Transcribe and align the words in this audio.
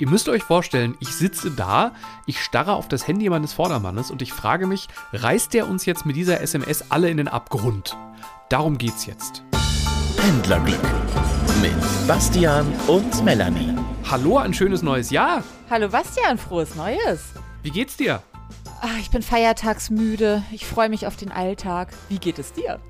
Ihr 0.00 0.08
müsst 0.08 0.30
euch 0.30 0.42
vorstellen, 0.42 0.96
ich 0.98 1.14
sitze 1.14 1.50
da, 1.50 1.92
ich 2.24 2.42
starre 2.42 2.72
auf 2.72 2.88
das 2.88 3.06
Handy 3.06 3.28
meines 3.28 3.52
Vordermannes 3.52 4.10
und 4.10 4.22
ich 4.22 4.32
frage 4.32 4.66
mich, 4.66 4.88
reißt 5.12 5.52
der 5.52 5.68
uns 5.68 5.84
jetzt 5.84 6.06
mit 6.06 6.16
dieser 6.16 6.40
SMS 6.40 6.90
alle 6.90 7.10
in 7.10 7.18
den 7.18 7.28
Abgrund? 7.28 7.98
Darum 8.48 8.78
geht's 8.78 9.04
jetzt. 9.04 9.42
Pendlerglück 10.16 10.80
mit 11.60 12.08
Bastian 12.08 12.66
und 12.86 13.22
Melanie. 13.26 13.76
Hallo, 14.10 14.38
ein 14.38 14.54
schönes 14.54 14.80
neues 14.80 15.10
Jahr. 15.10 15.44
Hallo 15.68 15.90
Bastian, 15.90 16.38
frohes 16.38 16.74
Neues. 16.76 17.34
Wie 17.62 17.70
geht's 17.70 17.98
dir? 17.98 18.22
Ach, 18.82 18.98
ich 18.98 19.10
bin 19.10 19.20
feiertagsmüde. 19.20 20.42
Ich 20.52 20.64
freue 20.64 20.88
mich 20.88 21.06
auf 21.06 21.14
den 21.14 21.30
Alltag. 21.30 21.92
Wie 22.08 22.18
geht 22.18 22.38
es 22.38 22.54
dir? 22.54 22.80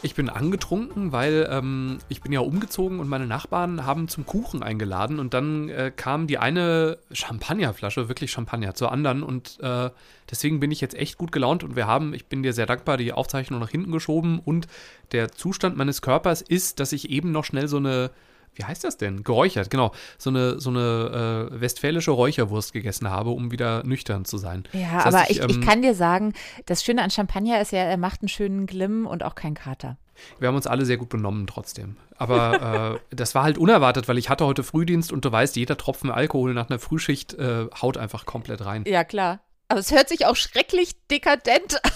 Ich 0.00 0.14
bin 0.14 0.28
angetrunken, 0.28 1.10
weil 1.10 1.48
ähm, 1.50 1.98
ich 2.08 2.22
bin 2.22 2.30
ja 2.30 2.38
umgezogen 2.38 3.00
und 3.00 3.08
meine 3.08 3.26
Nachbarn 3.26 3.84
haben 3.84 4.06
zum 4.06 4.24
Kuchen 4.24 4.62
eingeladen 4.62 5.18
und 5.18 5.34
dann 5.34 5.68
äh, 5.68 5.90
kam 5.94 6.28
die 6.28 6.38
eine 6.38 6.98
Champagnerflasche, 7.10 8.08
wirklich 8.08 8.30
Champagner, 8.30 8.74
zur 8.74 8.92
anderen 8.92 9.24
und 9.24 9.58
äh, 9.60 9.90
deswegen 10.30 10.60
bin 10.60 10.70
ich 10.70 10.80
jetzt 10.80 10.94
echt 10.94 11.18
gut 11.18 11.32
gelaunt 11.32 11.64
und 11.64 11.74
wir 11.74 11.88
haben, 11.88 12.14
ich 12.14 12.26
bin 12.26 12.44
dir 12.44 12.52
sehr 12.52 12.66
dankbar, 12.66 12.96
die 12.96 13.12
Aufzeichnung 13.12 13.58
nach 13.58 13.70
hinten 13.70 13.90
geschoben 13.90 14.38
und 14.38 14.68
der 15.10 15.32
Zustand 15.32 15.76
meines 15.76 16.00
Körpers 16.00 16.42
ist, 16.42 16.78
dass 16.78 16.92
ich 16.92 17.10
eben 17.10 17.32
noch 17.32 17.44
schnell 17.44 17.66
so 17.66 17.78
eine 17.78 18.12
wie 18.54 18.64
heißt 18.64 18.84
das 18.84 18.96
denn? 18.96 19.22
Geräuchert, 19.22 19.70
genau. 19.70 19.92
So 20.18 20.30
eine, 20.30 20.60
so 20.60 20.70
eine 20.70 21.50
äh, 21.50 21.60
westfälische 21.60 22.10
Räucherwurst 22.10 22.72
gegessen 22.72 23.10
habe, 23.10 23.30
um 23.30 23.50
wieder 23.50 23.84
nüchtern 23.84 24.24
zu 24.24 24.38
sein. 24.38 24.64
Ja, 24.72 25.04
das 25.04 25.06
heißt, 25.06 25.06
aber 25.06 25.30
ich, 25.30 25.36
ich, 25.38 25.42
ähm, 25.42 25.50
ich, 25.50 25.60
kann 25.60 25.82
dir 25.82 25.94
sagen, 25.94 26.34
das 26.66 26.84
Schöne 26.84 27.02
an 27.02 27.10
Champagner 27.10 27.60
ist 27.60 27.72
ja, 27.72 27.80
er 27.80 27.96
macht 27.96 28.22
einen 28.22 28.28
schönen 28.28 28.66
Glimm 28.66 29.06
und 29.06 29.22
auch 29.22 29.34
keinen 29.34 29.54
Kater. 29.54 29.96
Wir 30.38 30.48
haben 30.48 30.56
uns 30.56 30.66
alle 30.66 30.84
sehr 30.84 30.96
gut 30.96 31.08
benommen 31.08 31.46
trotzdem. 31.46 31.96
Aber 32.16 33.00
äh, 33.10 33.16
das 33.16 33.34
war 33.34 33.42
halt 33.42 33.58
unerwartet, 33.58 34.08
weil 34.08 34.18
ich 34.18 34.28
hatte 34.28 34.46
heute 34.46 34.62
Frühdienst 34.62 35.12
und 35.12 35.24
du 35.24 35.32
weißt, 35.32 35.56
jeder 35.56 35.76
Tropfen 35.76 36.10
Alkohol 36.10 36.54
nach 36.54 36.68
einer 36.68 36.78
Frühschicht 36.78 37.34
äh, 37.34 37.66
haut 37.80 37.96
einfach 37.96 38.26
komplett 38.26 38.64
rein. 38.64 38.84
Ja, 38.86 39.04
klar. 39.04 39.40
Aber 39.68 39.80
es 39.80 39.92
hört 39.92 40.08
sich 40.08 40.26
auch 40.26 40.34
schrecklich 40.36 40.96
dekadent 41.06 41.80
an. 41.84 41.90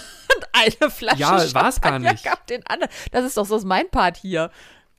Eine 0.53 0.89
Flasche 0.89 1.19
Ja, 1.19 1.53
war 1.53 1.67
es 1.67 1.81
gar 1.81 1.99
nicht. 1.99 2.23
Gab 2.23 2.47
den 2.47 2.65
anderen. 2.65 2.91
Das 3.11 3.25
ist 3.25 3.37
doch 3.37 3.45
so 3.45 3.59
mein 3.65 3.89
Part 3.89 4.17
hier. 4.17 4.49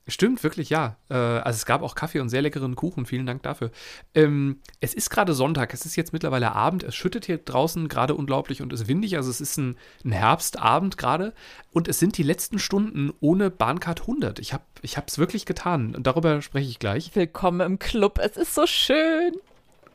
Stimmt, 0.09 0.45
wirklich, 0.45 0.71
ja. 0.71 0.97
Äh, 1.09 1.15
also 1.15 1.57
es 1.57 1.67
gab 1.67 1.83
auch 1.83 1.97
Kaffee 1.97 2.21
und 2.21 2.29
sehr 2.29 2.41
leckeren 2.41 2.77
Kuchen. 2.77 3.07
Vielen 3.07 3.27
Dank 3.27 3.43
dafür. 3.43 3.73
Ähm, 4.15 4.61
es 4.81 4.95
ist 4.95 5.11
gerade 5.11 5.35
Sonntag. 5.35 5.75
Es 5.75 5.85
ist 5.85 5.97
jetzt 5.97 6.13
mittlerweile 6.13 6.53
Abend. 6.53 6.85
Es 6.85 6.95
schüttet 6.95 7.27
hier 7.27 7.39
draußen 7.39 7.89
gerade 7.89 8.15
unglaublich 8.15 8.63
und 8.63 8.73
es 8.73 8.83
ist 8.83 8.89
windig. 8.89 9.17
Also 9.17 9.31
es 9.31 9.41
ist 9.41 9.57
ein, 9.57 9.77
ein 10.05 10.13
Herbstabend 10.13 10.97
gerade. 10.97 11.35
Und 11.73 11.89
es 11.89 11.99
sind 11.99 12.19
die 12.19 12.23
letzten 12.23 12.61
Stunden 12.61 13.13
ohne 13.21 13.51
Bahncard 13.51 14.03
100. 14.03 14.39
Ich 14.39 14.53
habe 14.53 14.65
es 14.83 15.19
wirklich 15.19 15.45
getan. 15.45 15.97
Und 15.97 16.07
darüber 16.07 16.41
spreche 16.41 16.71
ich 16.71 16.79
gleich. 16.79 17.17
Willkommen 17.17 17.61
im 17.61 17.79
Club. 17.81 18.21
Es 18.23 18.37
ist 18.37 18.55
so 18.55 18.67
schön. 18.69 19.33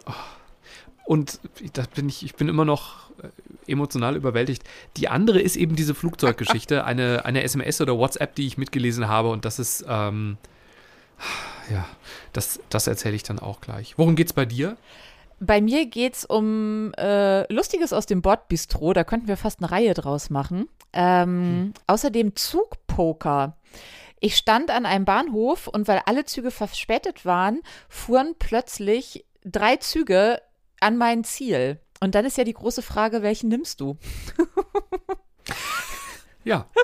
Oh. 0.05 0.40
Und 1.11 1.41
da 1.73 1.83
bin 1.93 2.07
ich, 2.07 2.23
ich 2.23 2.35
bin 2.35 2.47
immer 2.47 2.63
noch 2.63 3.09
äh, 3.21 3.27
emotional 3.69 4.15
überwältigt. 4.15 4.63
Die 4.95 5.09
andere 5.09 5.41
ist 5.41 5.57
eben 5.57 5.75
diese 5.75 5.93
Flugzeuggeschichte, 5.93 6.85
eine, 6.85 7.25
eine 7.25 7.43
SMS 7.43 7.81
oder 7.81 7.97
WhatsApp, 7.97 8.33
die 8.35 8.47
ich 8.47 8.57
mitgelesen 8.57 9.09
habe. 9.09 9.27
Und 9.27 9.43
das 9.43 9.59
ist, 9.59 9.83
ähm, 9.89 10.37
ja, 11.69 11.85
das, 12.31 12.61
das 12.69 12.87
erzähle 12.87 13.17
ich 13.17 13.23
dann 13.23 13.39
auch 13.39 13.59
gleich. 13.59 13.97
Worum 13.97 14.15
geht's 14.15 14.31
bei 14.31 14.45
dir? 14.45 14.77
Bei 15.41 15.59
mir 15.59 15.85
geht 15.85 16.15
es 16.15 16.23
um 16.23 16.93
äh, 16.93 17.51
Lustiges 17.51 17.91
aus 17.91 18.05
dem 18.05 18.21
Bordbistro. 18.21 18.93
Da 18.93 19.03
könnten 19.03 19.27
wir 19.27 19.35
fast 19.35 19.59
eine 19.59 19.69
Reihe 19.69 19.93
draus 19.93 20.29
machen. 20.29 20.69
Ähm, 20.93 21.27
hm. 21.27 21.73
Außerdem 21.87 22.37
Zugpoker. 22.37 23.57
Ich 24.21 24.37
stand 24.37 24.71
an 24.71 24.85
einem 24.85 25.03
Bahnhof 25.03 25.67
und 25.67 25.89
weil 25.89 26.03
alle 26.05 26.23
Züge 26.23 26.51
verspätet 26.51 27.25
waren, 27.25 27.59
fuhren 27.89 28.35
plötzlich 28.39 29.25
drei 29.43 29.75
Züge 29.75 30.39
an 30.81 30.97
mein 30.97 31.23
Ziel. 31.23 31.79
Und 32.01 32.15
dann 32.15 32.25
ist 32.25 32.37
ja 32.37 32.43
die 32.43 32.53
große 32.53 32.81
Frage, 32.81 33.21
welchen 33.21 33.49
nimmst 33.49 33.79
du? 33.79 33.97
ja. 36.43 36.67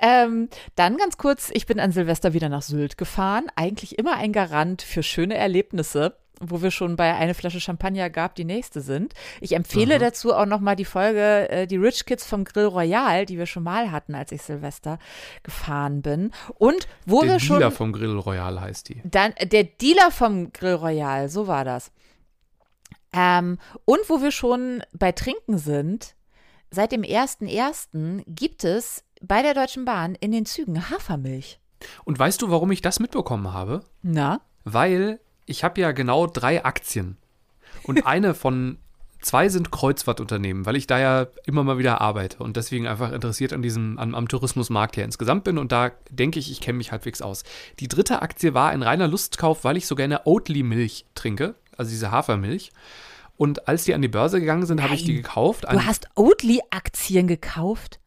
Ähm, 0.00 0.48
dann 0.76 0.96
ganz 0.96 1.18
kurz, 1.18 1.50
ich 1.52 1.66
bin 1.66 1.80
an 1.80 1.92
Silvester 1.92 2.32
wieder 2.32 2.48
nach 2.48 2.62
Sylt 2.62 2.98
gefahren. 2.98 3.46
Eigentlich 3.56 3.98
immer 3.98 4.16
ein 4.16 4.32
Garant 4.32 4.82
für 4.82 5.02
schöne 5.02 5.36
Erlebnisse, 5.36 6.16
wo 6.40 6.62
wir 6.62 6.70
schon 6.70 6.96
bei 6.96 7.14
eine 7.14 7.34
Flasche 7.34 7.60
Champagner 7.60 8.10
gab, 8.10 8.34
die 8.34 8.44
nächste 8.44 8.80
sind. 8.80 9.14
Ich 9.40 9.54
empfehle 9.54 9.94
Aha. 9.94 10.00
dazu 10.00 10.34
auch 10.34 10.46
nochmal 10.46 10.76
die 10.76 10.84
Folge 10.84 11.48
äh, 11.48 11.66
Die 11.66 11.76
Rich 11.76 12.06
Kids 12.06 12.26
vom 12.26 12.44
Grill 12.44 12.66
Royal, 12.66 13.26
die 13.26 13.38
wir 13.38 13.46
schon 13.46 13.64
mal 13.64 13.90
hatten, 13.90 14.14
als 14.14 14.32
ich 14.32 14.42
Silvester 14.42 14.98
gefahren 15.42 16.02
bin. 16.02 16.32
Und 16.54 16.86
wo 17.06 17.22
der 17.22 17.32
wir 17.32 17.40
schon. 17.40 17.58
Der 17.58 17.68
Dealer 17.68 17.76
vom 17.76 17.92
Grill 17.92 18.18
Royal 18.18 18.60
heißt 18.60 18.88
die. 18.88 19.00
Dann, 19.04 19.34
der 19.40 19.64
Dealer 19.64 20.10
vom 20.10 20.52
Grill 20.52 20.74
Royal, 20.74 21.28
so 21.28 21.46
war 21.46 21.64
das. 21.64 21.90
Ähm, 23.12 23.58
und 23.84 24.00
wo 24.08 24.22
wir 24.22 24.30
schon 24.30 24.82
bei 24.92 25.12
Trinken 25.12 25.58
sind, 25.58 26.14
seit 26.70 26.92
dem 26.92 27.02
1.1. 27.02 28.22
gibt 28.26 28.64
es 28.64 29.04
bei 29.22 29.42
der 29.42 29.54
Deutschen 29.54 29.84
Bahn 29.84 30.14
in 30.14 30.32
den 30.32 30.46
Zügen 30.46 30.90
Hafermilch. 30.90 31.60
Und 32.04 32.18
weißt 32.18 32.42
du, 32.42 32.50
warum 32.50 32.70
ich 32.72 32.82
das 32.82 33.00
mitbekommen 33.00 33.52
habe? 33.52 33.84
Na? 34.02 34.40
Weil 34.64 35.20
ich 35.46 35.64
habe 35.64 35.80
ja 35.80 35.92
genau 35.92 36.26
drei 36.26 36.64
Aktien. 36.64 37.16
Und 37.84 38.06
eine 38.06 38.34
von 38.34 38.78
zwei 39.20 39.48
sind 39.48 39.72
Kreuzfahrtunternehmen, 39.72 40.66
weil 40.66 40.76
ich 40.76 40.86
da 40.86 40.98
ja 40.98 41.26
immer 41.44 41.64
mal 41.64 41.78
wieder 41.78 42.00
arbeite 42.00 42.38
und 42.38 42.56
deswegen 42.56 42.86
einfach 42.86 43.12
interessiert 43.12 43.52
an 43.52 43.62
diesem, 43.62 43.98
am, 43.98 44.14
am 44.14 44.28
Tourismusmarkt 44.28 44.94
hier 44.94 45.04
insgesamt 45.04 45.44
bin 45.44 45.58
und 45.58 45.72
da 45.72 45.90
denke 46.10 46.38
ich, 46.38 46.52
ich 46.52 46.60
kenne 46.60 46.78
mich 46.78 46.92
halbwegs 46.92 47.20
aus. 47.20 47.42
Die 47.80 47.88
dritte 47.88 48.22
Aktie 48.22 48.54
war 48.54 48.70
ein 48.70 48.82
reiner 48.82 49.08
Lustkauf, 49.08 49.64
weil 49.64 49.76
ich 49.76 49.86
so 49.86 49.96
gerne 49.96 50.26
Oatly-Milch 50.26 51.06
trinke 51.14 51.56
also 51.78 51.90
diese 51.90 52.10
Hafermilch. 52.10 52.72
Und 53.36 53.68
als 53.68 53.84
die 53.84 53.94
an 53.94 54.02
die 54.02 54.08
Börse 54.08 54.40
gegangen 54.40 54.66
sind, 54.66 54.82
habe 54.82 54.94
ich 54.94 55.04
die 55.04 55.14
gekauft. 55.14 55.64
Du 55.70 55.84
hast 55.84 56.08
Oatly-Aktien 56.16 57.28
gekauft? 57.28 58.00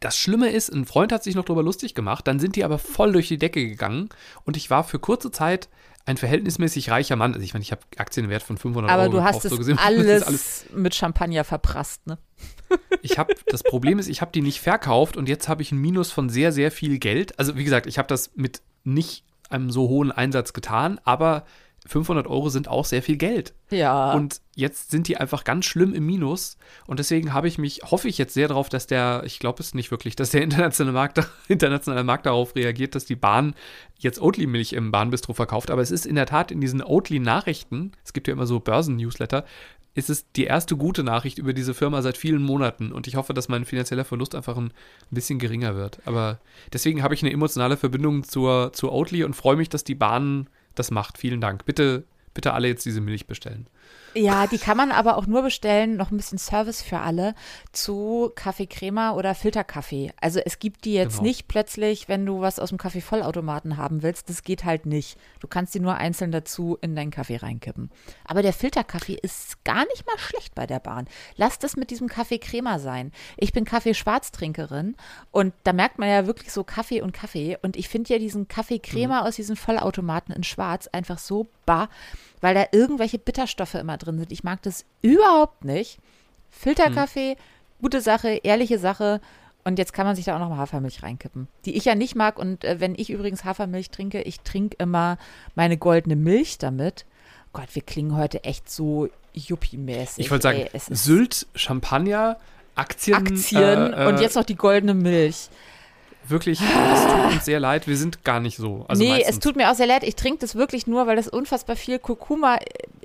Das 0.00 0.18
Schlimme 0.18 0.50
ist, 0.50 0.68
ein 0.68 0.84
Freund 0.84 1.10
hat 1.12 1.24
sich 1.24 1.34
noch 1.34 1.46
darüber 1.46 1.62
lustig 1.62 1.94
gemacht, 1.94 2.26
dann 2.26 2.38
sind 2.38 2.56
die 2.56 2.64
aber 2.64 2.78
voll 2.78 3.12
durch 3.12 3.28
die 3.28 3.38
Decke 3.38 3.66
gegangen 3.66 4.10
und 4.44 4.58
ich 4.58 4.68
war 4.68 4.84
für 4.84 4.98
kurze 4.98 5.30
Zeit 5.30 5.70
ein 6.04 6.18
verhältnismäßig 6.18 6.90
reicher 6.90 7.16
Mann. 7.16 7.32
Also 7.32 7.42
ich 7.42 7.54
meine, 7.54 7.62
ich 7.62 7.72
habe 7.72 7.80
Aktienwert 7.96 8.42
von 8.42 8.58
500 8.58 8.90
aber 8.90 9.04
Euro 9.04 9.12
du 9.12 9.24
hast 9.24 9.42
gekauft, 9.42 9.50
so 9.50 9.56
gesehen. 9.56 9.78
Alles, 9.82 10.22
alles 10.22 10.66
mit 10.74 10.94
Champagner 10.94 11.44
verprasst, 11.44 12.06
ne? 12.06 12.18
Ich 13.00 13.18
habe 13.18 13.34
das 13.46 13.62
Problem 13.62 13.98
ist, 13.98 14.08
ich 14.08 14.20
habe 14.20 14.32
die 14.32 14.42
nicht 14.42 14.60
verkauft 14.60 15.16
und 15.16 15.28
jetzt 15.28 15.48
habe 15.48 15.62
ich 15.62 15.72
ein 15.72 15.78
Minus 15.78 16.10
von 16.10 16.28
sehr 16.28 16.52
sehr 16.52 16.70
viel 16.70 16.98
Geld. 16.98 17.38
Also 17.38 17.56
wie 17.56 17.64
gesagt, 17.64 17.86
ich 17.86 17.96
habe 17.96 18.08
das 18.08 18.32
mit 18.34 18.60
nicht 18.82 19.24
einem 19.48 19.70
so 19.70 19.88
hohen 19.88 20.12
Einsatz 20.12 20.52
getan, 20.52 21.00
aber 21.04 21.46
500 21.86 22.26
Euro 22.26 22.48
sind 22.48 22.66
auch 22.66 22.86
sehr 22.86 23.02
viel 23.02 23.16
Geld. 23.16 23.52
Ja. 23.70 24.12
Und 24.14 24.40
jetzt 24.54 24.90
sind 24.90 25.06
die 25.06 25.18
einfach 25.18 25.44
ganz 25.44 25.66
schlimm 25.66 25.92
im 25.92 26.06
Minus. 26.06 26.56
Und 26.86 26.98
deswegen 26.98 27.34
habe 27.34 27.46
ich 27.46 27.58
mich, 27.58 27.82
hoffe 27.84 28.08
ich 28.08 28.16
jetzt 28.16 28.32
sehr 28.32 28.48
darauf, 28.48 28.70
dass 28.70 28.86
der, 28.86 29.22
ich 29.26 29.38
glaube 29.38 29.62
es 29.62 29.74
nicht 29.74 29.90
wirklich, 29.90 30.16
dass 30.16 30.30
der 30.30 30.42
internationale 30.42 30.94
Markt, 30.94 31.20
internationale 31.48 32.04
Markt 32.04 32.24
darauf 32.24 32.56
reagiert, 32.56 32.94
dass 32.94 33.04
die 33.04 33.16
Bahn 33.16 33.54
jetzt 33.98 34.20
Oatly-Milch 34.20 34.72
im 34.72 34.92
Bahnbistro 34.92 35.34
verkauft. 35.34 35.70
Aber 35.70 35.82
es 35.82 35.90
ist 35.90 36.06
in 36.06 36.14
der 36.14 36.26
Tat 36.26 36.50
in 36.50 36.60
diesen 36.60 36.82
Oatly-Nachrichten, 36.82 37.92
es 38.02 38.14
gibt 38.14 38.28
ja 38.28 38.32
immer 38.32 38.46
so 38.46 38.60
Börsen-Newsletter, 38.60 39.44
ist 39.94 40.10
es 40.10 40.30
die 40.32 40.44
erste 40.44 40.76
gute 40.76 41.04
Nachricht 41.04 41.38
über 41.38 41.52
diese 41.52 41.74
Firma 41.74 42.02
seit 42.02 42.16
vielen 42.16 42.42
Monaten. 42.42 42.92
Und 42.92 43.06
ich 43.06 43.16
hoffe, 43.16 43.32
dass 43.32 43.48
mein 43.48 43.64
finanzieller 43.64 44.04
Verlust 44.04 44.34
einfach 44.34 44.56
ein 44.56 44.72
bisschen 45.10 45.38
geringer 45.38 45.76
wird. 45.76 46.00
Aber 46.04 46.40
deswegen 46.72 47.02
habe 47.02 47.14
ich 47.14 47.22
eine 47.22 47.32
emotionale 47.32 47.76
Verbindung 47.76 48.24
zur, 48.24 48.72
zu 48.72 48.90
Oatly 48.90 49.22
und 49.22 49.36
freue 49.36 49.56
mich, 49.56 49.68
dass 49.68 49.84
die 49.84 49.94
Bahn 49.94 50.48
das 50.74 50.90
macht. 50.90 51.18
Vielen 51.18 51.40
Dank. 51.40 51.64
Bitte, 51.64 52.04
bitte 52.34 52.52
alle 52.52 52.68
jetzt 52.68 52.84
diese 52.84 53.00
Milch 53.00 53.26
bestellen. 53.26 53.68
Ja, 54.16 54.46
die 54.46 54.58
kann 54.58 54.76
man 54.76 54.92
aber 54.92 55.16
auch 55.16 55.26
nur 55.26 55.42
bestellen, 55.42 55.96
noch 55.96 56.12
ein 56.12 56.16
bisschen 56.16 56.38
Service 56.38 56.82
für 56.82 57.00
alle, 57.00 57.34
zu 57.72 58.30
Kaffee 58.36 58.66
Crema 58.66 59.12
oder 59.12 59.34
Filterkaffee. 59.34 60.12
Also 60.20 60.38
es 60.38 60.60
gibt 60.60 60.84
die 60.84 60.94
jetzt 60.94 61.14
genau. 61.14 61.24
nicht 61.24 61.48
plötzlich, 61.48 62.08
wenn 62.08 62.24
du 62.24 62.40
was 62.40 62.60
aus 62.60 62.68
dem 62.68 62.78
Kaffeevollautomaten 62.78 63.76
haben 63.76 64.02
willst. 64.02 64.28
Das 64.30 64.44
geht 64.44 64.64
halt 64.64 64.86
nicht. 64.86 65.18
Du 65.40 65.48
kannst 65.48 65.74
die 65.74 65.80
nur 65.80 65.96
einzeln 65.96 66.30
dazu 66.30 66.78
in 66.80 66.94
deinen 66.94 67.10
Kaffee 67.10 67.36
reinkippen. 67.36 67.90
Aber 68.24 68.42
der 68.42 68.52
Filterkaffee 68.52 69.18
ist 69.20 69.64
gar 69.64 69.84
nicht 69.86 70.06
mal 70.06 70.18
schlecht 70.18 70.54
bei 70.54 70.66
der 70.66 70.78
Bahn. 70.78 71.08
Lass 71.36 71.58
das 71.58 71.76
mit 71.76 71.90
diesem 71.90 72.08
Kaffee 72.08 72.38
Crema 72.38 72.78
sein. 72.78 73.10
Ich 73.36 73.52
bin 73.52 73.64
Kaffee-Schwarztrinkerin 73.64 74.94
und 75.32 75.54
da 75.64 75.72
merkt 75.72 75.98
man 75.98 76.08
ja 76.08 76.26
wirklich 76.28 76.52
so 76.52 76.62
Kaffee 76.62 77.02
und 77.02 77.12
Kaffee. 77.12 77.58
Und 77.62 77.76
ich 77.76 77.88
finde 77.88 78.12
ja 78.12 78.20
diesen 78.20 78.46
Kaffee 78.46 78.78
Crema 78.78 79.22
mhm. 79.22 79.26
aus 79.26 79.36
diesen 79.36 79.56
Vollautomaten 79.56 80.32
in 80.32 80.44
Schwarz 80.44 80.86
einfach 80.86 81.18
so 81.18 81.48
bar 81.64 81.88
weil 82.44 82.54
da 82.54 82.66
irgendwelche 82.72 83.18
Bitterstoffe 83.18 83.72
immer 83.72 83.96
drin 83.96 84.18
sind. 84.18 84.30
Ich 84.30 84.44
mag 84.44 84.60
das 84.60 84.84
überhaupt 85.00 85.64
nicht. 85.64 85.98
Filterkaffee, 86.50 87.30
hm. 87.30 87.38
gute 87.80 88.02
Sache, 88.02 88.38
ehrliche 88.42 88.78
Sache. 88.78 89.22
Und 89.64 89.78
jetzt 89.78 89.94
kann 89.94 90.04
man 90.04 90.14
sich 90.14 90.26
da 90.26 90.36
auch 90.36 90.40
noch 90.40 90.50
mal 90.50 90.58
Hafermilch 90.58 91.02
reinkippen, 91.02 91.48
die 91.64 91.74
ich 91.74 91.86
ja 91.86 91.94
nicht 91.94 92.16
mag. 92.16 92.38
Und 92.38 92.62
äh, 92.64 92.80
wenn 92.80 92.96
ich 92.96 93.08
übrigens 93.08 93.46
Hafermilch 93.46 93.88
trinke, 93.88 94.20
ich 94.20 94.40
trinke 94.40 94.76
immer 94.78 95.16
meine 95.54 95.78
goldene 95.78 96.16
Milch 96.16 96.58
damit. 96.58 97.06
Gott, 97.54 97.68
wir 97.72 97.80
klingen 97.80 98.14
heute 98.14 98.44
echt 98.44 98.70
so 98.70 99.08
yuppie-mäßig. 99.32 100.18
Ich 100.18 100.30
wollte 100.30 100.42
sagen, 100.42 100.66
Ey, 100.70 100.80
Sylt, 100.90 101.46
Champagner, 101.54 102.36
Aktien. 102.74 103.16
Aktien 103.16 103.94
äh, 103.94 104.04
und 104.06 104.20
jetzt 104.20 104.36
noch 104.36 104.44
die 104.44 104.56
goldene 104.56 104.92
Milch. 104.92 105.48
Wirklich, 106.28 106.60
es 106.60 107.06
tut 107.06 107.32
uns 107.32 107.44
sehr 107.44 107.60
leid, 107.60 107.86
wir 107.86 107.96
sind 107.96 108.24
gar 108.24 108.40
nicht 108.40 108.56
so. 108.56 108.84
Also 108.88 109.02
nee, 109.02 109.10
meistens. 109.10 109.36
es 109.36 109.40
tut 109.40 109.56
mir 109.56 109.70
auch 109.70 109.74
sehr 109.74 109.86
leid. 109.86 110.02
Ich 110.04 110.16
trinke 110.16 110.38
das 110.38 110.54
wirklich 110.54 110.86
nur, 110.86 111.06
weil 111.06 111.16
das 111.16 111.28
unfassbar 111.28 111.76
viel 111.76 111.98
Kurkuma 111.98 112.58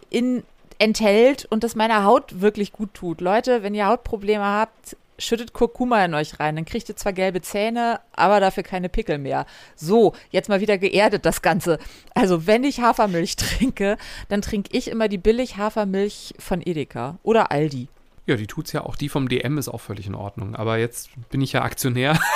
in, 0.10 0.44
enthält 0.77 1.45
und 1.50 1.63
das 1.63 1.75
meiner 1.75 2.06
Haut 2.06 2.42
wirklich 2.42 2.71
gut 2.71 2.94
tut. 2.94 3.21
Leute, 3.21 3.63
wenn 3.63 3.75
ihr 3.75 3.88
Hautprobleme 3.88 4.44
habt, 4.44 4.95
schüttet 5.19 5.54
Kurkuma 5.54 6.04
in 6.04 6.13
euch 6.13 6.39
rein. 6.39 6.56
Dann 6.56 6.66
kriegt 6.66 6.89
ihr 6.89 6.95
zwar 6.95 7.13
gelbe 7.13 7.42
Zähne, 7.42 8.00
aber 8.13 8.39
dafür 8.39 8.63
keine 8.63 8.89
Pickel 8.89 9.18
mehr. 9.18 9.45
So, 9.75 10.13
jetzt 10.31 10.50
mal 10.50 10.62
wieder 10.62 10.77
geerdet 10.77 11.25
das 11.25 11.42
Ganze. 11.42 11.77
Also, 12.16 12.48
wenn 12.48 12.63
ich 12.63 12.80
Hafermilch 12.80 13.36
trinke, 13.36 13.98
dann 14.30 14.42
trinke 14.42 14.75
ich 14.75 14.88
immer 14.88 15.07
die 15.07 15.18
billig 15.18 15.57
Hafermilch 15.57 16.33
von 16.39 16.62
Edeka 16.62 17.19
oder 17.24 17.51
Aldi. 17.51 17.89
Ja, 18.25 18.36
die 18.36 18.48
tut's 18.48 18.71
ja 18.71 18.83
auch. 18.86 18.95
Die 18.95 19.10
vom 19.10 19.27
DM 19.27 19.57
ist 19.57 19.69
auch 19.69 19.81
völlig 19.81 20.07
in 20.07 20.16
Ordnung. 20.16 20.56
Aber 20.56 20.77
jetzt 20.77 21.10
bin 21.30 21.42
ich 21.42 21.54
ja 21.54 21.63
Aktionär. 21.63 22.18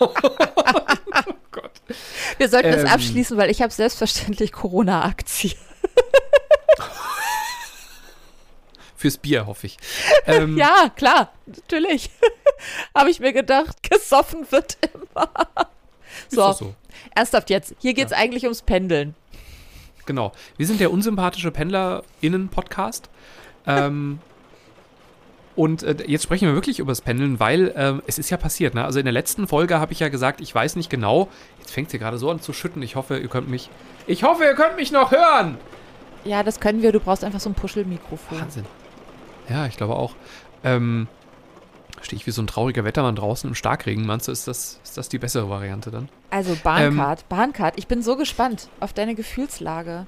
oh 0.00 0.08
Gott. 1.50 1.72
Wir 2.38 2.48
sollten 2.48 2.72
ähm, 2.72 2.82
das 2.82 2.90
abschließen, 2.90 3.36
weil 3.36 3.50
ich 3.50 3.62
habe 3.62 3.72
selbstverständlich 3.72 4.52
Corona-Aktien. 4.52 5.54
Fürs 9.04 9.18
Bier, 9.18 9.46
hoffe 9.46 9.66
ich. 9.66 9.76
Ähm, 10.26 10.56
ja, 10.56 10.90
klar, 10.96 11.34
natürlich. 11.44 12.08
habe 12.94 13.10
ich 13.10 13.20
mir 13.20 13.34
gedacht, 13.34 13.82
gesoffen 13.82 14.50
wird 14.50 14.78
immer. 14.94 15.28
So, 16.30 16.50
so. 16.52 16.74
ernsthaft 17.14 17.50
jetzt. 17.50 17.74
Hier 17.78 17.92
geht 17.92 18.06
es 18.06 18.12
ja. 18.12 18.16
eigentlich 18.16 18.44
ums 18.44 18.62
Pendeln. 18.62 19.14
Genau. 20.06 20.32
Wir 20.56 20.66
sind 20.66 20.80
der 20.80 20.90
unsympathische 20.90 21.50
PendlerInnen-Podcast. 21.50 23.10
Ähm, 23.66 24.20
und 25.56 25.82
äh, 25.82 25.96
jetzt 26.06 26.24
sprechen 26.24 26.48
wir 26.48 26.54
wirklich 26.54 26.78
über 26.78 26.90
das 26.90 27.00
Pendeln, 27.00 27.38
weil 27.38 27.68
äh, 27.68 27.94
es 28.06 28.18
ist 28.18 28.30
ja 28.30 28.36
passiert. 28.36 28.74
Ne? 28.74 28.84
Also 28.84 28.98
in 28.98 29.04
der 29.04 29.12
letzten 29.12 29.46
Folge 29.46 29.78
habe 29.78 29.92
ich 29.92 30.00
ja 30.00 30.08
gesagt, 30.08 30.40
ich 30.40 30.54
weiß 30.54 30.76
nicht 30.76 30.90
genau. 30.90 31.28
Jetzt 31.60 31.72
fängt 31.72 31.90
sie 31.90 31.98
gerade 31.98 32.18
so 32.18 32.30
an 32.30 32.40
zu 32.40 32.52
schütten. 32.52 32.82
Ich 32.82 32.96
hoffe, 32.96 33.18
ihr 33.18 33.28
könnt 33.28 33.48
mich. 33.48 33.70
Ich 34.06 34.24
hoffe, 34.24 34.44
ihr 34.44 34.54
könnt 34.54 34.76
mich 34.76 34.90
noch 34.90 35.12
hören. 35.12 35.58
Ja, 36.24 36.42
das 36.42 36.58
können 36.58 36.82
wir. 36.82 36.90
Du 36.90 37.00
brauchst 37.00 37.22
einfach 37.22 37.40
so 37.40 37.50
ein 37.50 37.54
Puschelmikrofon. 37.54 38.40
Wahnsinn. 38.40 38.64
Ja, 39.48 39.66
ich 39.66 39.76
glaube 39.76 39.94
auch. 39.94 40.14
Ähm, 40.64 41.06
stehe 42.00 42.18
ich 42.18 42.26
wie 42.26 42.30
so 42.30 42.42
ein 42.42 42.46
trauriger 42.46 42.84
Wettermann 42.84 43.14
draußen 43.14 43.48
im 43.48 43.54
Starkregen. 43.54 44.06
Meinst 44.06 44.26
du, 44.26 44.32
ist 44.32 44.48
das, 44.48 44.80
ist 44.82 44.96
das 44.96 45.08
die 45.08 45.18
bessere 45.18 45.48
Variante 45.48 45.90
dann? 45.90 46.08
Also 46.30 46.56
Bahncard, 46.62 47.20
ähm, 47.20 47.26
Bahncard. 47.28 47.74
Ich 47.76 47.86
bin 47.86 48.02
so 48.02 48.16
gespannt 48.16 48.68
auf 48.80 48.92
deine 48.92 49.14
Gefühlslage 49.14 50.06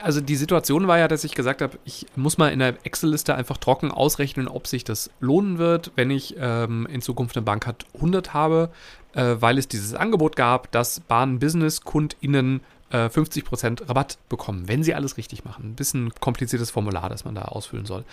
also 0.00 0.20
die 0.20 0.36
Situation 0.36 0.88
war 0.88 0.98
ja, 0.98 1.08
dass 1.08 1.24
ich 1.24 1.34
gesagt 1.34 1.62
habe, 1.62 1.78
ich 1.84 2.06
muss 2.16 2.38
mal 2.38 2.48
in 2.48 2.58
der 2.58 2.74
Excel-Liste 2.84 3.34
einfach 3.34 3.58
trocken 3.58 3.90
ausrechnen, 3.90 4.48
ob 4.48 4.66
sich 4.66 4.84
das 4.84 5.10
lohnen 5.20 5.58
wird, 5.58 5.92
wenn 5.96 6.10
ich 6.10 6.36
ähm, 6.38 6.86
in 6.90 7.02
Zukunft 7.02 7.36
eine 7.36 7.44
Bank 7.44 7.66
hat 7.66 7.86
100 7.94 8.34
habe, 8.34 8.70
äh, 9.14 9.36
weil 9.38 9.58
es 9.58 9.68
dieses 9.68 9.94
Angebot 9.94 10.36
gab, 10.36 10.70
dass 10.72 11.00
Bahn-Business-KundInnen 11.00 12.60
äh, 12.90 13.06
50% 13.06 13.88
Rabatt 13.88 14.18
bekommen, 14.28 14.68
wenn 14.68 14.82
sie 14.82 14.94
alles 14.94 15.16
richtig 15.16 15.44
machen. 15.44 15.70
Ein 15.70 15.74
bisschen 15.74 16.12
kompliziertes 16.20 16.70
Formular, 16.70 17.08
das 17.08 17.24
man 17.24 17.34
da 17.34 17.42
ausfüllen 17.42 17.86
soll. 17.86 18.04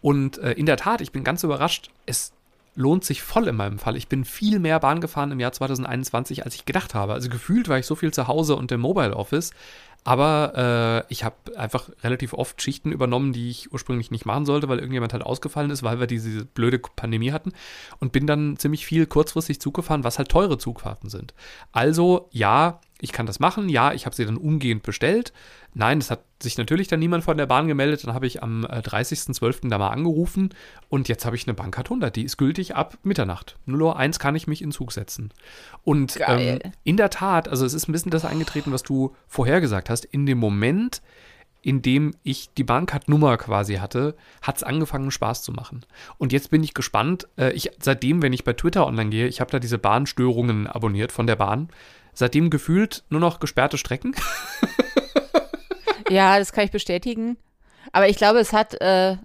Und 0.00 0.38
äh, 0.38 0.52
in 0.52 0.66
der 0.66 0.76
Tat, 0.76 1.00
ich 1.00 1.12
bin 1.12 1.24
ganz 1.24 1.42
überrascht, 1.42 1.90
es 2.06 2.32
lohnt 2.78 3.04
sich 3.04 3.22
voll 3.22 3.48
in 3.48 3.56
meinem 3.56 3.80
Fall. 3.80 3.96
Ich 3.96 4.06
bin 4.06 4.24
viel 4.24 4.60
mehr 4.60 4.78
Bahn 4.78 5.00
gefahren 5.00 5.32
im 5.32 5.40
Jahr 5.40 5.50
2021, 5.50 6.44
als 6.44 6.54
ich 6.54 6.64
gedacht 6.64 6.94
habe. 6.94 7.12
Also 7.12 7.28
gefühlt 7.28 7.68
war 7.68 7.78
ich 7.78 7.86
so 7.86 7.96
viel 7.96 8.12
zu 8.12 8.28
Hause 8.28 8.54
und 8.54 8.70
im 8.70 8.80
Mobile 8.80 9.16
Office, 9.16 9.50
aber 10.04 11.04
äh, 11.08 11.12
ich 11.12 11.24
habe 11.24 11.36
einfach 11.56 11.90
relativ 12.02 12.32
oft 12.32 12.62
Schichten 12.62 12.92
übernommen, 12.92 13.32
die 13.32 13.50
ich 13.50 13.72
ursprünglich 13.72 14.10
nicht 14.10 14.26
machen 14.26 14.46
sollte, 14.46 14.68
weil 14.68 14.78
irgendjemand 14.78 15.12
halt 15.12 15.22
ausgefallen 15.22 15.70
ist, 15.70 15.82
weil 15.82 16.00
wir 16.00 16.06
diese 16.06 16.44
blöde 16.44 16.78
Pandemie 16.78 17.32
hatten. 17.32 17.52
Und 17.98 18.12
bin 18.12 18.26
dann 18.26 18.56
ziemlich 18.56 18.86
viel 18.86 19.06
kurzfristig 19.06 19.60
Zug 19.60 19.74
gefahren, 19.74 20.04
was 20.04 20.18
halt 20.18 20.30
teure 20.30 20.58
Zugfahrten 20.58 21.10
sind. 21.10 21.34
Also 21.72 22.28
ja, 22.32 22.80
ich 23.00 23.12
kann 23.12 23.26
das 23.26 23.38
machen. 23.38 23.68
Ja, 23.68 23.92
ich 23.92 24.06
habe 24.06 24.16
sie 24.16 24.24
dann 24.24 24.36
umgehend 24.36 24.82
bestellt. 24.82 25.32
Nein, 25.74 25.98
es 25.98 26.10
hat 26.10 26.24
sich 26.42 26.58
natürlich 26.58 26.88
dann 26.88 26.98
niemand 26.98 27.22
von 27.22 27.36
der 27.36 27.46
Bahn 27.46 27.68
gemeldet. 27.68 28.04
Dann 28.04 28.14
habe 28.14 28.26
ich 28.26 28.42
am 28.42 28.64
30.12. 28.64 29.66
Äh, 29.66 29.68
da 29.68 29.78
mal 29.78 29.90
angerufen 29.90 30.50
und 30.88 31.08
jetzt 31.08 31.24
habe 31.24 31.36
ich 31.36 31.46
eine 31.46 31.54
Bankcard 31.54 31.86
100. 31.86 32.16
Die 32.16 32.24
ist 32.24 32.36
gültig 32.36 32.74
ab 32.74 32.98
Mitternacht. 33.04 33.56
0 33.66 33.82
Uhr 33.82 33.96
1 33.96 34.18
kann 34.18 34.34
ich 34.34 34.48
mich 34.48 34.62
in 34.62 34.72
Zug 34.72 34.92
setzen. 34.92 35.32
Und 35.84 36.18
ähm, 36.26 36.58
in 36.82 36.96
der 36.96 37.10
Tat, 37.10 37.48
also 37.48 37.64
es 37.64 37.74
ist 37.74 37.88
ein 37.88 37.92
bisschen 37.92 38.10
das 38.10 38.24
eingetreten, 38.24 38.72
was 38.72 38.82
du 38.82 39.14
vorher 39.28 39.60
gesagt 39.88 40.04
hast. 40.04 40.04
In 40.04 40.26
dem 40.26 40.38
Moment, 40.38 41.02
in 41.62 41.82
dem 41.82 42.14
ich 42.22 42.50
die 42.56 42.64
Bahncard-Nummer 42.64 43.36
quasi 43.36 43.76
hatte, 43.76 44.14
hat 44.42 44.56
es 44.56 44.62
angefangen, 44.62 45.10
Spaß 45.10 45.42
zu 45.42 45.52
machen. 45.52 45.84
Und 46.18 46.32
jetzt 46.32 46.50
bin 46.50 46.62
ich 46.62 46.74
gespannt. 46.74 47.28
Äh, 47.36 47.52
ich, 47.52 47.70
seitdem, 47.80 48.22
wenn 48.22 48.32
ich 48.32 48.44
bei 48.44 48.52
Twitter 48.52 48.86
online 48.86 49.10
gehe, 49.10 49.26
ich 49.26 49.40
habe 49.40 49.50
da 49.50 49.58
diese 49.58 49.78
Bahnstörungen 49.78 50.66
abonniert 50.66 51.12
von 51.12 51.26
der 51.26 51.36
Bahn. 51.36 51.68
Seitdem 52.12 52.50
gefühlt 52.50 53.04
nur 53.10 53.20
noch 53.20 53.40
gesperrte 53.40 53.78
Strecken. 53.78 54.14
ja, 56.10 56.38
das 56.38 56.52
kann 56.52 56.64
ich 56.64 56.70
bestätigen. 56.70 57.36
Aber 57.92 58.08
ich 58.08 58.16
glaube, 58.16 58.38
es 58.38 58.52
hat 58.52 58.74
äh, 58.80 59.16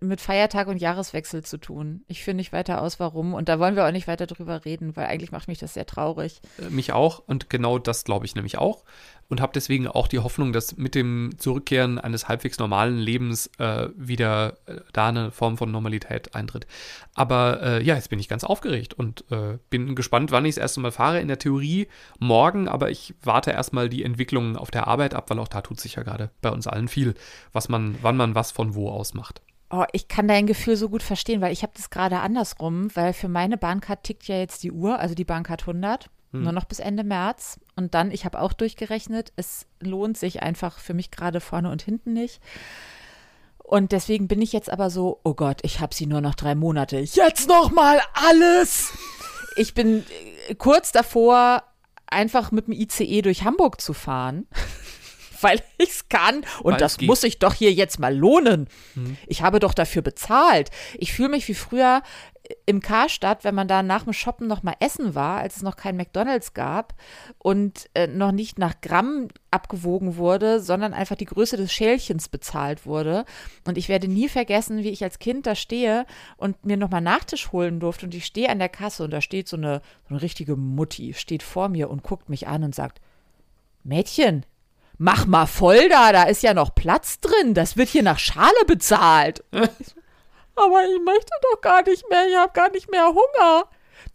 mit 0.00 0.20
Feiertag 0.20 0.66
und 0.66 0.78
Jahreswechsel 0.78 1.44
zu 1.44 1.58
tun. 1.58 2.04
Ich 2.08 2.24
führe 2.24 2.36
nicht 2.36 2.52
weiter 2.52 2.82
aus, 2.82 2.98
warum. 2.98 3.34
Und 3.34 3.48
da 3.48 3.58
wollen 3.58 3.76
wir 3.76 3.86
auch 3.86 3.92
nicht 3.92 4.08
weiter 4.08 4.26
drüber 4.26 4.64
reden, 4.64 4.96
weil 4.96 5.06
eigentlich 5.06 5.30
macht 5.30 5.48
mich 5.48 5.58
das 5.58 5.74
sehr 5.74 5.86
traurig. 5.86 6.40
Äh, 6.58 6.70
mich 6.70 6.92
auch. 6.92 7.22
Und 7.26 7.50
genau 7.50 7.78
das 7.78 8.04
glaube 8.04 8.26
ich 8.26 8.34
nämlich 8.34 8.58
auch 8.58 8.84
und 9.28 9.40
habe 9.40 9.52
deswegen 9.54 9.88
auch 9.88 10.08
die 10.08 10.18
Hoffnung, 10.18 10.52
dass 10.52 10.76
mit 10.76 10.94
dem 10.94 11.30
Zurückkehren 11.38 11.98
eines 11.98 12.28
halbwegs 12.28 12.58
normalen 12.58 12.98
Lebens 12.98 13.50
äh, 13.58 13.88
wieder 13.96 14.58
äh, 14.66 14.80
da 14.92 15.08
eine 15.08 15.30
Form 15.30 15.58
von 15.58 15.70
Normalität 15.70 16.34
eintritt. 16.34 16.66
Aber 17.14 17.62
äh, 17.62 17.82
ja, 17.82 17.94
jetzt 17.94 18.10
bin 18.10 18.18
ich 18.18 18.28
ganz 18.28 18.44
aufgeregt 18.44 18.94
und 18.94 19.24
äh, 19.30 19.58
bin 19.70 19.94
gespannt, 19.94 20.30
wann 20.30 20.44
ich 20.44 20.54
das 20.54 20.62
erste 20.62 20.80
Mal 20.80 20.92
fahre. 20.92 21.20
In 21.20 21.28
der 21.28 21.38
Theorie 21.38 21.88
morgen, 22.18 22.68
aber 22.68 22.90
ich 22.90 23.14
warte 23.22 23.50
erstmal 23.50 23.88
die 23.88 24.04
Entwicklungen 24.04 24.56
auf 24.56 24.70
der 24.70 24.86
Arbeit 24.86 25.14
ab, 25.14 25.30
weil 25.30 25.38
auch 25.38 25.48
da 25.48 25.60
tut 25.60 25.80
sich 25.80 25.96
ja 25.96 26.02
gerade 26.02 26.30
bei 26.40 26.50
uns 26.50 26.66
allen 26.66 26.88
viel, 26.88 27.14
was 27.52 27.68
man, 27.68 27.96
wann 28.02 28.16
man 28.16 28.34
was 28.34 28.52
von 28.52 28.74
wo 28.74 28.90
aus 28.90 29.14
macht. 29.14 29.42
Oh, 29.68 29.84
ich 29.92 30.06
kann 30.06 30.28
dein 30.28 30.46
Gefühl 30.46 30.76
so 30.76 30.88
gut 30.88 31.02
verstehen, 31.02 31.40
weil 31.40 31.52
ich 31.52 31.62
habe 31.62 31.72
das 31.74 31.90
gerade 31.90 32.20
andersrum, 32.20 32.94
weil 32.94 33.12
für 33.12 33.28
meine 33.28 33.56
Bahncard 33.56 34.04
tickt 34.04 34.28
ja 34.28 34.36
jetzt 34.38 34.62
die 34.62 34.70
Uhr, 34.70 35.00
also 35.00 35.16
die 35.16 35.24
Bahncard 35.24 35.62
100. 35.62 36.08
Hm. 36.38 36.44
Nur 36.44 36.52
noch 36.52 36.64
bis 36.64 36.78
Ende 36.78 37.04
März. 37.04 37.58
Und 37.74 37.94
dann, 37.94 38.10
ich 38.10 38.24
habe 38.24 38.40
auch 38.40 38.52
durchgerechnet, 38.52 39.32
es 39.36 39.66
lohnt 39.80 40.16
sich 40.16 40.42
einfach 40.42 40.78
für 40.78 40.94
mich 40.94 41.10
gerade 41.10 41.40
vorne 41.40 41.70
und 41.70 41.82
hinten 41.82 42.12
nicht. 42.12 42.40
Und 43.58 43.92
deswegen 43.92 44.28
bin 44.28 44.40
ich 44.40 44.52
jetzt 44.52 44.70
aber 44.70 44.90
so, 44.90 45.20
oh 45.24 45.34
Gott, 45.34 45.58
ich 45.62 45.80
habe 45.80 45.94
sie 45.94 46.06
nur 46.06 46.20
noch 46.20 46.36
drei 46.36 46.54
Monate. 46.54 46.98
Jetzt 46.98 47.48
noch 47.48 47.72
mal 47.72 48.00
alles. 48.14 48.92
Ich 49.56 49.74
bin 49.74 50.04
äh, 50.48 50.54
kurz 50.54 50.92
davor, 50.92 51.64
einfach 52.06 52.52
mit 52.52 52.68
dem 52.68 52.74
ICE 52.74 53.22
durch 53.22 53.42
Hamburg 53.42 53.80
zu 53.80 53.92
fahren 53.92 54.46
weil 55.40 55.62
ich 55.78 55.90
es 55.90 56.08
kann. 56.08 56.44
Und 56.62 56.74
weil 56.74 56.80
das 56.80 57.00
muss 57.00 57.20
sich 57.20 57.38
doch 57.38 57.54
hier 57.54 57.72
jetzt 57.72 57.98
mal 57.98 58.14
lohnen. 58.14 58.68
Mhm. 58.94 59.16
Ich 59.26 59.42
habe 59.42 59.58
doch 59.58 59.74
dafür 59.74 60.02
bezahlt. 60.02 60.70
Ich 60.98 61.12
fühle 61.12 61.30
mich 61.30 61.48
wie 61.48 61.54
früher 61.54 62.02
im 62.66 62.80
Karstadt, 62.80 63.44
wenn 63.44 63.54
man 63.54 63.68
da 63.68 63.82
nach 63.82 64.04
dem 64.04 64.12
Shoppen 64.12 64.46
noch 64.46 64.62
mal 64.62 64.74
essen 64.80 65.14
war, 65.14 65.38
als 65.38 65.56
es 65.56 65.62
noch 65.62 65.76
kein 65.76 65.96
McDonalds 65.96 66.54
gab 66.54 66.94
und 67.38 67.88
äh, 67.94 68.06
noch 68.06 68.32
nicht 68.32 68.58
nach 68.58 68.80
Gramm 68.80 69.28
abgewogen 69.50 70.16
wurde, 70.16 70.60
sondern 70.60 70.92
einfach 70.92 71.16
die 71.16 71.24
Größe 71.24 71.56
des 71.56 71.72
Schälchens 71.72 72.28
bezahlt 72.28 72.86
wurde. 72.86 73.24
Und 73.66 73.78
ich 73.78 73.88
werde 73.88 74.08
nie 74.08 74.28
vergessen, 74.28 74.82
wie 74.82 74.90
ich 74.90 75.02
als 75.02 75.18
Kind 75.18 75.46
da 75.46 75.54
stehe 75.54 76.06
und 76.36 76.64
mir 76.64 76.76
noch 76.76 76.90
mal 76.90 77.00
Nachtisch 77.00 77.52
holen 77.52 77.80
durfte. 77.80 78.06
Und 78.06 78.14
ich 78.14 78.26
stehe 78.26 78.48
an 78.48 78.58
der 78.58 78.68
Kasse 78.68 79.04
und 79.04 79.10
da 79.10 79.20
steht 79.20 79.48
so 79.48 79.56
eine, 79.56 79.80
so 80.08 80.14
eine 80.14 80.22
richtige 80.22 80.56
Mutti, 80.56 81.14
steht 81.14 81.42
vor 81.42 81.68
mir 81.68 81.90
und 81.90 82.02
guckt 82.02 82.28
mich 82.28 82.46
an 82.46 82.64
und 82.64 82.74
sagt, 82.74 83.00
Mädchen, 83.84 84.44
mach 84.98 85.26
mal 85.26 85.46
voll 85.46 85.88
da, 85.88 86.12
da 86.12 86.24
ist 86.24 86.42
ja 86.42 86.54
noch 86.54 86.74
Platz 86.74 87.20
drin, 87.20 87.54
das 87.54 87.76
wird 87.76 87.88
hier 87.88 88.02
nach 88.02 88.18
Schale 88.18 88.64
bezahlt. 88.66 89.44
Aber 90.56 90.84
ich 90.84 91.00
möchte 91.04 91.32
doch 91.42 91.60
gar 91.60 91.82
nicht 91.82 92.08
mehr, 92.08 92.26
ich 92.28 92.36
habe 92.36 92.52
gar 92.52 92.70
nicht 92.70 92.90
mehr 92.90 93.06
Hunger. 93.06 93.64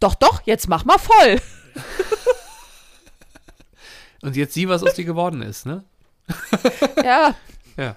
Doch, 0.00 0.14
doch, 0.14 0.42
jetzt 0.44 0.68
mach 0.68 0.84
mal 0.84 0.98
voll. 0.98 1.40
Und 4.22 4.36
jetzt 4.36 4.54
sieh, 4.54 4.68
was 4.68 4.82
aus 4.82 4.94
dir 4.94 5.04
geworden 5.04 5.42
ist, 5.42 5.66
ne? 5.66 5.84
ja. 7.04 7.34
Ja. 7.76 7.96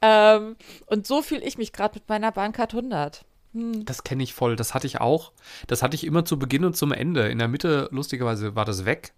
ähm, 0.00 0.56
und 0.86 1.06
so 1.06 1.22
fühle 1.22 1.42
ich 1.42 1.58
mich 1.58 1.72
gerade 1.72 1.94
mit 1.94 2.08
meiner 2.08 2.30
Bahncard 2.30 2.72
100. 2.74 3.24
Hm. 3.52 3.84
Das 3.84 4.04
kenne 4.04 4.22
ich 4.22 4.32
voll. 4.32 4.54
Das 4.54 4.74
hatte 4.74 4.86
ich 4.86 5.00
auch. 5.00 5.32
Das 5.66 5.82
hatte 5.82 5.96
ich 5.96 6.04
immer 6.04 6.24
zu 6.24 6.38
Beginn 6.38 6.64
und 6.64 6.76
zum 6.76 6.92
Ende. 6.92 7.28
In 7.28 7.38
der 7.38 7.48
Mitte, 7.48 7.88
lustigerweise, 7.90 8.54
war 8.54 8.64
das 8.64 8.84
weg. 8.84 9.12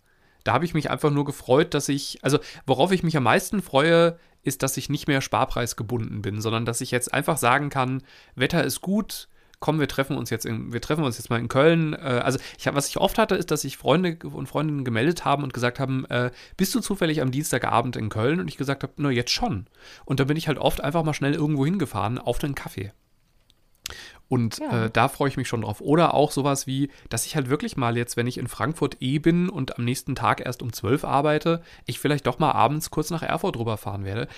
Da 0.44 0.54
habe 0.54 0.64
ich 0.64 0.72
mich 0.72 0.90
einfach 0.90 1.10
nur 1.10 1.24
gefreut, 1.24 1.74
dass 1.74 1.88
ich, 1.88 2.18
also 2.22 2.38
worauf 2.64 2.92
ich 2.92 3.02
mich 3.02 3.16
am 3.16 3.24
meisten 3.24 3.60
freue, 3.60 4.18
ist, 4.48 4.62
dass 4.62 4.76
ich 4.76 4.88
nicht 4.88 5.06
mehr 5.06 5.20
sparpreisgebunden 5.20 6.22
bin, 6.22 6.40
sondern 6.40 6.64
dass 6.64 6.80
ich 6.80 6.90
jetzt 6.90 7.14
einfach 7.14 7.36
sagen 7.36 7.70
kann, 7.70 8.02
Wetter 8.34 8.64
ist 8.64 8.80
gut, 8.80 9.28
komm, 9.60 9.80
wir 9.80 9.88
treffen 9.88 10.16
uns 10.16 10.30
jetzt 10.30 10.46
in, 10.46 10.72
wir 10.72 10.80
treffen 10.80 11.04
uns 11.04 11.18
jetzt 11.18 11.30
mal 11.30 11.38
in 11.38 11.48
Köln. 11.48 11.94
Äh, 11.94 12.20
also 12.24 12.38
ich 12.58 12.66
was 12.66 12.88
ich 12.88 12.98
oft 12.98 13.18
hatte, 13.18 13.34
ist, 13.34 13.50
dass 13.50 13.62
sich 13.62 13.76
Freunde 13.76 14.18
und 14.22 14.48
Freundinnen 14.48 14.84
gemeldet 14.84 15.24
haben 15.24 15.42
und 15.42 15.52
gesagt 15.52 15.80
haben, 15.80 16.04
äh, 16.06 16.30
bist 16.56 16.74
du 16.74 16.80
zufällig 16.80 17.20
am 17.20 17.30
Dienstagabend 17.30 17.96
in 17.96 18.08
Köln? 18.08 18.40
Und 18.40 18.48
ich 18.48 18.56
gesagt 18.56 18.82
habe, 18.82 18.92
na 18.96 19.10
jetzt 19.10 19.30
schon. 19.30 19.66
Und 20.04 20.20
da 20.20 20.24
bin 20.24 20.36
ich 20.36 20.48
halt 20.48 20.58
oft 20.58 20.82
einfach 20.82 21.02
mal 21.04 21.14
schnell 21.14 21.34
irgendwo 21.34 21.64
hingefahren 21.64 22.18
auf 22.18 22.42
einen 22.42 22.54
Kaffee. 22.54 22.92
Und 24.28 24.58
Ja. 24.58 24.84
äh, 24.84 24.90
da 24.90 25.08
freue 25.08 25.28
ich 25.28 25.36
mich 25.36 25.48
schon 25.48 25.62
drauf. 25.62 25.80
Oder 25.80 26.12
auch 26.14 26.30
sowas 26.32 26.66
wie, 26.66 26.90
dass 27.08 27.24
ich 27.26 27.34
halt 27.34 27.48
wirklich 27.48 27.76
mal 27.76 27.96
jetzt, 27.96 28.16
wenn 28.16 28.26
ich 28.26 28.38
in 28.38 28.46
Frankfurt 28.48 28.98
eh 29.00 29.18
bin 29.18 29.48
und 29.48 29.78
am 29.78 29.84
nächsten 29.84 30.14
Tag 30.14 30.44
erst 30.44 30.62
um 30.62 30.72
12 30.72 31.04
arbeite, 31.04 31.62
ich 31.86 31.98
vielleicht 31.98 32.26
doch 32.26 32.38
mal 32.38 32.52
abends 32.52 32.90
kurz 32.90 33.10
nach 33.10 33.22
Erfurt 33.22 33.56
rüberfahren 33.58 34.04
werde. 34.04 34.28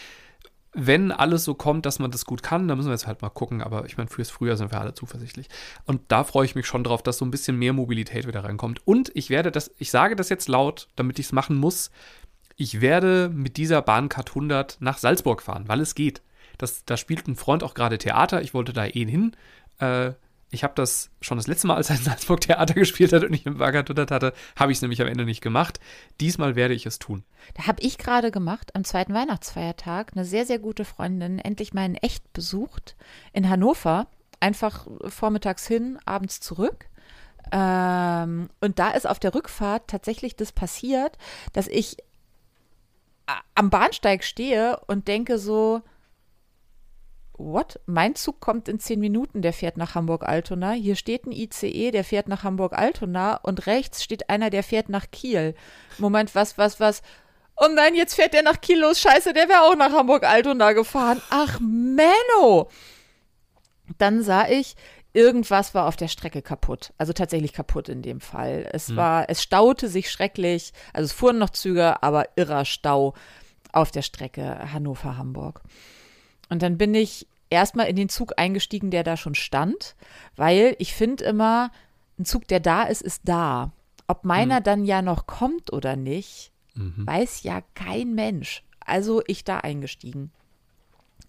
Wenn 0.72 1.10
alles 1.10 1.42
so 1.44 1.54
kommt, 1.54 1.84
dass 1.84 1.98
man 1.98 2.12
das 2.12 2.24
gut 2.24 2.44
kann, 2.44 2.68
dann 2.68 2.76
müssen 2.78 2.90
wir 2.90 2.94
jetzt 2.94 3.08
halt 3.08 3.22
mal 3.22 3.28
gucken. 3.30 3.60
Aber 3.60 3.86
ich 3.86 3.96
meine, 3.96 4.08
fürs 4.08 4.30
Frühjahr 4.30 4.56
sind 4.56 4.70
wir 4.70 4.80
alle 4.80 4.94
zuversichtlich. 4.94 5.48
Und 5.84 6.00
da 6.06 6.22
freue 6.22 6.44
ich 6.44 6.54
mich 6.54 6.66
schon 6.66 6.84
drauf, 6.84 7.02
dass 7.02 7.18
so 7.18 7.24
ein 7.24 7.32
bisschen 7.32 7.58
mehr 7.58 7.72
Mobilität 7.72 8.28
wieder 8.28 8.44
reinkommt. 8.44 8.80
Und 8.86 9.10
ich 9.14 9.30
werde 9.30 9.50
das, 9.50 9.72
ich 9.78 9.90
sage 9.90 10.14
das 10.14 10.28
jetzt 10.28 10.46
laut, 10.48 10.86
damit 10.94 11.18
ich 11.18 11.26
es 11.26 11.32
machen 11.32 11.56
muss. 11.56 11.90
Ich 12.54 12.80
werde 12.80 13.28
mit 13.34 13.56
dieser 13.56 13.82
Bahncard 13.82 14.28
100 14.28 14.76
nach 14.78 14.98
Salzburg 14.98 15.42
fahren, 15.42 15.64
weil 15.66 15.80
es 15.80 15.96
geht. 15.96 16.22
Das, 16.56 16.84
da 16.84 16.96
spielt 16.96 17.26
ein 17.26 17.36
Freund 17.36 17.64
auch 17.64 17.74
gerade 17.74 17.98
Theater. 17.98 18.42
Ich 18.42 18.54
wollte 18.54 18.72
da 18.72 18.84
eh 18.86 19.06
hin. 19.06 19.34
Äh, 19.80 20.12
ich 20.52 20.64
habe 20.64 20.74
das 20.74 21.10
schon 21.20 21.38
das 21.38 21.46
letzte 21.46 21.68
Mal, 21.68 21.76
als 21.76 21.90
er 21.90 21.96
in 21.96 22.02
Salzburg 22.02 22.40
Theater 22.40 22.74
gespielt 22.74 23.12
hat 23.12 23.22
und 23.22 23.32
ich 23.32 23.46
im 23.46 23.60
100 23.62 24.10
hatte, 24.10 24.32
habe 24.56 24.72
ich 24.72 24.78
es 24.78 24.82
nämlich 24.82 25.00
am 25.00 25.06
Ende 25.08 25.24
nicht 25.24 25.40
gemacht. 25.42 25.78
Diesmal 26.20 26.56
werde 26.56 26.74
ich 26.74 26.86
es 26.86 26.98
tun. 26.98 27.22
Da 27.54 27.66
habe 27.68 27.80
ich 27.82 27.98
gerade 27.98 28.30
gemacht, 28.32 28.74
am 28.74 28.82
zweiten 28.84 29.14
Weihnachtsfeiertag, 29.14 30.12
eine 30.14 30.24
sehr, 30.24 30.44
sehr 30.46 30.58
gute 30.58 30.84
Freundin 30.84 31.38
endlich 31.38 31.72
mal 31.72 31.84
in 31.86 31.94
echt 31.94 32.32
besucht 32.32 32.96
in 33.32 33.48
Hannover. 33.48 34.08
Einfach 34.40 34.86
vormittags 35.06 35.66
hin, 35.66 35.98
abends 36.04 36.40
zurück. 36.40 36.86
Ähm, 37.52 38.48
und 38.60 38.78
da 38.78 38.90
ist 38.90 39.06
auf 39.08 39.18
der 39.18 39.34
Rückfahrt 39.34 39.86
tatsächlich 39.88 40.34
das 40.34 40.50
passiert, 40.52 41.16
dass 41.52 41.68
ich 41.68 41.96
a- 43.26 43.40
am 43.54 43.70
Bahnsteig 43.70 44.24
stehe 44.24 44.80
und 44.86 45.08
denke 45.08 45.38
so, 45.38 45.82
what? 47.40 47.80
Mein 47.86 48.14
Zug 48.14 48.40
kommt 48.40 48.68
in 48.68 48.78
zehn 48.78 49.00
Minuten, 49.00 49.42
der 49.42 49.52
fährt 49.52 49.76
nach 49.76 49.94
Hamburg-Altona. 49.94 50.72
Hier 50.72 50.96
steht 50.96 51.26
ein 51.26 51.32
ICE, 51.32 51.90
der 51.90 52.04
fährt 52.04 52.28
nach 52.28 52.44
Hamburg-Altona 52.44 53.36
und 53.36 53.66
rechts 53.66 54.02
steht 54.02 54.30
einer, 54.30 54.50
der 54.50 54.62
fährt 54.62 54.88
nach 54.88 55.10
Kiel. 55.10 55.54
Moment, 55.98 56.34
was, 56.34 56.58
was, 56.58 56.80
was? 56.80 57.02
Oh 57.56 57.68
nein, 57.74 57.94
jetzt 57.94 58.14
fährt 58.14 58.34
der 58.34 58.42
nach 58.42 58.60
Kiel 58.60 58.80
los. 58.80 59.00
Scheiße, 59.00 59.32
der 59.32 59.48
wäre 59.48 59.62
auch 59.62 59.76
nach 59.76 59.92
Hamburg-Altona 59.92 60.72
gefahren. 60.72 61.20
Ach, 61.30 61.58
Menno! 61.60 62.70
Dann 63.98 64.22
sah 64.22 64.48
ich, 64.48 64.76
irgendwas 65.12 65.74
war 65.74 65.86
auf 65.86 65.96
der 65.96 66.08
Strecke 66.08 66.42
kaputt. 66.42 66.92
Also 66.96 67.12
tatsächlich 67.12 67.52
kaputt 67.52 67.88
in 67.88 68.02
dem 68.02 68.20
Fall. 68.20 68.68
Es 68.72 68.94
war, 68.96 69.28
es 69.28 69.42
staute 69.42 69.88
sich 69.88 70.10
schrecklich. 70.10 70.72
Also 70.92 71.06
es 71.06 71.12
fuhren 71.12 71.38
noch 71.38 71.50
Züge, 71.50 72.02
aber 72.02 72.28
irrer 72.36 72.64
Stau 72.64 73.14
auf 73.72 73.90
der 73.90 74.02
Strecke 74.02 74.72
Hannover-Hamburg. 74.72 75.62
Und 76.50 76.62
dann 76.62 76.76
bin 76.76 76.94
ich 76.94 77.26
erstmal 77.48 77.86
in 77.86 77.96
den 77.96 78.08
Zug 78.10 78.34
eingestiegen, 78.36 78.90
der 78.90 79.02
da 79.02 79.16
schon 79.16 79.34
stand, 79.34 79.96
weil 80.36 80.76
ich 80.78 80.94
finde 80.94 81.24
immer, 81.24 81.70
ein 82.18 82.24
Zug, 82.26 82.46
der 82.48 82.60
da 82.60 82.82
ist, 82.82 83.00
ist 83.02 83.22
da. 83.24 83.72
Ob 84.06 84.24
meiner 84.24 84.60
dann 84.60 84.84
ja 84.84 85.00
noch 85.00 85.26
kommt 85.26 85.72
oder 85.72 85.96
nicht, 85.96 86.52
weiß 87.06 87.42
ja 87.44 87.62
kein 87.74 88.14
Mensch. 88.14 88.62
Also 88.84 89.22
ich 89.26 89.44
da 89.44 89.58
eingestiegen. 89.58 90.32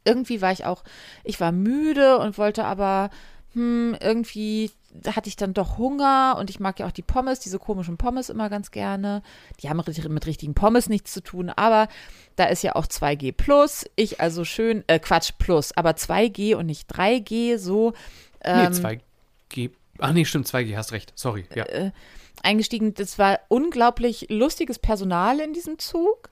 Irgendwie 0.03 0.41
war 0.41 0.51
ich 0.51 0.65
auch, 0.65 0.83
ich 1.23 1.39
war 1.39 1.51
müde 1.51 2.17
und 2.17 2.37
wollte 2.37 2.65
aber, 2.65 3.09
hm, 3.53 3.95
irgendwie 4.01 4.71
hatte 5.07 5.29
ich 5.29 5.35
dann 5.35 5.53
doch 5.53 5.77
Hunger 5.77 6.35
und 6.39 6.49
ich 6.49 6.59
mag 6.59 6.79
ja 6.79 6.87
auch 6.87 6.91
die 6.91 7.01
Pommes, 7.01 7.39
diese 7.39 7.59
komischen 7.59 7.97
Pommes 7.97 8.29
immer 8.29 8.49
ganz 8.49 8.71
gerne. 8.71 9.23
Die 9.61 9.69
haben 9.69 9.77
mit, 9.77 10.25
richtigen 10.25 10.53
Pommes 10.53 10.89
nichts 10.89 11.13
zu 11.13 11.21
tun, 11.21 11.49
aber 11.49 11.87
da 12.35 12.45
ist 12.45 12.63
ja 12.63 12.75
auch 12.75 12.85
2G 12.85 13.31
plus. 13.31 13.85
Ich 13.95 14.19
also 14.19 14.45
schön, 14.45 14.83
äh, 14.87 14.99
Quatsch, 14.99 15.31
plus, 15.37 15.75
aber 15.75 15.91
2G 15.91 16.55
und 16.55 16.65
nicht 16.65 16.93
3G, 16.93 17.57
so 17.57 17.93
ähm, 18.43 18.71
nee, 18.71 18.99
2G. 19.51 19.71
Ach 19.99 20.13
nee, 20.13 20.25
stimmt, 20.25 20.47
2G, 20.47 20.75
hast 20.75 20.91
recht. 20.91 21.13
Sorry. 21.15 21.45
Ja. 21.53 21.65
eingestiegen. 22.43 22.93
Das 22.93 23.19
war 23.19 23.39
unglaublich 23.49 24.27
lustiges 24.29 24.79
Personal 24.79 25.39
in 25.39 25.53
diesem 25.53 25.77
Zug 25.79 26.29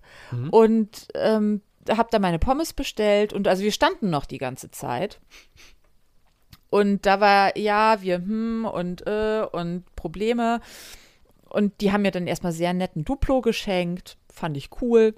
und 0.52 1.08
ähm, 1.14 1.62
habe 1.90 2.10
da 2.12 2.20
meine 2.20 2.40
Pommes 2.40 2.74
bestellt 2.74 3.34
und 3.34 3.48
also 3.48 3.64
wir 3.64 3.72
standen 3.72 4.10
noch 4.10 4.26
die 4.26 4.38
ganze 4.38 4.72
Zeit. 4.72 5.20
Und 6.70 7.06
da 7.06 7.20
war, 7.20 7.58
ja, 7.58 8.02
wir, 8.02 8.18
hm, 8.18 8.66
und, 8.66 9.06
äh, 9.08 9.46
und 9.52 9.84
Probleme. 9.96 10.62
Und 11.50 11.82
die 11.82 11.92
haben 11.92 12.04
mir 12.04 12.12
dann 12.12 12.28
erstmal 12.28 12.52
sehr 12.52 12.74
netten 12.74 13.06
Duplo 13.06 13.42
geschenkt. 13.42 14.18
Fand 14.32 14.56
ich 14.56 14.70
cool. 14.82 15.16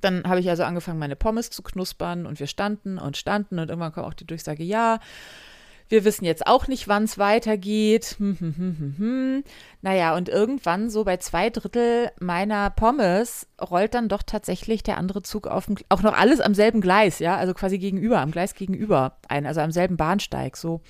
Dann 0.00 0.24
habe 0.24 0.40
ich 0.40 0.48
also 0.48 0.62
angefangen, 0.62 0.98
meine 0.98 1.16
Pommes 1.16 1.50
zu 1.50 1.62
knuspern 1.62 2.26
und 2.26 2.40
wir 2.40 2.46
standen 2.46 2.98
und 2.98 3.16
standen 3.16 3.58
und 3.58 3.68
irgendwann 3.68 3.92
kam 3.92 4.04
auch 4.04 4.14
die 4.14 4.26
Durchsage, 4.26 4.64
ja, 4.64 4.98
wir 5.94 6.04
wissen 6.04 6.24
jetzt 6.24 6.46
auch 6.48 6.66
nicht, 6.66 6.88
wann 6.88 7.04
es 7.04 7.18
weitergeht. 7.18 8.16
Hm, 8.18 8.36
hm, 8.38 8.54
hm, 8.56 8.76
hm, 8.78 8.94
hm. 8.98 9.44
Naja, 9.80 10.16
und 10.16 10.28
irgendwann, 10.28 10.90
so 10.90 11.04
bei 11.04 11.18
zwei 11.18 11.50
Drittel 11.50 12.10
meiner 12.18 12.70
Pommes, 12.70 13.46
rollt 13.60 13.94
dann 13.94 14.08
doch 14.08 14.24
tatsächlich 14.24 14.82
der 14.82 14.98
andere 14.98 15.22
Zug 15.22 15.46
auf 15.46 15.66
dem, 15.66 15.76
auch 15.88 16.02
noch 16.02 16.18
alles 16.18 16.40
am 16.40 16.54
selben 16.54 16.80
Gleis, 16.80 17.20
ja, 17.20 17.36
also 17.36 17.54
quasi 17.54 17.78
gegenüber, 17.78 18.18
am 18.20 18.32
Gleis 18.32 18.54
gegenüber 18.54 19.18
ein, 19.28 19.46
also 19.46 19.60
am 19.60 19.70
selben 19.70 19.96
Bahnsteig, 19.96 20.56
so. 20.56 20.80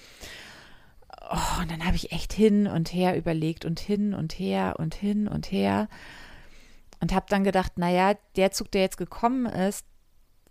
Oh, 1.30 1.60
und 1.60 1.70
dann 1.70 1.84
habe 1.84 1.96
ich 1.96 2.12
echt 2.12 2.32
hin 2.32 2.66
und 2.66 2.92
her 2.92 3.16
überlegt 3.16 3.66
und 3.66 3.80
hin 3.80 4.14
und 4.14 4.38
her 4.38 4.76
und 4.78 4.94
hin 4.94 5.28
und 5.28 5.52
her 5.52 5.88
und 7.00 7.12
habe 7.14 7.26
dann 7.28 7.44
gedacht, 7.44 7.76
naja, 7.76 8.14
der 8.36 8.52
Zug, 8.52 8.70
der 8.70 8.80
jetzt 8.80 8.96
gekommen 8.96 9.44
ist, 9.44 9.84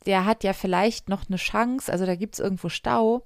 der 0.06 0.26
hat 0.26 0.44
ja 0.44 0.54
vielleicht 0.54 1.10
noch 1.10 1.28
eine 1.28 1.38
Chance, 1.38 1.92
also 1.92 2.06
da 2.06 2.16
gibt 2.16 2.36
es 2.36 2.40
irgendwo 2.40 2.70
Stau, 2.70 3.26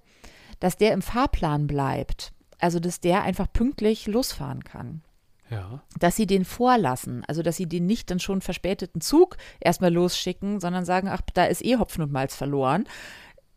dass 0.59 0.77
der 0.77 0.93
im 0.93 1.01
Fahrplan 1.01 1.67
bleibt. 1.67 2.33
Also, 2.59 2.79
dass 2.79 2.99
der 2.99 3.23
einfach 3.23 3.51
pünktlich 3.51 4.07
losfahren 4.07 4.63
kann. 4.63 5.03
ja. 5.49 5.83
Dass 5.99 6.15
sie 6.15 6.25
den 6.25 6.43
vorlassen. 6.43 7.23
Also, 7.27 7.43
dass 7.43 7.57
sie 7.57 7.67
den 7.67 7.85
nicht 7.85 8.09
dann 8.09 8.19
schon 8.19 8.41
verspäteten 8.41 9.01
Zug 9.01 9.37
erstmal 9.59 9.93
losschicken, 9.93 10.59
sondern 10.59 10.85
sagen, 10.85 11.07
ach, 11.07 11.21
da 11.33 11.45
ist 11.45 11.63
eh 11.63 11.77
Hopfen 11.77 12.03
und 12.03 12.11
Malz 12.11 12.35
verloren. 12.35 12.85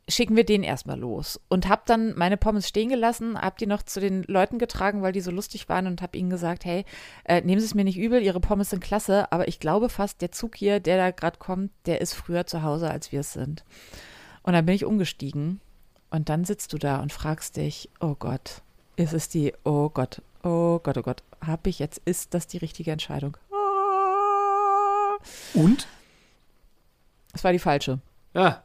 Schicken 0.06 0.36
wir 0.36 0.44
den 0.44 0.64
erstmal 0.64 0.98
los. 0.98 1.40
Und 1.48 1.68
habe 1.68 1.82
dann 1.86 2.14
meine 2.18 2.36
Pommes 2.36 2.68
stehen 2.68 2.88
gelassen, 2.88 3.40
habe 3.40 3.56
die 3.58 3.66
noch 3.66 3.84
zu 3.84 4.00
den 4.00 4.24
Leuten 4.24 4.58
getragen, 4.58 5.02
weil 5.02 5.12
die 5.12 5.20
so 5.20 5.30
lustig 5.30 5.68
waren 5.68 5.86
und 5.86 6.02
habe 6.02 6.18
ihnen 6.18 6.30
gesagt, 6.30 6.64
hey, 6.64 6.84
äh, 7.24 7.40
nehmen 7.42 7.60
Sie 7.60 7.66
es 7.66 7.74
mir 7.74 7.84
nicht 7.84 7.98
übel, 7.98 8.20
Ihre 8.20 8.40
Pommes 8.40 8.70
sind 8.70 8.82
klasse, 8.82 9.30
aber 9.30 9.46
ich 9.46 9.60
glaube 9.60 9.88
fast, 9.88 10.20
der 10.20 10.32
Zug 10.32 10.56
hier, 10.56 10.80
der 10.80 10.96
da 10.96 11.10
gerade 11.12 11.38
kommt, 11.38 11.70
der 11.86 12.00
ist 12.00 12.14
früher 12.14 12.44
zu 12.44 12.62
Hause, 12.62 12.90
als 12.90 13.12
wir 13.12 13.20
es 13.20 13.32
sind. 13.32 13.64
Und 14.42 14.52
dann 14.52 14.66
bin 14.66 14.74
ich 14.74 14.84
umgestiegen 14.84 15.60
und 16.10 16.28
dann 16.28 16.44
sitzt 16.44 16.72
du 16.72 16.78
da 16.78 17.00
und 17.00 17.12
fragst 17.12 17.56
dich, 17.56 17.88
oh 18.00 18.14
Gott, 18.18 18.62
ist 18.96 19.12
es 19.12 19.28
die, 19.28 19.54
oh 19.64 19.88
Gott, 19.88 20.22
oh 20.42 20.78
Gott, 20.80 20.98
oh 20.98 21.02
Gott, 21.02 21.22
habe 21.40 21.70
ich 21.70 21.78
jetzt, 21.78 22.00
ist 22.04 22.34
das 22.34 22.46
die 22.46 22.58
richtige 22.58 22.90
Entscheidung? 22.90 23.36
Ah. 23.52 25.16
Und? 25.54 25.86
Es 27.32 27.44
war 27.44 27.52
die 27.52 27.58
falsche. 27.58 28.00
Ja. 28.34 28.62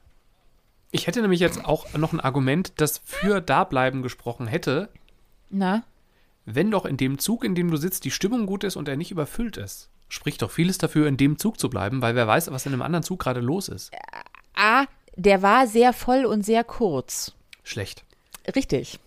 Ich 0.91 1.07
hätte 1.07 1.21
nämlich 1.21 1.39
jetzt 1.39 1.63
auch 1.63 1.93
noch 1.93 2.13
ein 2.13 2.19
Argument, 2.19 2.73
das 2.77 2.99
für 3.03 3.41
Dableiben 3.41 4.01
gesprochen 4.01 4.47
hätte, 4.47 4.89
Na? 5.49 5.83
wenn 6.45 6.71
doch 6.71 6.85
in 6.85 6.97
dem 6.97 7.19
Zug, 7.19 7.43
in 7.43 7.55
dem 7.55 7.69
du 7.69 7.77
sitzt, 7.77 8.05
die 8.05 8.11
Stimmung 8.11 8.45
gut 8.45 8.63
ist 8.63 8.75
und 8.75 8.87
er 8.87 8.95
nicht 8.95 9.11
überfüllt 9.11 9.57
ist. 9.57 9.89
Spricht 10.07 10.41
doch 10.41 10.51
vieles 10.51 10.77
dafür, 10.77 11.07
in 11.07 11.17
dem 11.17 11.37
Zug 11.37 11.59
zu 11.59 11.69
bleiben, 11.69 12.01
weil 12.01 12.15
wer 12.15 12.27
weiß, 12.27 12.51
was 12.51 12.65
in 12.65 12.73
einem 12.73 12.83
anderen 12.83 13.03
Zug 13.03 13.19
gerade 13.19 13.41
los 13.41 13.67
ist. 13.67 13.91
Ah, 14.55 14.85
der 15.15 15.41
war 15.41 15.67
sehr 15.67 15.93
voll 15.93 16.25
und 16.25 16.43
sehr 16.45 16.63
kurz. 16.63 17.33
Schlecht. 17.63 18.03
Richtig. 18.55 18.99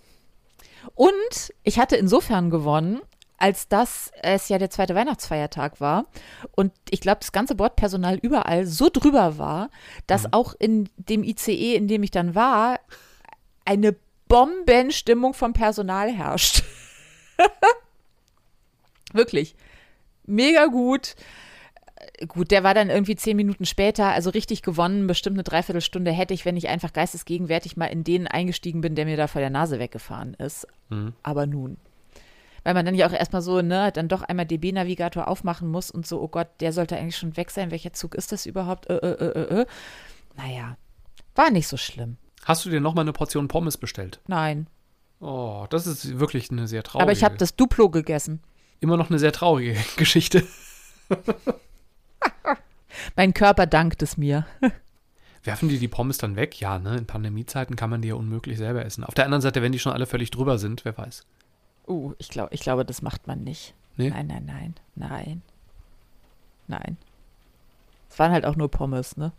Und 0.94 1.52
ich 1.62 1.78
hatte 1.78 1.96
insofern 1.96 2.50
gewonnen, 2.50 3.00
als 3.36 3.68
dass 3.68 4.10
es 4.22 4.48
ja 4.48 4.58
der 4.58 4.70
zweite 4.70 4.94
Weihnachtsfeiertag 4.94 5.80
war 5.80 6.06
und 6.56 6.72
ich 6.90 7.00
glaube, 7.00 7.20
das 7.20 7.30
ganze 7.30 7.54
Bordpersonal 7.54 8.18
überall 8.20 8.66
so 8.66 8.88
drüber 8.92 9.38
war, 9.38 9.70
dass 10.08 10.32
auch 10.32 10.54
in 10.58 10.88
dem 10.96 11.22
ICE, 11.22 11.76
in 11.76 11.86
dem 11.86 12.02
ich 12.02 12.10
dann 12.10 12.34
war, 12.34 12.80
eine 13.64 13.94
Bombenstimmung 14.26 15.34
vom 15.34 15.52
Personal 15.52 16.10
herrscht. 16.10 16.64
Wirklich. 19.12 19.54
Mega 20.24 20.66
gut. 20.66 21.14
Gut, 22.26 22.50
der 22.50 22.64
war 22.64 22.74
dann 22.74 22.90
irgendwie 22.90 23.16
zehn 23.16 23.36
Minuten 23.36 23.64
später, 23.64 24.08
also 24.08 24.30
richtig 24.30 24.62
gewonnen, 24.62 25.06
bestimmt 25.06 25.36
eine 25.36 25.42
Dreiviertelstunde 25.44 26.10
hätte 26.12 26.34
ich, 26.34 26.44
wenn 26.44 26.56
ich 26.56 26.68
einfach 26.68 26.92
geistesgegenwärtig 26.92 27.76
mal 27.76 27.86
in 27.86 28.04
den 28.04 28.26
eingestiegen 28.26 28.80
bin, 28.80 28.94
der 28.94 29.04
mir 29.04 29.16
da 29.16 29.26
vor 29.26 29.40
der 29.40 29.50
Nase 29.50 29.78
weggefahren 29.78 30.34
ist. 30.34 30.66
Aber 31.22 31.46
nun. 31.46 31.76
Weil 32.64 32.74
man 32.74 32.84
dann 32.84 32.94
ja 32.94 33.06
auch 33.06 33.12
erstmal 33.12 33.42
so, 33.42 33.62
ne, 33.62 33.90
dann 33.92 34.08
doch 34.08 34.22
einmal 34.22 34.46
DB-Navigator 34.46 35.28
aufmachen 35.28 35.70
muss 35.70 35.90
und 35.90 36.06
so, 36.06 36.20
oh 36.20 36.28
Gott, 36.28 36.48
der 36.60 36.72
sollte 36.72 36.96
eigentlich 36.96 37.16
schon 37.16 37.36
weg 37.36 37.50
sein. 37.50 37.70
Welcher 37.70 37.92
Zug 37.92 38.14
ist 38.14 38.30
das 38.32 38.46
überhaupt? 38.46 38.90
Äh, 38.90 38.96
äh, 38.96 39.12
äh, 39.12 39.40
äh, 39.40 39.60
äh. 39.62 39.66
Naja, 40.36 40.76
war 41.34 41.50
nicht 41.50 41.68
so 41.68 41.76
schlimm. 41.76 42.16
Hast 42.44 42.64
du 42.64 42.70
dir 42.70 42.80
nochmal 42.80 43.04
eine 43.04 43.12
Portion 43.12 43.48
Pommes 43.48 43.76
bestellt? 43.76 44.20
Nein. 44.26 44.66
Oh, 45.20 45.66
das 45.70 45.86
ist 45.86 46.18
wirklich 46.18 46.50
eine 46.50 46.68
sehr 46.68 46.82
traurige. 46.82 47.02
Aber 47.02 47.12
ich 47.12 47.24
habe 47.24 47.36
das 47.36 47.56
Duplo 47.56 47.90
gegessen. 47.90 48.40
immer 48.80 48.96
noch 48.96 49.10
eine 49.10 49.18
sehr 49.18 49.32
traurige 49.32 49.76
Geschichte. 49.96 50.44
Mein 53.16 53.34
Körper 53.34 53.66
dankt 53.66 54.02
es 54.02 54.16
mir. 54.16 54.46
Werfen 55.42 55.68
die 55.68 55.78
die 55.78 55.88
Pommes 55.88 56.18
dann 56.18 56.36
weg? 56.36 56.60
Ja, 56.60 56.78
ne? 56.78 56.96
In 56.96 57.06
Pandemiezeiten 57.06 57.76
kann 57.76 57.90
man 57.90 58.02
die 58.02 58.08
ja 58.08 58.14
unmöglich 58.14 58.58
selber 58.58 58.84
essen. 58.84 59.04
Auf 59.04 59.14
der 59.14 59.24
anderen 59.24 59.42
Seite, 59.42 59.62
wenn 59.62 59.72
die 59.72 59.78
schon 59.78 59.92
alle 59.92 60.06
völlig 60.06 60.30
drüber 60.30 60.58
sind, 60.58 60.84
wer 60.84 60.96
weiß. 60.96 61.24
Uh, 61.86 62.14
ich, 62.18 62.28
glaub, 62.28 62.52
ich 62.52 62.60
glaube, 62.60 62.84
das 62.84 63.02
macht 63.02 63.26
man 63.26 63.44
nicht. 63.44 63.74
Nee? 63.96 64.10
Nein, 64.10 64.26
nein, 64.26 64.44
nein, 64.44 64.74
nein. 64.94 65.42
Nein. 66.66 66.96
Es 68.10 68.18
waren 68.18 68.32
halt 68.32 68.44
auch 68.44 68.56
nur 68.56 68.70
Pommes, 68.70 69.16
ne? 69.16 69.32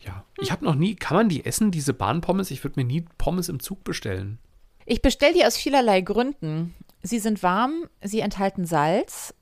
Ja. 0.00 0.24
Ich 0.40 0.50
habe 0.50 0.64
noch 0.64 0.74
nie, 0.74 0.96
kann 0.96 1.16
man 1.16 1.28
die 1.28 1.44
essen, 1.44 1.70
diese 1.70 1.94
Bahnpommes? 1.94 2.50
Ich 2.50 2.64
würde 2.64 2.80
mir 2.80 2.86
nie 2.86 3.04
Pommes 3.18 3.48
im 3.48 3.60
Zug 3.60 3.84
bestellen. 3.84 4.38
Ich 4.84 5.00
bestelle 5.00 5.34
die 5.34 5.44
aus 5.44 5.56
vielerlei 5.56 6.00
Gründen. 6.00 6.74
Sie 7.02 7.20
sind 7.20 7.42
warm, 7.42 7.88
sie 8.02 8.20
enthalten 8.20 8.64
Salz, 8.64 9.34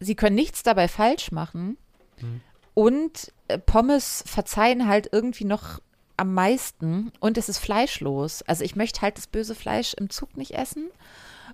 sie 0.00 0.14
können 0.14 0.36
nichts 0.36 0.62
dabei 0.62 0.88
falsch 0.88 1.30
machen. 1.30 1.76
Hm. 2.22 2.40
Und 2.74 3.32
äh, 3.48 3.58
Pommes 3.58 4.24
verzeihen 4.26 4.88
halt 4.88 5.10
irgendwie 5.12 5.44
noch 5.44 5.80
am 6.16 6.34
meisten 6.34 7.12
und 7.20 7.36
es 7.36 7.48
ist 7.48 7.58
fleischlos. 7.58 8.42
Also 8.42 8.64
ich 8.64 8.76
möchte 8.76 9.02
halt 9.02 9.18
das 9.18 9.26
böse 9.26 9.54
Fleisch 9.54 9.94
im 9.94 10.10
Zug 10.10 10.36
nicht 10.36 10.52
essen. 10.52 10.88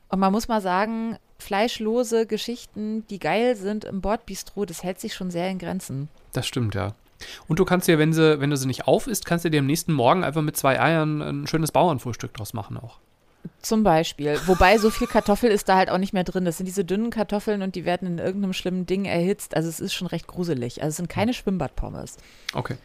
Und 0.09 0.21
man 0.21 0.33
muss 0.33 0.49
mal 0.49 0.61
sagen, 0.61 1.19
fleischlose 1.39 2.27
Geschichten, 2.27 3.07
die 3.09 3.19
geil 3.19 3.57
sind 3.57 3.85
im 3.85 4.01
Bordbistro, 4.01 4.65
das 4.65 4.83
hält 4.83 5.01
sich 5.01 5.15
schon 5.15 5.31
sehr 5.31 5.51
in 5.51 5.59
Grenzen. 5.59 6.09
Das 6.33 6.47
stimmt, 6.47 6.75
ja. 6.75 6.95
Und 7.47 7.59
du 7.59 7.65
kannst 7.65 7.89
dir, 7.89 7.99
wenn, 7.99 8.13
sie, 8.13 8.41
wenn 8.41 8.51
du 8.51 8.57
sie 8.57 8.67
nicht 8.67 8.87
auf 8.87 9.07
isst, 9.07 9.27
kannst 9.27 9.45
du 9.45 9.51
dir 9.51 9.61
am 9.61 9.67
nächsten 9.67 9.93
Morgen 9.93 10.25
einfach 10.25 10.43
mit 10.43 10.57
zwei 10.57 10.81
Eiern 10.81 11.21
ein 11.21 11.47
schönes 11.47 11.73
Bauernfrühstück 11.73 12.33
draus 12.35 12.55
machen 12.55 12.77
auch. 12.77 12.99
Zum 13.63 13.83
Beispiel. 13.83 14.39
Wobei 14.47 14.79
so 14.79 14.91
viel 14.91 15.07
Kartoffel 15.07 15.51
ist 15.51 15.69
da 15.69 15.77
halt 15.77 15.91
auch 15.91 15.99
nicht 15.99 16.13
mehr 16.13 16.25
drin. 16.25 16.45
Das 16.45 16.57
sind 16.57 16.67
diese 16.67 16.85
dünnen 16.85 17.11
Kartoffeln 17.11 17.63
und 17.63 17.75
die 17.75 17.85
werden 17.85 18.07
in 18.09 18.19
irgendeinem 18.19 18.53
schlimmen 18.53 18.87
Ding 18.87 19.05
erhitzt. 19.05 19.57
Also 19.57 19.69
es 19.69 19.81
ist 19.81 19.95
schon 19.95 20.07
recht 20.07 20.27
gruselig. 20.27 20.83
Also 20.83 20.91
es 20.91 20.97
sind 20.97 21.09
keine 21.09 21.35
Schwimmbadpommes. 21.35 22.17
Okay. 22.55 22.77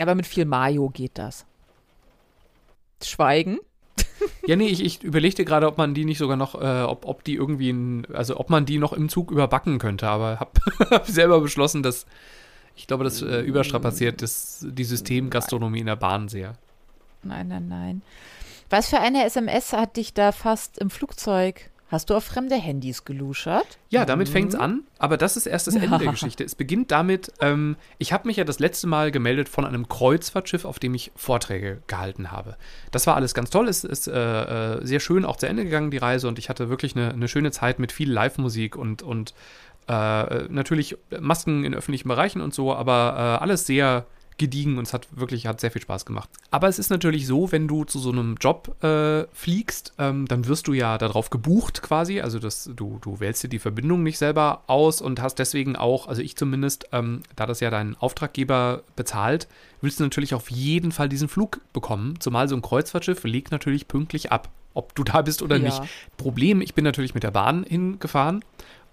Aber 0.00 0.14
mit 0.14 0.26
viel 0.26 0.44
Mayo 0.44 0.88
geht 0.88 1.18
das. 1.18 1.46
Schweigen. 3.02 3.58
Ja, 4.46 4.56
nee, 4.56 4.68
ich, 4.68 4.82
ich 4.82 5.02
überlegte 5.02 5.44
gerade, 5.44 5.66
ob 5.66 5.78
man 5.78 5.94
die 5.94 6.04
nicht 6.04 6.18
sogar 6.18 6.36
noch, 6.36 6.60
äh, 6.60 6.82
ob, 6.82 7.06
ob 7.06 7.24
die 7.24 7.34
irgendwie, 7.34 7.70
in, 7.70 8.06
also 8.12 8.38
ob 8.38 8.50
man 8.50 8.66
die 8.66 8.78
noch 8.78 8.92
im 8.92 9.08
Zug 9.08 9.30
überbacken 9.30 9.78
könnte, 9.78 10.08
aber 10.08 10.40
habe 10.40 10.60
hab 10.90 11.06
selber 11.06 11.40
beschlossen, 11.40 11.82
dass 11.82 12.06
ich 12.74 12.86
glaube, 12.86 13.04
das 13.04 13.22
äh, 13.22 13.40
überstrapaziert 13.40 14.22
das, 14.22 14.66
die 14.68 14.84
Systemgastronomie 14.84 15.80
in 15.80 15.86
der 15.86 15.96
Bahn 15.96 16.28
sehr. 16.28 16.54
Nein, 17.22 17.48
nein, 17.48 17.68
nein. 17.68 18.02
Was 18.72 18.88
für 18.88 19.00
eine 19.00 19.26
SMS 19.26 19.74
hat 19.74 19.98
dich 19.98 20.14
da 20.14 20.32
fast 20.32 20.78
im 20.78 20.88
Flugzeug? 20.88 21.68
Hast 21.88 22.08
du 22.08 22.14
auf 22.14 22.24
fremde 22.24 22.54
Handys 22.54 23.04
geluschert? 23.04 23.66
Ja, 23.90 24.06
damit 24.06 24.28
mhm. 24.28 24.32
fängt 24.32 24.54
es 24.54 24.58
an, 24.58 24.84
aber 24.98 25.18
das 25.18 25.36
ist 25.36 25.44
erst 25.44 25.66
das 25.66 25.74
Ende 25.74 25.98
der 25.98 26.08
Geschichte. 26.10 26.42
Es 26.42 26.54
beginnt 26.54 26.90
damit, 26.90 27.34
ähm, 27.40 27.76
ich 27.98 28.14
habe 28.14 28.26
mich 28.26 28.38
ja 28.38 28.44
das 28.44 28.60
letzte 28.60 28.86
Mal 28.86 29.10
gemeldet 29.10 29.50
von 29.50 29.66
einem 29.66 29.90
Kreuzfahrtschiff, 29.90 30.64
auf 30.64 30.78
dem 30.78 30.94
ich 30.94 31.12
Vorträge 31.16 31.82
gehalten 31.86 32.32
habe. 32.32 32.56
Das 32.92 33.06
war 33.06 33.14
alles 33.14 33.34
ganz 33.34 33.50
toll, 33.50 33.68
es 33.68 33.84
ist 33.84 34.08
äh, 34.08 34.12
äh, 34.78 34.86
sehr 34.86 35.00
schön 35.00 35.26
auch 35.26 35.36
zu 35.36 35.46
Ende 35.46 35.64
gegangen, 35.64 35.90
die 35.90 35.98
Reise, 35.98 36.26
und 36.26 36.38
ich 36.38 36.48
hatte 36.48 36.70
wirklich 36.70 36.96
eine, 36.96 37.12
eine 37.12 37.28
schöne 37.28 37.50
Zeit 37.50 37.78
mit 37.78 37.92
viel 37.92 38.10
Live-Musik 38.10 38.74
und, 38.74 39.02
und 39.02 39.34
äh, 39.86 40.44
natürlich 40.48 40.96
Masken 41.20 41.64
in 41.64 41.74
öffentlichen 41.74 42.08
Bereichen 42.08 42.40
und 42.40 42.54
so, 42.54 42.74
aber 42.74 43.38
äh, 43.38 43.42
alles 43.42 43.66
sehr 43.66 44.06
gediegen 44.38 44.78
und 44.78 44.86
es 44.86 44.92
hat 44.92 45.08
wirklich 45.12 45.46
hat 45.46 45.60
sehr 45.60 45.70
viel 45.70 45.82
Spaß 45.82 46.06
gemacht. 46.06 46.28
Aber 46.50 46.68
es 46.68 46.78
ist 46.78 46.90
natürlich 46.90 47.26
so, 47.26 47.52
wenn 47.52 47.68
du 47.68 47.84
zu 47.84 47.98
so 47.98 48.10
einem 48.10 48.36
Job 48.40 48.82
äh, 48.82 49.24
fliegst, 49.32 49.92
ähm, 49.98 50.26
dann 50.26 50.46
wirst 50.46 50.66
du 50.66 50.72
ja 50.72 50.98
darauf 50.98 51.30
gebucht 51.30 51.82
quasi. 51.82 52.20
Also 52.20 52.38
das, 52.38 52.70
du, 52.74 52.98
du 53.00 53.20
wählst 53.20 53.42
dir 53.42 53.48
die 53.48 53.58
Verbindung 53.58 54.02
nicht 54.02 54.18
selber 54.18 54.62
aus 54.66 55.00
und 55.00 55.20
hast 55.20 55.36
deswegen 55.36 55.76
auch, 55.76 56.08
also 56.08 56.22
ich 56.22 56.36
zumindest, 56.36 56.86
ähm, 56.92 57.22
da 57.36 57.46
das 57.46 57.60
ja 57.60 57.70
dein 57.70 57.96
Auftraggeber 57.96 58.82
bezahlt, 58.96 59.48
willst 59.80 60.00
du 60.00 60.04
natürlich 60.04 60.34
auf 60.34 60.50
jeden 60.50 60.92
Fall 60.92 61.08
diesen 61.08 61.28
Flug 61.28 61.60
bekommen. 61.72 62.20
Zumal 62.20 62.48
so 62.48 62.56
ein 62.56 62.62
Kreuzfahrtschiff 62.62 63.24
legt 63.24 63.52
natürlich 63.52 63.88
pünktlich 63.88 64.32
ab, 64.32 64.48
ob 64.74 64.94
du 64.94 65.04
da 65.04 65.22
bist 65.22 65.42
oder 65.42 65.56
ja. 65.56 65.64
nicht. 65.64 65.82
Problem, 66.16 66.60
ich 66.60 66.74
bin 66.74 66.84
natürlich 66.84 67.14
mit 67.14 67.22
der 67.22 67.30
Bahn 67.30 67.64
hingefahren 67.64 68.42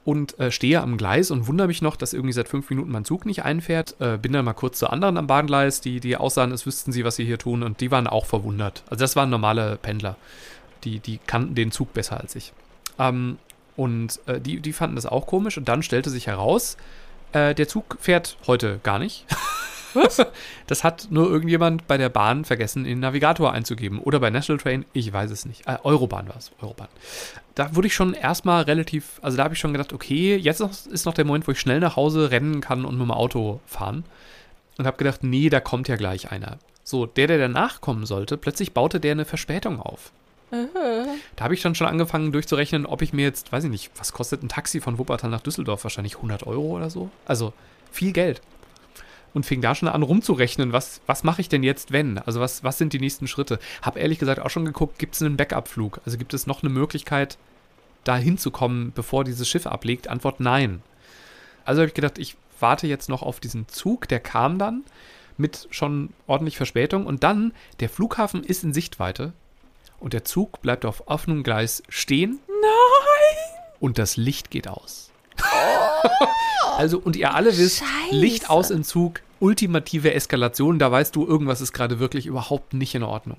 und 0.06 0.40
äh, 0.40 0.52
stehe 0.52 0.82
am 0.82 0.98
Gleis 0.98 1.30
und 1.30 1.48
wundere 1.48 1.68
mich 1.68 1.82
noch, 1.82 1.96
dass 1.96 2.14
irgendwie 2.14 2.34
seit 2.34 2.48
fünf 2.48 2.70
Minuten 2.70 2.92
mein 2.92 3.06
Zug 3.06 3.26
nicht 3.26 3.44
einfährt. 3.44 3.96
Äh, 4.00 4.18
bin 4.18 4.34
dann 4.34 4.46
mal 4.46 4.54
kurz 4.54 4.80
zu 4.80 4.90
anderen 4.90 5.18
am 5.18 5.28
Bahngleis, 5.28 5.82
die, 5.82 6.00
die 6.00 6.18
aussahen, 6.18 6.52
als 6.52 6.66
wüssten 6.66 6.92
sie, 6.92 7.04
was 7.04 7.16
sie 7.16 7.26
hier 7.26 7.38
tun 7.38 7.64
und 7.64 7.82
die 7.82 7.92
waren 7.92 8.08
auch 8.08 8.26
verwundert. 8.26 8.84
Also 8.90 9.04
das 9.04 9.16
waren 9.16 9.30
normale 9.30 9.78
Pendler. 9.82 10.16
Die, 10.84 11.00
die 11.00 11.20
kannten 11.28 11.56
den 11.56 11.72
Zug 11.72 11.94
besser 11.94 12.20
als 12.20 12.36
ich. 12.36 12.54
Ähm, 12.98 13.38
und 13.76 14.20
äh, 14.26 14.40
die, 14.40 14.60
die 14.62 14.74
fanden 14.74 14.96
das 14.96 15.06
auch 15.06 15.28
komisch 15.28 15.58
und 15.58 15.68
dann 15.68 15.84
stellte 15.84 16.10
sich 16.10 16.28
heraus, 16.28 16.78
äh, 17.34 17.54
der 17.54 17.68
Zug 17.68 17.98
fährt 18.00 18.38
heute 18.48 18.80
gar 18.84 19.00
nicht. 19.00 19.26
Was? 19.94 20.22
Das 20.68 20.84
hat 20.84 21.08
nur 21.10 21.30
irgendjemand 21.30 21.88
bei 21.88 21.98
der 21.98 22.10
Bahn 22.10 22.46
vergessen, 22.46 22.86
in 22.86 22.92
den 22.92 23.00
Navigator 23.00 23.52
einzugeben. 23.52 24.00
Oder 24.00 24.20
bei 24.20 24.30
National 24.30 24.62
Train, 24.62 24.86
ich 24.94 25.12
weiß 25.12 25.32
es 25.32 25.46
nicht. 25.46 25.68
Äh, 25.68 25.78
Eurobahn 25.84 26.28
war 26.28 26.38
es, 26.38 26.52
Eurobahn. 26.62 26.88
Da 27.56 27.76
wurde 27.76 27.88
ich 27.88 27.96
schon 27.96 28.14
erstmal 28.14 28.64
relativ, 28.64 29.20
also 29.24 29.38
da 29.38 29.44
habe 29.44 29.56
ich 29.56 29.60
schon 29.60 29.74
gedacht, 29.74 29.92
okay, 29.92 30.36
jetzt 30.36 30.62
ist 30.62 31.06
noch 31.06 31.14
der 31.14 31.26
Moment, 31.26 31.48
wo 31.48 31.52
ich 31.52 31.60
schnell 31.60 31.80
nach 31.80 31.96
Hause 31.96 32.30
rennen 32.30 32.62
kann 32.62 32.86
und 32.86 32.98
mit 32.98 33.08
dem 33.08 33.12
Auto 33.12 33.60
fahren. 33.66 34.04
Und 34.78 34.86
habe 34.86 34.98
gedacht, 34.98 35.24
nee, 35.24 35.50
da 35.50 35.60
kommt 35.60 35.88
ja 35.88 35.96
gleich 35.96 36.32
einer. 36.32 36.58
So, 36.84 37.06
der, 37.06 37.28
der 37.28 37.38
danach 37.38 37.82
kommen 37.82 38.06
sollte, 38.06 38.38
plötzlich 38.38 38.74
baute 38.74 39.00
der 39.00 39.12
eine 39.14 39.26
Verspätung 39.26 39.80
auf. 39.80 40.12
Da 40.52 41.44
habe 41.44 41.54
ich 41.54 41.62
dann 41.62 41.76
schon 41.76 41.88
angefangen 41.88 42.32
durchzurechnen, 42.32 42.86
ob 42.86 43.02
ich 43.02 43.14
mir 43.14 43.24
jetzt, 43.24 43.52
weiß 43.52 43.66
ich 43.66 43.70
nicht, 43.70 43.92
was 43.98 44.14
kostet 44.14 44.42
ein 44.42 44.50
Taxi 44.50 44.82
von 44.82 44.98
Wuppertal 44.98 45.30
nach 45.30 45.42
Düsseldorf? 45.42 45.84
Wahrscheinlich 45.84 46.16
100 46.16 46.48
Euro 46.48 46.78
oder 46.78 46.90
so. 46.90 47.10
Also 47.26 47.54
viel 47.92 48.14
Geld 48.14 48.42
und 49.34 49.46
fing 49.46 49.62
da 49.62 49.76
schon 49.76 49.88
an 49.88 50.04
rumzurechnen, 50.04 50.74
was, 50.74 51.02
was 51.06 51.24
mache 51.24 51.42
ich 51.42 51.50
denn 51.50 51.64
jetzt, 51.64 51.92
wenn? 51.92 52.18
Also 52.18 52.40
was, 52.40 52.64
was 52.64 52.78
sind 52.78 52.94
die 52.94 53.00
nächsten 53.00 53.28
Schritte? 53.28 53.60
Hab 53.82 53.98
ehrlich 53.98 54.20
gesagt 54.20 54.40
auch 54.40 54.50
schon 54.50 54.66
geguckt, 54.66 55.00
gibt 55.00 55.16
es 55.16 55.22
einen 55.22 55.38
Backup-Flug? 55.38 56.02
Also 56.06 56.18
gibt 56.18 56.34
es 56.34 56.48
noch 56.48 56.64
eine 56.64 56.72
Möglichkeit, 56.72 57.38
da 58.04 58.18
hinzukommen, 58.18 58.92
bevor 58.94 59.24
dieses 59.24 59.48
Schiff 59.48 59.68
ablegt? 59.68 60.08
Antwort 60.08 60.40
nein. 60.40 60.82
Also 61.66 61.82
habe 61.82 61.90
ich 61.90 61.94
gedacht, 61.94 62.18
ich 62.18 62.36
warte 62.60 62.88
jetzt 62.88 63.10
noch 63.10 63.22
auf 63.22 63.40
diesen 63.40 63.68
Zug, 63.68 64.08
der 64.08 64.20
kam 64.20 64.58
dann 64.58 64.84
mit 65.38 65.68
schon 65.72 66.10
ordentlich 66.28 66.58
Verspätung 66.58 67.06
und 67.06 67.24
dann, 67.24 67.54
der 67.80 67.90
Flughafen 67.90 68.44
ist 68.44 68.64
in 68.64 68.74
Sichtweite 68.74 69.34
und 70.00 70.14
der 70.14 70.26
Zug 70.26 70.62
bleibt 70.62 70.86
auf 70.86 71.08
offenem 71.08 71.44
Gleis 71.44 71.84
stehen. 71.90 72.40
Nein! 72.48 73.60
Und 73.80 73.98
das 73.98 74.18
Licht 74.18 74.52
geht 74.52 74.68
aus. 74.68 75.09
Also, 76.78 76.98
und 76.98 77.18
ihr 77.18 77.36
alle 77.36 77.58
wisst, 77.58 77.80
Scheiße. 77.80 78.16
Licht 78.16 78.50
aus 78.50 78.70
im 78.70 78.86
Zug, 78.86 79.20
ultimative 79.42 80.14
Eskalation, 80.14 80.80
da 80.80 80.90
weißt 80.90 81.14
du, 81.14 81.28
irgendwas 81.28 81.60
ist 81.60 81.74
gerade 81.74 82.00
wirklich 82.00 82.26
überhaupt 82.26 82.74
nicht 82.74 82.96
in 82.96 83.04
Ordnung. 83.04 83.36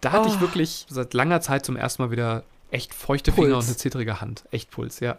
Da 0.00 0.12
hatte 0.12 0.28
oh. 0.28 0.32
ich 0.32 0.40
wirklich 0.40 0.86
seit 0.88 1.14
langer 1.14 1.40
Zeit 1.40 1.66
zum 1.66 1.74
ersten 1.74 2.02
Mal 2.02 2.10
wieder 2.12 2.44
echt 2.70 2.94
feuchte 2.94 3.32
Puls. 3.32 3.44
Finger 3.44 3.58
und 3.58 3.64
eine 3.64 3.76
zittrige 3.76 4.20
Hand. 4.20 4.44
Echt 4.52 4.70
Puls, 4.70 5.00
ja. 5.00 5.18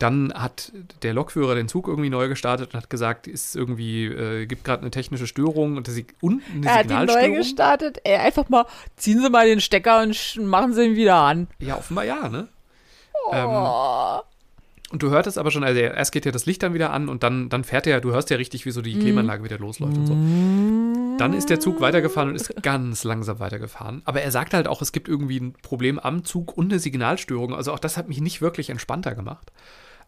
Dann 0.00 0.32
hat 0.34 0.72
der 1.04 1.14
Lokführer 1.14 1.54
den 1.54 1.68
Zug 1.68 1.86
irgendwie 1.86 2.10
neu 2.10 2.26
gestartet 2.26 2.74
und 2.74 2.80
hat 2.80 2.90
gesagt, 2.90 3.28
ist 3.28 3.54
irgendwie, 3.54 4.06
äh, 4.06 4.46
gibt 4.46 4.64
gerade 4.64 4.82
eine 4.82 4.90
technische 4.90 5.28
Störung 5.28 5.76
und, 5.76 5.86
das, 5.86 5.94
und 6.20 6.42
eine 6.52 6.66
Er 6.66 6.74
hat 6.74 6.90
ihn 6.90 7.04
neu 7.04 7.36
gestartet, 7.36 8.00
ey, 8.02 8.16
einfach 8.16 8.48
mal, 8.48 8.66
ziehen 8.96 9.22
Sie 9.22 9.30
mal 9.30 9.46
den 9.46 9.60
Stecker 9.60 10.02
und 10.02 10.36
machen 10.46 10.74
Sie 10.74 10.84
ihn 10.84 10.96
wieder 10.96 11.14
an. 11.14 11.46
Ja, 11.60 11.76
offenbar 11.76 12.04
ja, 12.04 12.28
ne? 12.28 12.48
Oh. 13.26 13.32
Ähm, 13.32 14.24
und 14.94 15.02
du 15.02 15.10
hörtest 15.10 15.38
aber 15.38 15.50
schon, 15.50 15.64
also 15.64 15.80
erst 15.80 16.12
geht 16.12 16.24
ja 16.24 16.30
das 16.30 16.46
Licht 16.46 16.62
dann 16.62 16.72
wieder 16.72 16.92
an 16.92 17.08
und 17.08 17.24
dann, 17.24 17.48
dann 17.48 17.64
fährt 17.64 17.88
er, 17.88 18.00
du 18.00 18.12
hörst 18.12 18.30
ja 18.30 18.36
richtig, 18.36 18.64
wie 18.64 18.70
so 18.70 18.80
die 18.80 18.94
mhm. 18.94 19.00
Klimaanlage 19.00 19.42
wieder 19.42 19.58
losläuft 19.58 19.96
und 19.96 20.06
so. 20.06 21.18
Dann 21.18 21.34
ist 21.34 21.50
der 21.50 21.58
Zug 21.58 21.80
weitergefahren 21.80 22.28
und 22.28 22.36
ist 22.36 22.54
ganz 22.62 23.02
langsam 23.02 23.40
weitergefahren. 23.40 24.02
Aber 24.04 24.22
er 24.22 24.30
sagt 24.30 24.54
halt 24.54 24.68
auch, 24.68 24.80
es 24.82 24.92
gibt 24.92 25.08
irgendwie 25.08 25.40
ein 25.40 25.54
Problem 25.54 25.98
am 25.98 26.22
Zug 26.22 26.56
und 26.56 26.70
eine 26.70 26.78
Signalstörung. 26.78 27.56
Also 27.56 27.72
auch 27.72 27.80
das 27.80 27.96
hat 27.96 28.08
mich 28.08 28.20
nicht 28.20 28.40
wirklich 28.40 28.70
entspannter 28.70 29.16
gemacht. 29.16 29.50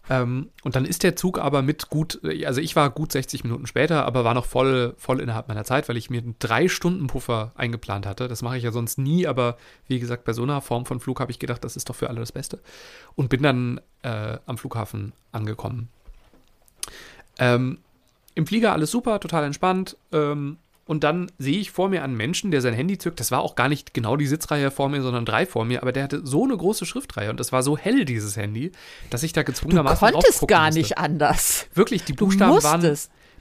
Ähm, 0.09 0.51
und 0.63 0.77
dann 0.77 0.85
ist 0.85 1.03
der 1.03 1.17
Zug 1.17 1.39
aber 1.39 1.63
mit 1.63 1.91
gut, 1.91 2.21
also 2.45 2.61
ich 2.61 2.77
war 2.77 2.91
gut 2.91 3.13
60 3.13 3.43
Minuten 3.43 3.67
später, 3.67 4.05
aber 4.05 4.25
war 4.25 4.35
noch 4.35 4.45
voll, 4.45 4.95
voll 4.99 5.21
innerhalb 5.21 5.49
meiner 5.49 5.65
Zeit, 5.65 5.89
weil 5.89 5.97
ich 5.97 6.11
mir 6.11 6.21
einen 6.21 6.37
drei 6.39 6.69
Stunden 6.69 7.09
Puffer 7.09 7.53
eingeplant 7.57 8.07
hatte. 8.07 8.29
Das 8.29 8.43
mache 8.43 8.57
ich 8.57 8.65
ja 8.65 8.71
sonst 8.71 8.99
nie, 8.99 9.27
aber 9.27 9.57
wie 9.89 9.99
gesagt, 9.99 10.25
bei 10.25 10.33
so 10.33 10.45
einer 10.45 10.61
Form 10.61 10.87
von 10.87 11.01
Flug 11.01 11.21
habe 11.21 11.33
ich 11.33 11.39
gedacht, 11.39 11.65
das 11.65 11.77
ist 11.77 11.89
doch 11.89 11.97
für 11.97 12.09
alle 12.09 12.21
das 12.21 12.33
Beste. 12.33 12.61
Und 13.17 13.29
bin 13.29 13.43
dann 13.43 13.81
äh, 14.03 14.39
am 14.47 14.59
Flughafen 14.59 15.13
angekommen. 15.33 15.89
Ähm, 17.39 17.79
Im 18.35 18.47
Flieger 18.47 18.73
alles 18.73 18.91
super, 18.91 19.19
total 19.19 19.45
entspannt. 19.45 19.97
Ähm, 20.13 20.59
und 20.87 21.03
dann 21.03 21.31
sehe 21.37 21.59
ich 21.59 21.73
vor 21.73 21.89
mir 21.89 22.05
einen 22.05 22.17
Menschen, 22.17 22.53
der 22.53 22.63
sein 22.63 22.73
Handy 22.73 22.97
zückt. 22.97 23.19
Das 23.19 23.33
war 23.33 23.41
auch 23.41 23.57
gar 23.57 23.69
nicht 23.69 23.93
genau 23.93 24.17
die 24.17 24.27
Sitzreihe 24.27 24.71
vor 24.71 24.89
mir, 24.89 25.03
sondern 25.03 25.25
drei 25.27 25.45
vor 25.45 25.65
mir. 25.65 25.83
Aber 25.83 25.93
der 25.93 26.05
hatte 26.05 26.25
so 26.25 26.45
eine 26.45 26.57
große 26.57 26.87
Schriftreihe 26.87 27.29
und 27.29 27.41
das 27.41 27.51
war 27.51 27.65
so 27.65 27.77
hell, 27.77 28.05
dieses 28.05 28.37
Handy, 28.37 28.71
dass 29.11 29.25
ich 29.25 29.33
da 29.33 29.43
gezwungenermaßen 29.43 30.07
Du 30.07 30.13
konntest 30.13 30.47
gar 30.47 30.67
musste. 30.67 30.81
nicht 30.81 30.99
anders. 30.99 31.67
Wirklich, 31.75 32.05
die 32.05 32.13
Buchstaben 32.13 32.63
waren 32.63 32.97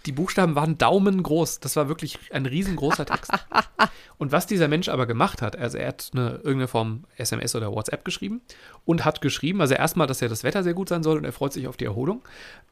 die 0.05 0.12
Buchstaben 0.12 0.55
waren 0.55 0.77
daumengroß. 0.77 1.60
Das 1.60 1.75
war 1.75 1.88
wirklich 1.88 2.19
ein 2.31 2.45
riesengroßer 2.45 3.05
Text. 3.05 3.31
und 4.17 4.31
was 4.31 4.45
dieser 4.45 4.67
Mensch 4.67 4.88
aber 4.88 5.08
gemacht 5.08 5.41
hat, 5.41 5.55
also 5.55 5.77
er 5.77 5.88
hat 5.88 6.12
eine, 6.13 6.36
irgendeine 6.36 6.67
Form 6.67 7.05
SMS 7.17 7.55
oder 7.55 7.71
WhatsApp 7.71 8.05
geschrieben 8.05 8.41
und 8.86 9.03
hat 9.03 9.21
geschrieben, 9.21 9.62
also 9.62 9.73
erstmal, 9.73 10.08
dass 10.08 10.19
ja 10.19 10.27
das 10.27 10.43
Wetter 10.43 10.63
sehr 10.63 10.75
gut 10.75 10.89
sein 10.89 11.01
soll 11.03 11.17
und 11.17 11.25
er 11.25 11.34
freut 11.34 11.53
sich 11.53 11.67
auf 11.67 11.77
die 11.77 11.86
Erholung. 11.86 12.21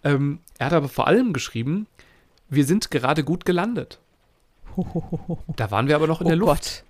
Ähm, 0.04 0.40
er 0.60 0.68
hat 0.68 0.74
aber 0.74 0.90
vor 0.90 1.08
allem 1.08 1.34
geschrieben, 1.34 1.88
wir 2.50 2.66
sind 2.66 2.92
gerade 2.92 3.24
gut 3.24 3.46
gelandet. 3.46 4.00
Da 5.56 5.72
waren 5.72 5.88
wir 5.88 5.96
aber 5.96 6.08
noch 6.08 6.22
in 6.22 6.28
oh 6.28 6.30
der 6.30 6.38
Luft. 6.38 6.64
Gott. 6.64 6.84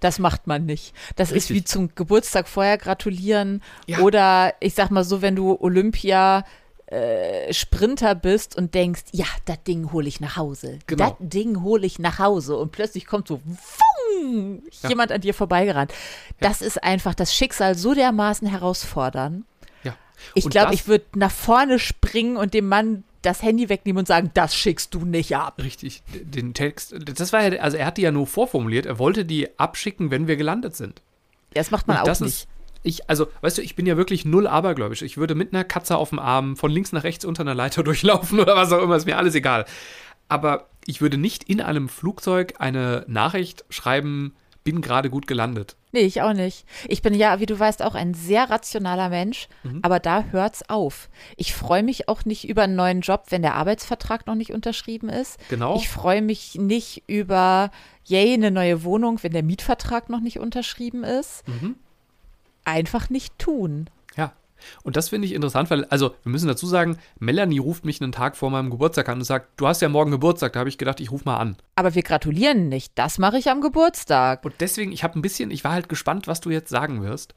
Das 0.00 0.18
macht 0.18 0.46
man 0.46 0.66
nicht. 0.66 0.92
Das 1.16 1.32
Richtig. 1.32 1.50
ist 1.50 1.54
wie 1.56 1.64
zum 1.64 1.94
Geburtstag 1.94 2.48
vorher 2.48 2.78
gratulieren. 2.78 3.62
Ja. 3.86 4.00
Oder 4.00 4.54
ich 4.60 4.74
sag 4.74 4.90
mal 4.90 5.04
so, 5.04 5.22
wenn 5.22 5.36
du 5.36 5.56
Olympia 5.60 6.44
äh, 6.86 7.52
Sprinter 7.52 8.14
bist 8.14 8.56
und 8.56 8.74
denkst, 8.74 9.02
ja, 9.12 9.26
das 9.44 9.62
Ding 9.64 9.92
hole 9.92 10.08
ich 10.08 10.20
nach 10.20 10.36
Hause. 10.36 10.78
Genau. 10.86 11.10
Das 11.10 11.28
Ding 11.28 11.62
hole 11.62 11.86
ich 11.86 11.98
nach 11.98 12.18
Hause. 12.18 12.56
Und 12.56 12.72
plötzlich 12.72 13.06
kommt 13.06 13.28
so 13.28 13.40
wung, 13.44 14.62
Ja. 14.82 14.88
jemand 14.88 15.12
an 15.12 15.20
dir 15.20 15.34
vorbeigerannt. 15.34 15.92
Das 16.40 16.60
ist 16.60 16.82
einfach 16.82 17.14
das 17.14 17.34
Schicksal 17.34 17.74
so 17.74 17.94
dermaßen 17.94 18.48
herausfordern. 18.48 19.44
Ja. 19.84 19.94
Ich 20.34 20.48
glaube, 20.48 20.74
ich 20.74 20.88
würde 20.88 21.04
nach 21.14 21.30
vorne 21.30 21.78
springen 21.78 22.36
und 22.36 22.52
dem 22.54 22.68
Mann 22.68 23.04
das 23.22 23.42
Handy 23.42 23.68
wegnehmen 23.68 23.98
und 23.98 24.08
sagen, 24.08 24.30
das 24.34 24.54
schickst 24.54 24.94
du 24.94 25.04
nicht 25.04 25.36
ab. 25.36 25.58
Richtig, 25.62 26.02
den 26.22 26.54
Text, 26.54 26.94
das 26.98 27.32
war 27.32 27.42
ja, 27.42 27.60
also 27.60 27.76
er 27.76 27.86
hat 27.86 27.96
die 27.96 28.02
ja 28.02 28.12
nur 28.12 28.26
vorformuliert, 28.26 28.86
er 28.86 28.98
wollte 28.98 29.24
die 29.24 29.58
abschicken, 29.58 30.10
wenn 30.10 30.26
wir 30.26 30.36
gelandet 30.36 30.76
sind. 30.76 31.02
Das 31.54 31.70
macht 31.70 31.86
man 31.88 31.96
Und 31.96 32.02
auch 32.02 32.06
das 32.06 32.20
nicht. 32.20 32.30
ist, 32.30 32.48
ich, 32.82 33.10
also, 33.10 33.26
weißt 33.40 33.58
du, 33.58 33.62
ich 33.62 33.74
bin 33.74 33.86
ja 33.86 33.96
wirklich 33.96 34.24
null 34.24 34.46
abergläubisch. 34.46 35.02
Ich 35.02 35.16
würde 35.16 35.34
mit 35.34 35.52
einer 35.52 35.64
Katze 35.64 35.96
auf 35.96 36.10
dem 36.10 36.18
Arm 36.18 36.56
von 36.56 36.70
links 36.70 36.92
nach 36.92 37.02
rechts 37.02 37.24
unter 37.24 37.42
einer 37.42 37.54
Leiter 37.54 37.82
durchlaufen 37.84 38.38
oder 38.38 38.56
was 38.56 38.72
auch 38.72 38.82
immer, 38.82 38.96
ist 38.96 39.06
mir 39.06 39.18
alles 39.18 39.34
egal. 39.34 39.64
Aber 40.28 40.68
ich 40.86 41.00
würde 41.00 41.18
nicht 41.18 41.44
in 41.44 41.60
einem 41.60 41.88
Flugzeug 41.88 42.54
eine 42.58 43.04
Nachricht 43.08 43.64
schreiben, 43.70 44.34
bin 44.64 44.80
gerade 44.80 45.10
gut 45.10 45.26
gelandet. 45.26 45.76
Nee, 45.92 46.00
ich 46.00 46.20
auch 46.20 46.34
nicht. 46.34 46.66
Ich 46.86 47.00
bin 47.00 47.14
ja, 47.14 47.40
wie 47.40 47.46
du 47.46 47.58
weißt, 47.58 47.82
auch 47.82 47.94
ein 47.94 48.12
sehr 48.12 48.50
rationaler 48.50 49.08
Mensch, 49.08 49.48
Mhm. 49.62 49.80
aber 49.82 50.00
da 50.00 50.22
hört's 50.24 50.68
auf. 50.68 51.08
Ich 51.36 51.54
freue 51.54 51.82
mich 51.82 52.08
auch 52.08 52.24
nicht 52.26 52.46
über 52.48 52.62
einen 52.64 52.76
neuen 52.76 53.00
Job, 53.00 53.24
wenn 53.30 53.40
der 53.42 53.54
Arbeitsvertrag 53.54 54.26
noch 54.26 54.34
nicht 54.34 54.52
unterschrieben 54.52 55.08
ist. 55.08 55.38
Genau. 55.48 55.76
Ich 55.76 55.88
freue 55.88 56.20
mich 56.20 56.56
nicht 56.56 57.04
über, 57.06 57.70
yay, 58.04 58.34
eine 58.34 58.50
neue 58.50 58.84
Wohnung, 58.84 59.22
wenn 59.22 59.32
der 59.32 59.42
Mietvertrag 59.42 60.10
noch 60.10 60.20
nicht 60.20 60.38
unterschrieben 60.38 61.04
ist. 61.04 61.46
Mhm. 61.48 61.76
Einfach 62.64 63.08
nicht 63.08 63.38
tun. 63.38 63.88
Und 64.82 64.96
das 64.96 65.08
finde 65.08 65.26
ich 65.26 65.34
interessant, 65.34 65.70
weil, 65.70 65.84
also, 65.86 66.14
wir 66.22 66.30
müssen 66.30 66.48
dazu 66.48 66.66
sagen, 66.66 66.98
Melanie 67.18 67.58
ruft 67.58 67.84
mich 67.84 68.00
einen 68.00 68.12
Tag 68.12 68.36
vor 68.36 68.50
meinem 68.50 68.70
Geburtstag 68.70 69.08
an 69.08 69.18
und 69.18 69.24
sagt, 69.24 69.60
du 69.60 69.66
hast 69.66 69.82
ja 69.82 69.88
morgen 69.88 70.10
Geburtstag. 70.10 70.52
Da 70.52 70.60
habe 70.60 70.68
ich 70.68 70.78
gedacht, 70.78 71.00
ich 71.00 71.10
rufe 71.10 71.24
mal 71.24 71.36
an. 71.36 71.56
Aber 71.76 71.94
wir 71.94 72.02
gratulieren 72.02 72.68
nicht. 72.68 72.92
Das 72.96 73.18
mache 73.18 73.38
ich 73.38 73.50
am 73.50 73.60
Geburtstag. 73.60 74.44
Und 74.44 74.54
deswegen, 74.60 74.92
ich 74.92 75.04
habe 75.04 75.18
ein 75.18 75.22
bisschen, 75.22 75.50
ich 75.50 75.64
war 75.64 75.72
halt 75.72 75.88
gespannt, 75.88 76.26
was 76.26 76.40
du 76.40 76.50
jetzt 76.50 76.70
sagen 76.70 77.02
wirst. 77.02 77.34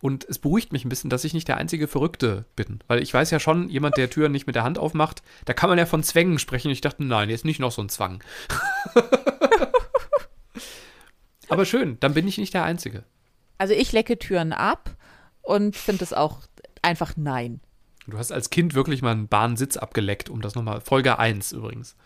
Und 0.00 0.24
es 0.28 0.38
beruhigt 0.38 0.72
mich 0.72 0.84
ein 0.84 0.88
bisschen, 0.88 1.10
dass 1.10 1.24
ich 1.24 1.34
nicht 1.34 1.48
der 1.48 1.56
einzige 1.56 1.88
Verrückte 1.88 2.44
bin. 2.54 2.78
Weil 2.86 3.02
ich 3.02 3.12
weiß 3.12 3.30
ja 3.32 3.40
schon, 3.40 3.68
jemand, 3.68 3.96
der 3.96 4.08
Türen 4.08 4.30
nicht 4.30 4.46
mit 4.46 4.54
der 4.54 4.62
Hand 4.62 4.78
aufmacht, 4.78 5.22
da 5.44 5.54
kann 5.54 5.68
man 5.68 5.78
ja 5.78 5.86
von 5.86 6.04
Zwängen 6.04 6.38
sprechen. 6.38 6.70
Ich 6.70 6.80
dachte, 6.80 7.02
nein, 7.02 7.30
jetzt 7.30 7.44
nicht 7.44 7.58
noch 7.58 7.72
so 7.72 7.82
ein 7.82 7.88
Zwang. 7.88 8.22
Aber 11.48 11.64
schön, 11.64 11.96
dann 12.00 12.14
bin 12.14 12.28
ich 12.28 12.38
nicht 12.38 12.54
der 12.54 12.62
Einzige. 12.64 13.02
Also 13.56 13.74
ich 13.74 13.90
lecke 13.92 14.18
Türen 14.18 14.52
ab 14.52 14.94
und 15.42 15.76
finde 15.76 16.04
es 16.04 16.12
auch 16.12 16.42
einfach 16.82 17.14
nein. 17.16 17.60
Du 18.06 18.18
hast 18.18 18.32
als 18.32 18.50
Kind 18.50 18.74
wirklich 18.74 19.02
mal 19.02 19.12
einen 19.12 19.28
Bahnsitz 19.28 19.76
abgeleckt, 19.76 20.30
um 20.30 20.40
das 20.40 20.54
nochmal, 20.54 20.80
Folge 20.80 21.18
1 21.18 21.52
übrigens. 21.52 21.96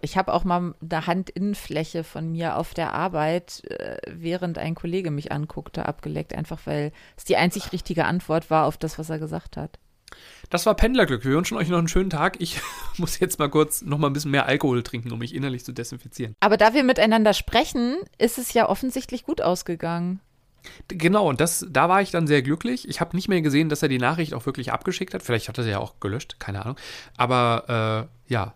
Ich 0.00 0.16
habe 0.16 0.32
auch 0.32 0.44
mal 0.44 0.74
eine 0.80 1.06
Handinnenfläche 1.06 2.04
von 2.04 2.32
mir 2.32 2.56
auf 2.56 2.74
der 2.74 2.92
Arbeit, 2.92 3.62
äh, 3.70 3.98
während 4.08 4.58
ein 4.58 4.74
Kollege 4.74 5.10
mich 5.10 5.32
anguckte, 5.32 5.86
abgeleckt, 5.86 6.34
einfach 6.34 6.60
weil 6.64 6.92
es 7.16 7.24
die 7.24 7.36
einzig 7.36 7.72
richtige 7.72 8.06
Antwort 8.06 8.50
war 8.50 8.66
auf 8.66 8.76
das, 8.76 8.98
was 8.98 9.10
er 9.10 9.18
gesagt 9.18 9.56
hat. 9.56 9.78
Das 10.50 10.64
war 10.66 10.74
Pendlerglück. 10.74 11.24
Wir 11.24 11.32
wünschen 11.32 11.56
euch 11.56 11.68
noch 11.68 11.78
einen 11.78 11.88
schönen 11.88 12.10
Tag. 12.10 12.40
Ich 12.40 12.60
muss 12.98 13.18
jetzt 13.18 13.38
mal 13.38 13.48
kurz 13.48 13.82
noch 13.82 13.98
mal 13.98 14.08
ein 14.08 14.12
bisschen 14.12 14.30
mehr 14.30 14.46
Alkohol 14.46 14.82
trinken, 14.82 15.12
um 15.12 15.18
mich 15.18 15.34
innerlich 15.34 15.64
zu 15.64 15.72
desinfizieren. 15.72 16.34
Aber 16.40 16.56
da 16.56 16.74
wir 16.74 16.84
miteinander 16.84 17.34
sprechen, 17.34 17.96
ist 18.18 18.38
es 18.38 18.52
ja 18.52 18.68
offensichtlich 18.68 19.24
gut 19.24 19.40
ausgegangen. 19.40 20.20
Genau, 20.88 21.28
und 21.28 21.40
das, 21.40 21.66
da 21.70 21.88
war 21.88 22.02
ich 22.02 22.10
dann 22.10 22.26
sehr 22.26 22.42
glücklich. 22.42 22.88
Ich 22.88 23.00
habe 23.00 23.16
nicht 23.16 23.28
mehr 23.28 23.42
gesehen, 23.42 23.68
dass 23.68 23.82
er 23.82 23.88
die 23.88 23.98
Nachricht 23.98 24.34
auch 24.34 24.46
wirklich 24.46 24.72
abgeschickt 24.72 25.14
hat. 25.14 25.22
Vielleicht 25.22 25.48
hat 25.48 25.58
er 25.58 25.64
sie 25.64 25.70
ja 25.70 25.78
auch 25.78 26.00
gelöscht, 26.00 26.36
keine 26.38 26.62
Ahnung. 26.62 26.76
Aber 27.16 28.08
äh, 28.28 28.32
ja, 28.32 28.54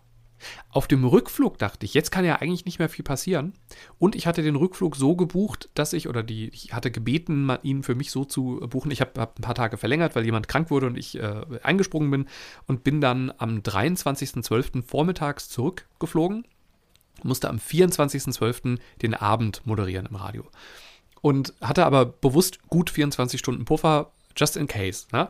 auf 0.71 0.87
dem 0.87 1.05
Rückflug 1.05 1.59
dachte 1.59 1.85
ich, 1.85 1.95
jetzt 1.95 2.11
kann 2.11 2.25
ja 2.25 2.37
eigentlich 2.37 2.65
nicht 2.65 2.79
mehr 2.79 2.89
viel 2.89 3.05
passieren. 3.05 3.55
Und 3.99 4.15
ich 4.15 4.27
hatte 4.27 4.43
den 4.43 4.57
Rückflug 4.57 4.97
so 4.97 5.17
gebucht, 5.17 5.69
dass 5.75 5.93
ich, 5.93 6.09
oder 6.09 6.23
die, 6.23 6.49
ich 6.51 6.73
hatte 6.73 6.91
gebeten, 6.91 7.51
ihn 7.63 7.83
für 7.83 7.95
mich 7.95 8.11
so 8.11 8.25
zu 8.25 8.61
buchen. 8.69 8.91
Ich 8.91 9.01
habe 9.01 9.21
hab 9.21 9.39
ein 9.39 9.43
paar 9.43 9.55
Tage 9.55 9.77
verlängert, 9.77 10.15
weil 10.15 10.25
jemand 10.25 10.49
krank 10.49 10.71
wurde 10.71 10.87
und 10.87 10.97
ich 10.97 11.19
äh, 11.19 11.45
eingesprungen 11.63 12.11
bin 12.11 12.27
und 12.67 12.85
bin 12.85 13.01
dann 13.01 13.33
am 13.39 13.59
23.12. 13.59 14.83
vormittags 14.83 15.49
zurückgeflogen. 15.49 16.47
Musste 17.25 17.49
am 17.49 17.57
24.12. 17.57 18.79
den 19.03 19.15
Abend 19.15 19.67
moderieren 19.67 20.07
im 20.07 20.17
Radio 20.17 20.45
und 21.21 21.55
hatte 21.61 21.85
aber 21.87 22.05
bewusst 22.07 22.67
gut 22.69 22.91
24 22.91 23.39
Stunden 23.39 23.65
Puffer, 23.65 24.13
just 24.37 24.57
in 24.57 24.67
case. 24.67 25.07
Ne? 25.13 25.29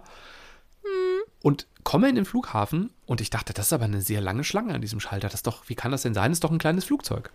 Und 1.42 1.66
komme 1.85 2.09
in 2.09 2.16
den 2.16 2.24
Flughafen 2.24 2.90
und 3.07 3.20
ich 3.20 3.31
dachte, 3.31 3.53
das 3.55 3.66
ist 3.66 3.72
aber 3.72 3.85
eine 3.85 4.03
sehr 4.03 4.20
lange 4.20 4.44
Schlange 4.44 4.74
an 4.74 4.81
diesem 4.81 5.01
Schalter. 5.01 5.29
Das 5.29 5.42
doch, 5.42 5.68
wie 5.68 5.74
kann 5.74 5.92
das 5.92 6.03
denn 6.03 6.14
sein? 6.14 6.31
Das 6.31 6.37
ist 6.37 6.44
doch 6.44 6.51
ein 6.51 6.59
kleines 6.59 6.85
Flugzeug. 6.85 7.31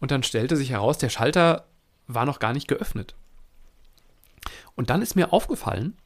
Und 0.00 0.10
dann 0.10 0.22
stellte 0.22 0.56
sich 0.56 0.70
heraus, 0.70 0.98
der 0.98 1.10
Schalter 1.10 1.66
war 2.06 2.24
noch 2.24 2.38
gar 2.38 2.52
nicht 2.52 2.68
geöffnet. 2.68 3.14
Und 4.74 4.90
dann 4.90 5.02
ist 5.02 5.16
mir 5.16 5.32
aufgefallen, 5.32 5.96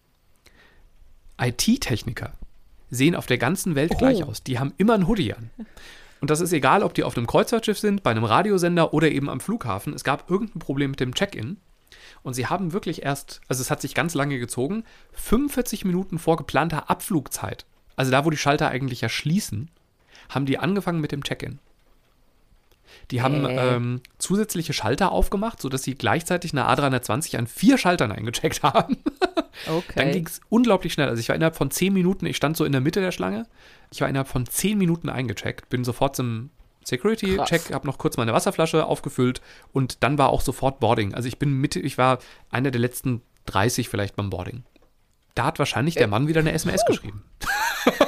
IT-Techniker 1.41 2.33
sehen 2.91 3.15
auf 3.15 3.27
der 3.27 3.39
ganzen 3.39 3.75
Welt 3.75 3.93
Oh. 3.95 3.99
gleich 3.99 4.23
aus. 4.25 4.43
Die 4.43 4.59
haben 4.59 4.73
immer 4.77 4.95
ein 4.95 5.07
Hoodie 5.07 5.35
an. 5.35 5.51
Und 6.21 6.31
das 6.31 6.41
ist 6.41 6.53
egal, 6.53 6.83
ob 6.83 6.95
die 6.95 7.05
auf 7.05 7.17
einem 7.17 7.27
Kreuzfahrtschiff 7.27 7.79
sind, 7.79 8.03
bei 8.03 8.11
einem 8.11 8.25
Radiosender 8.25 8.95
oder 8.95 9.11
eben 9.11 9.29
am 9.29 9.41
Flughafen. 9.41 9.93
Es 9.93 10.05
gab 10.05 10.31
irgendein 10.31 10.61
Problem 10.61 10.91
mit 10.91 11.01
dem 11.01 11.15
Check-in. 11.15 11.59
Und 12.23 12.35
sie 12.35 12.47
haben 12.47 12.73
wirklich 12.73 13.03
erst, 13.03 13.41
also 13.49 13.61
es 13.61 13.71
hat 13.71 13.81
sich 13.81 13.95
ganz 13.95 14.15
lange 14.15 14.39
gezogen, 14.39 14.85
45 15.13 15.85
Minuten 15.85 16.19
vor 16.19 16.37
geplanter 16.37 16.91
Abflugzeit, 16.91 17.67
also 17.95 18.11
da, 18.11 18.25
wo 18.25 18.31
die 18.31 18.37
Schalter 18.37 18.69
eigentlich 18.69 19.01
ja 19.01 19.09
schließen, 19.09 19.71
haben 20.29 20.47
die 20.47 20.59
angefangen 20.59 21.01
mit 21.01 21.13
dem 21.13 21.23
Check-in. 21.23 21.59
Die 23.11 23.23
haben 23.23 23.45
Äh. 23.45 23.77
ähm, 23.77 24.01
zusätzliche 24.19 24.73
Schalter 24.73 25.13
aufgemacht, 25.13 25.61
sodass 25.61 25.83
sie 25.83 25.95
gleichzeitig 25.95 26.53
eine 26.53 26.69
A320 26.69 27.37
an 27.37 27.47
vier 27.47 27.79
Schaltern 27.79 28.11
eingecheckt 28.13 28.63
haben. 28.63 28.97
Okay. 29.69 29.93
Dann 29.95 30.13
ging 30.13 30.27
es 30.27 30.41
unglaublich 30.49 30.93
schnell. 30.93 31.09
Also 31.09 31.21
ich 31.21 31.29
war 31.29 31.37
innerhalb 31.37 31.57
von 31.57 31.71
10 31.71 31.93
Minuten, 31.93 32.27
ich 32.27 32.37
stand 32.37 32.57
so 32.57 32.65
in 32.65 32.73
der 32.73 32.81
Mitte 32.81 33.01
der 33.01 33.13
Schlange. 33.13 33.47
Ich 33.93 34.01
war 34.01 34.09
innerhalb 34.09 34.29
von 34.29 34.47
10 34.47 34.77
Minuten 34.79 35.09
eingecheckt, 35.09 35.69
bin 35.69 35.85
sofort 35.85 36.17
zum 36.17 36.51
Security-Check, 36.85 37.73
habe 37.73 37.87
noch 37.87 37.99
kurz 37.99 38.17
meine 38.17 38.33
Wasserflasche 38.33 38.87
aufgefüllt 38.87 39.41
und 39.73 40.03
dann 40.03 40.19
war 40.19 40.31
auch 40.31 40.41
sofort 40.41 40.81
Boarding. 40.81 41.15
Also 41.15 41.29
ich 41.29 41.39
bin 41.39 41.53
Mitte, 41.53 41.81
ich 41.81 41.99
war 41.99 42.19
einer 42.51 42.71
der 42.71 42.81
letzten 42.81 43.23
30 43.47 43.89
vielleicht 43.89 44.17
beim 44.17 44.31
Boarding. 44.31 44.65
Da 45.35 45.47
hat 45.47 45.59
wahrscheinlich 45.59 45.95
der 45.95 46.09
Mann 46.09 46.29
wieder 46.29 46.41
eine 46.41 46.53
SMS 46.53 46.85
geschrieben. 46.87 47.23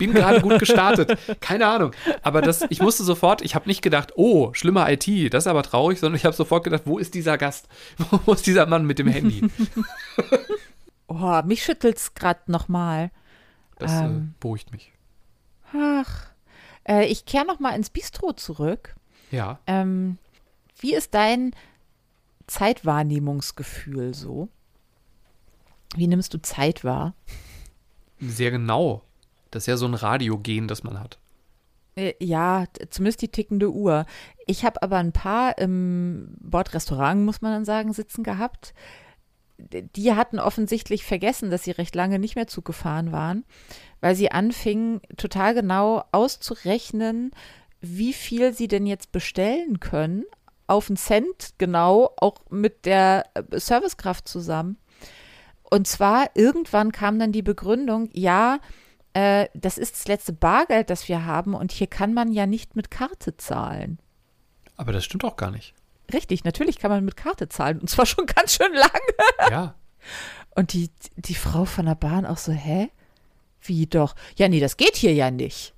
bin 0.00 0.14
gerade 0.14 0.40
gut 0.40 0.58
gestartet. 0.58 1.16
Keine 1.40 1.66
Ahnung. 1.66 1.92
Aber 2.22 2.40
das, 2.40 2.64
ich 2.70 2.80
musste 2.80 3.04
sofort, 3.04 3.42
ich 3.42 3.54
habe 3.54 3.68
nicht 3.68 3.82
gedacht, 3.82 4.14
oh, 4.16 4.52
schlimmer 4.54 4.90
IT, 4.90 5.32
das 5.32 5.44
ist 5.44 5.46
aber 5.46 5.62
traurig, 5.62 6.00
sondern 6.00 6.16
ich 6.16 6.24
habe 6.24 6.34
sofort 6.34 6.64
gedacht, 6.64 6.82
wo 6.86 6.98
ist 6.98 7.14
dieser 7.14 7.36
Gast? 7.38 7.68
Wo 8.24 8.32
ist 8.32 8.46
dieser 8.46 8.66
Mann 8.66 8.86
mit 8.86 8.98
dem 8.98 9.08
Handy? 9.08 9.42
Oh, 11.12 11.42
mich 11.44 11.64
schüttelt's 11.64 12.14
gerade 12.14 12.40
nochmal. 12.46 13.10
Das 13.78 13.92
Ähm. 14.00 14.34
äh, 14.36 14.40
beruhigt 14.40 14.70
mich. 14.72 14.92
Ach, 15.74 16.28
äh, 16.88 17.04
ich 17.06 17.24
kehre 17.24 17.44
nochmal 17.46 17.74
ins 17.74 17.90
Bistro 17.90 18.32
zurück. 18.32 18.94
Ja. 19.32 19.58
Ähm, 19.66 20.18
wie 20.78 20.94
ist 20.94 21.14
dein 21.14 21.52
Zeitwahrnehmungsgefühl 22.46 24.14
so? 24.14 24.48
Wie 25.96 26.06
nimmst 26.06 26.32
du 26.34 26.40
Zeit 26.40 26.84
wahr? 26.84 27.14
Sehr 28.20 28.50
genau. 28.50 29.02
Das 29.50 29.64
ist 29.64 29.66
ja 29.66 29.76
so 29.76 29.86
ein 29.86 29.94
Radiogen, 29.94 30.68
das 30.68 30.84
man 30.84 31.00
hat. 31.00 31.18
Äh, 31.96 32.14
Ja, 32.20 32.66
zumindest 32.90 33.22
die 33.22 33.28
tickende 33.28 33.72
Uhr. 33.72 34.06
Ich 34.46 34.64
habe 34.64 34.82
aber 34.82 34.98
ein 34.98 35.12
paar 35.12 35.58
im 35.58 36.36
Bordrestaurant, 36.40 37.24
muss 37.24 37.40
man 37.42 37.52
dann 37.52 37.64
sagen, 37.64 37.92
sitzen 37.92 38.22
gehabt. 38.22 38.74
Die 39.96 40.14
hatten 40.14 40.38
offensichtlich 40.38 41.04
vergessen, 41.04 41.50
dass 41.50 41.64
sie 41.64 41.70
recht 41.70 41.94
lange 41.94 42.18
nicht 42.18 42.36
mehr 42.36 42.46
Zug 42.46 42.64
gefahren 42.64 43.12
waren, 43.12 43.44
weil 44.00 44.14
sie 44.14 44.30
anfingen, 44.30 45.00
total 45.16 45.54
genau 45.54 46.04
auszurechnen, 46.12 47.32
wie 47.80 48.12
viel 48.12 48.52
sie 48.52 48.68
denn 48.68 48.86
jetzt 48.86 49.12
bestellen 49.12 49.80
können, 49.80 50.24
auf 50.66 50.88
einen 50.88 50.96
Cent 50.96 51.54
genau, 51.58 52.12
auch 52.18 52.36
mit 52.50 52.86
der 52.86 53.24
äh, 53.34 53.58
Servicekraft 53.58 54.28
zusammen. 54.28 54.76
Und 55.70 55.86
zwar 55.86 56.30
irgendwann 56.34 56.92
kam 56.92 57.18
dann 57.18 57.32
die 57.32 57.42
Begründung, 57.42 58.08
ja, 58.12 58.58
äh, 59.12 59.48
das 59.54 59.78
ist 59.78 59.94
das 59.94 60.08
letzte 60.08 60.32
Bargeld, 60.32 60.90
das 60.90 61.08
wir 61.08 61.24
haben 61.24 61.54
und 61.54 61.72
hier 61.72 61.86
kann 61.86 62.14
man 62.14 62.32
ja 62.32 62.46
nicht 62.46 62.76
mit 62.76 62.90
Karte 62.90 63.36
zahlen. 63.36 63.98
Aber 64.76 64.92
das 64.92 65.04
stimmt 65.04 65.24
auch 65.24 65.36
gar 65.36 65.50
nicht. 65.50 65.74
Richtig, 66.12 66.44
natürlich 66.44 66.78
kann 66.78 66.90
man 66.90 67.04
mit 67.04 67.16
Karte 67.16 67.48
zahlen 67.48 67.78
und 67.80 67.88
zwar 67.88 68.06
schon 68.06 68.26
ganz 68.26 68.54
schön 68.54 68.72
lang. 68.72 68.90
Ja. 69.50 69.74
Und 70.54 70.72
die, 70.72 70.90
die 71.16 71.34
Frau 71.34 71.64
von 71.64 71.86
der 71.86 71.94
Bahn 71.94 72.26
auch 72.26 72.38
so, 72.38 72.52
hä? 72.52 72.90
Wie 73.62 73.86
doch? 73.86 74.14
Ja, 74.36 74.48
nee, 74.48 74.60
das 74.60 74.76
geht 74.76 74.96
hier 74.96 75.12
ja 75.12 75.30
nicht. 75.30 75.74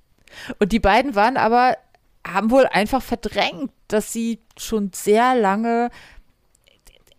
Und 0.59 0.71
die 0.71 0.79
beiden 0.79 1.15
waren 1.15 1.37
aber, 1.37 1.77
haben 2.25 2.49
wohl 2.49 2.65
einfach 2.65 3.01
verdrängt, 3.01 3.71
dass 3.87 4.13
sie 4.13 4.39
schon 4.57 4.91
sehr 4.93 5.35
lange 5.35 5.89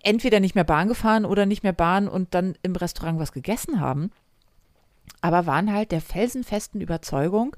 entweder 0.03 0.40
nicht 0.40 0.55
mehr 0.55 0.64
Bahn 0.64 0.88
gefahren 0.88 1.24
oder 1.24 1.46
nicht 1.46 1.62
mehr 1.62 1.72
Bahn 1.72 2.09
und 2.09 2.35
dann 2.35 2.57
im 2.62 2.77
Restaurant 2.77 3.18
was 3.18 3.33
gegessen 3.33 3.81
haben. 3.81 4.11
Aber 5.20 5.46
waren 5.46 5.72
halt 5.72 5.92
der 5.92 6.00
felsenfesten 6.00 6.81
Überzeugung, 6.81 7.57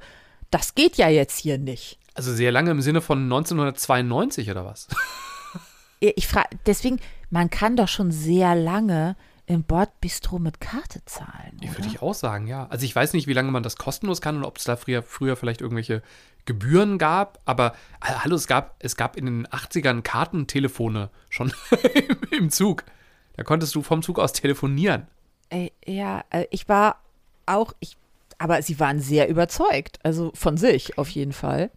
das 0.50 0.74
geht 0.74 0.96
ja 0.96 1.08
jetzt 1.08 1.38
hier 1.38 1.58
nicht. 1.58 1.98
Also 2.14 2.32
sehr 2.32 2.52
lange 2.52 2.70
im 2.70 2.80
Sinne 2.80 3.00
von 3.00 3.24
1992 3.24 4.50
oder 4.50 4.64
was? 4.64 4.88
Ich 6.16 6.28
frage, 6.28 6.50
deswegen, 6.66 7.00
man 7.30 7.50
kann 7.50 7.76
doch 7.76 7.88
schon 7.88 8.12
sehr 8.12 8.54
lange 8.54 9.16
im 9.46 9.62
Bordbistro 9.62 10.38
mit 10.38 10.60
Karte 10.60 11.04
zahlen. 11.04 11.58
Oder? 11.62 11.78
Würde 11.78 11.88
ich 11.88 12.02
auch 12.02 12.14
sagen, 12.14 12.46
ja. 12.46 12.66
Also 12.66 12.84
ich 12.84 12.94
weiß 12.94 13.12
nicht, 13.12 13.26
wie 13.28 13.32
lange 13.32 13.50
man 13.50 13.62
das 13.62 13.76
kostenlos 13.76 14.20
kann 14.20 14.36
und 14.36 14.44
ob 14.44 14.58
es 14.58 14.64
da 14.64 14.76
früher, 14.76 15.02
früher 15.02 15.36
vielleicht 15.36 15.60
irgendwelche 15.60 16.02
Gebühren 16.46 16.98
gab, 16.98 17.40
aber 17.44 17.74
äh, 18.00 18.12
hallo, 18.24 18.36
es 18.36 18.46
gab, 18.46 18.76
es 18.78 18.96
gab 18.96 19.16
in 19.16 19.26
den 19.26 19.46
80ern 19.48 20.02
Kartentelefone 20.02 21.10
schon 21.28 21.52
im 22.30 22.50
Zug. 22.50 22.84
Da 23.36 23.42
konntest 23.42 23.74
du 23.74 23.82
vom 23.82 24.02
Zug 24.02 24.18
aus 24.18 24.32
telefonieren. 24.32 25.06
Äh, 25.50 25.70
ja, 25.84 26.24
äh, 26.30 26.46
ich 26.50 26.68
war 26.68 27.00
auch, 27.46 27.72
ich, 27.80 27.96
aber 28.38 28.62
sie 28.62 28.80
waren 28.80 29.00
sehr 29.00 29.28
überzeugt, 29.28 29.98
also 30.02 30.32
von 30.34 30.56
sich 30.56 30.98
auf 30.98 31.08
jeden 31.10 31.32
Fall. 31.32 31.70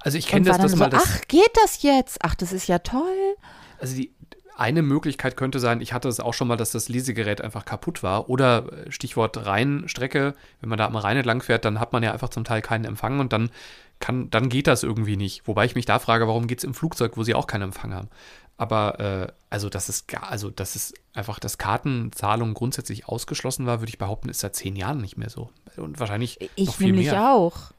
Also 0.00 0.18
ich 0.18 0.26
kenne 0.26 0.46
das, 0.46 0.58
das 0.58 0.72
so, 0.72 0.76
mal. 0.76 0.90
Das, 0.90 1.04
ach, 1.04 1.20
geht 1.28 1.50
das 1.62 1.82
jetzt? 1.82 2.18
Ach, 2.22 2.34
das 2.34 2.52
ist 2.52 2.66
ja 2.66 2.78
toll. 2.78 3.36
Also 3.78 3.96
die 3.96 4.12
eine 4.56 4.82
Möglichkeit 4.82 5.36
könnte 5.36 5.60
sein, 5.60 5.80
ich 5.80 5.92
hatte 5.92 6.08
es 6.08 6.18
auch 6.18 6.32
schon 6.32 6.48
mal, 6.48 6.56
dass 6.56 6.70
das 6.70 6.88
Lesegerät 6.88 7.42
einfach 7.42 7.64
kaputt 7.64 8.02
war. 8.02 8.30
Oder 8.30 8.86
äh, 8.86 8.90
Stichwort 8.90 9.44
Rheinstrecke, 9.46 10.34
wenn 10.60 10.68
man 10.68 10.78
da 10.78 10.86
am 10.86 10.96
Rhein 10.96 11.18
entlang 11.18 11.42
fährt, 11.42 11.64
dann 11.64 11.78
hat 11.78 11.92
man 11.92 12.02
ja 12.02 12.12
einfach 12.12 12.30
zum 12.30 12.44
Teil 12.44 12.62
keinen 12.62 12.86
Empfang 12.86 13.20
und 13.20 13.32
dann 13.32 13.50
kann, 14.00 14.30
dann 14.30 14.48
geht 14.48 14.66
das 14.66 14.82
irgendwie 14.82 15.16
nicht. 15.16 15.46
Wobei 15.46 15.66
ich 15.66 15.74
mich 15.74 15.84
da 15.84 15.98
frage, 15.98 16.26
warum 16.26 16.46
geht 16.46 16.58
es 16.58 16.64
im 16.64 16.74
Flugzeug, 16.74 17.16
wo 17.16 17.22
sie 17.22 17.34
auch 17.34 17.46
keinen 17.46 17.62
Empfang 17.62 17.94
haben. 17.94 18.08
Aber 18.58 19.00
äh, 19.00 19.32
also, 19.50 19.68
dass 19.68 19.90
es 19.90 20.06
also, 20.22 20.50
dass 20.50 20.76
es 20.76 20.94
einfach, 21.12 21.38
dass 21.38 21.58
Kartenzahlung 21.58 22.54
grundsätzlich 22.54 23.06
ausgeschlossen 23.06 23.66
war, 23.66 23.80
würde 23.80 23.90
ich 23.90 23.98
behaupten, 23.98 24.30
ist 24.30 24.40
seit 24.40 24.56
zehn 24.56 24.76
Jahren 24.76 25.00
nicht 25.00 25.18
mehr 25.18 25.28
so. 25.28 25.50
Und 25.76 26.00
wahrscheinlich 26.00 26.38
ich 26.56 26.66
noch 26.66 26.76
viel 26.76 26.86
nämlich 26.86 27.10
mehr. 27.10 27.32
auch. 27.32 27.72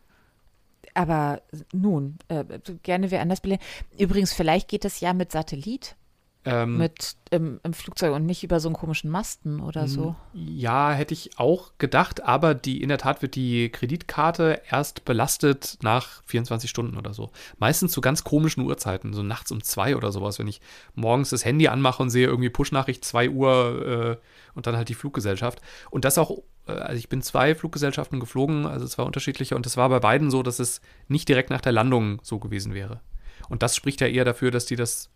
Aber 0.97 1.43
nun, 1.71 2.17
äh, 2.27 2.43
gerne 2.81 3.11
wer 3.11 3.21
anders 3.21 3.41
belehren. 3.41 3.61
Übrigens, 3.99 4.33
vielleicht 4.33 4.67
geht 4.67 4.83
das 4.83 4.99
ja 4.99 5.13
mit 5.13 5.31
Satellit. 5.31 5.95
Ähm, 6.43 6.77
mit 6.77 7.17
im, 7.29 7.59
im, 7.61 7.73
Flugzeug 7.73 8.15
und 8.15 8.25
nicht 8.25 8.43
über 8.43 8.59
so 8.59 8.69
einen 8.69 8.75
komischen 8.75 9.11
Masten 9.11 9.59
oder 9.59 9.87
so. 9.87 10.15
Ja, 10.33 10.93
hätte 10.93 11.13
ich 11.13 11.37
auch 11.37 11.73
gedacht, 11.77 12.23
aber 12.23 12.55
die 12.55 12.81
in 12.81 12.89
der 12.89 12.97
Tat 12.97 13.21
wird 13.21 13.35
die 13.35 13.69
Kreditkarte 13.69 14.61
erst 14.71 15.05
belastet 15.05 15.77
nach 15.81 16.23
24 16.25 16.67
Stunden 16.69 16.97
oder 16.97 17.13
so. 17.13 17.31
Meistens 17.59 17.91
zu 17.91 18.01
ganz 18.01 18.23
komischen 18.23 18.63
Uhrzeiten, 18.63 19.13
so 19.13 19.21
nachts 19.21 19.51
um 19.51 19.61
zwei 19.61 19.95
oder 19.95 20.11
sowas, 20.11 20.39
wenn 20.39 20.47
ich 20.47 20.61
morgens 20.95 21.29
das 21.29 21.45
Handy 21.45 21.67
anmache 21.67 22.01
und 22.01 22.09
sehe 22.09 22.25
irgendwie 22.25 22.49
Push-Nachricht 22.49 23.05
2 23.05 23.29
Uhr 23.29 24.17
äh, 24.17 24.55
und 24.55 24.65
dann 24.65 24.77
halt 24.77 24.89
die 24.89 24.95
Fluggesellschaft. 24.95 25.61
Und 25.91 26.05
das 26.05 26.17
auch, 26.17 26.39
also 26.67 26.97
ich 26.97 27.09
bin 27.09 27.21
zwei 27.21 27.55
Fluggesellschaften 27.55 28.19
geflogen, 28.19 28.65
also 28.65 28.85
zwei 28.87 29.03
unterschiedliche, 29.03 29.55
und 29.55 29.65
das 29.65 29.77
war 29.77 29.89
bei 29.89 29.99
beiden 29.99 30.31
so, 30.31 30.43
dass 30.43 30.59
es 30.59 30.81
nicht 31.07 31.27
direkt 31.29 31.49
nach 31.49 31.61
der 31.61 31.71
Landung 31.71 32.19
so 32.23 32.39
gewesen 32.39 32.73
wäre. 32.73 33.01
Und 33.49 33.63
das 33.63 33.75
spricht 33.75 34.01
ja 34.01 34.07
eher 34.07 34.25
dafür, 34.25 34.51
dass 34.51 34.65
die 34.65 34.75
das 34.75 35.09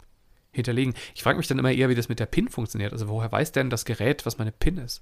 hinterlegen. 0.51 0.93
Ich 1.15 1.23
frage 1.23 1.37
mich 1.37 1.47
dann 1.47 1.59
immer 1.59 1.71
eher, 1.71 1.89
wie 1.89 1.95
das 1.95 2.09
mit 2.09 2.19
der 2.19 2.25
PIN 2.25 2.49
funktioniert. 2.49 2.93
Also 2.93 3.07
woher 3.07 3.31
weiß 3.31 3.51
denn 3.51 3.69
das 3.69 3.85
Gerät, 3.85 4.25
was 4.25 4.37
meine 4.37 4.51
PIN 4.51 4.77
ist? 4.77 5.01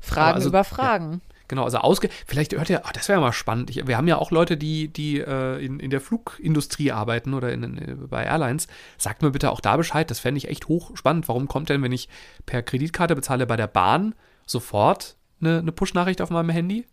Fragen 0.00 0.36
also, 0.36 0.48
über 0.48 0.64
Fragen. 0.64 1.12
Ja, 1.12 1.38
genau, 1.48 1.64
also 1.64 1.78
ausge 1.78 2.08
vielleicht 2.26 2.52
hört 2.52 2.70
ihr, 2.70 2.82
oh, 2.84 2.90
das 2.92 3.08
wäre 3.08 3.18
ja 3.18 3.24
mal 3.24 3.32
spannend. 3.32 3.70
Ich, 3.70 3.86
wir 3.86 3.96
haben 3.96 4.08
ja 4.08 4.18
auch 4.18 4.30
Leute, 4.30 4.56
die, 4.56 4.88
die 4.88 5.20
äh, 5.20 5.64
in, 5.64 5.80
in 5.80 5.90
der 5.90 6.00
Flugindustrie 6.00 6.92
arbeiten 6.92 7.34
oder 7.34 7.52
in, 7.52 7.62
in, 7.62 8.08
bei 8.08 8.24
Airlines. 8.24 8.68
Sagt 8.98 9.22
mir 9.22 9.30
bitte 9.30 9.50
auch 9.50 9.60
da 9.60 9.76
Bescheid, 9.76 10.10
das 10.10 10.20
fände 10.20 10.38
ich 10.38 10.48
echt 10.48 10.68
hochspannend. 10.68 11.28
Warum 11.28 11.48
kommt 11.48 11.68
denn, 11.68 11.82
wenn 11.82 11.92
ich 11.92 12.08
per 12.46 12.62
Kreditkarte 12.62 13.14
bezahle 13.14 13.46
bei 13.46 13.56
der 13.56 13.68
Bahn, 13.68 14.14
sofort 14.46 15.16
eine, 15.40 15.58
eine 15.58 15.72
Push-Nachricht 15.72 16.20
auf 16.20 16.30
meinem 16.30 16.50
Handy 16.50 16.86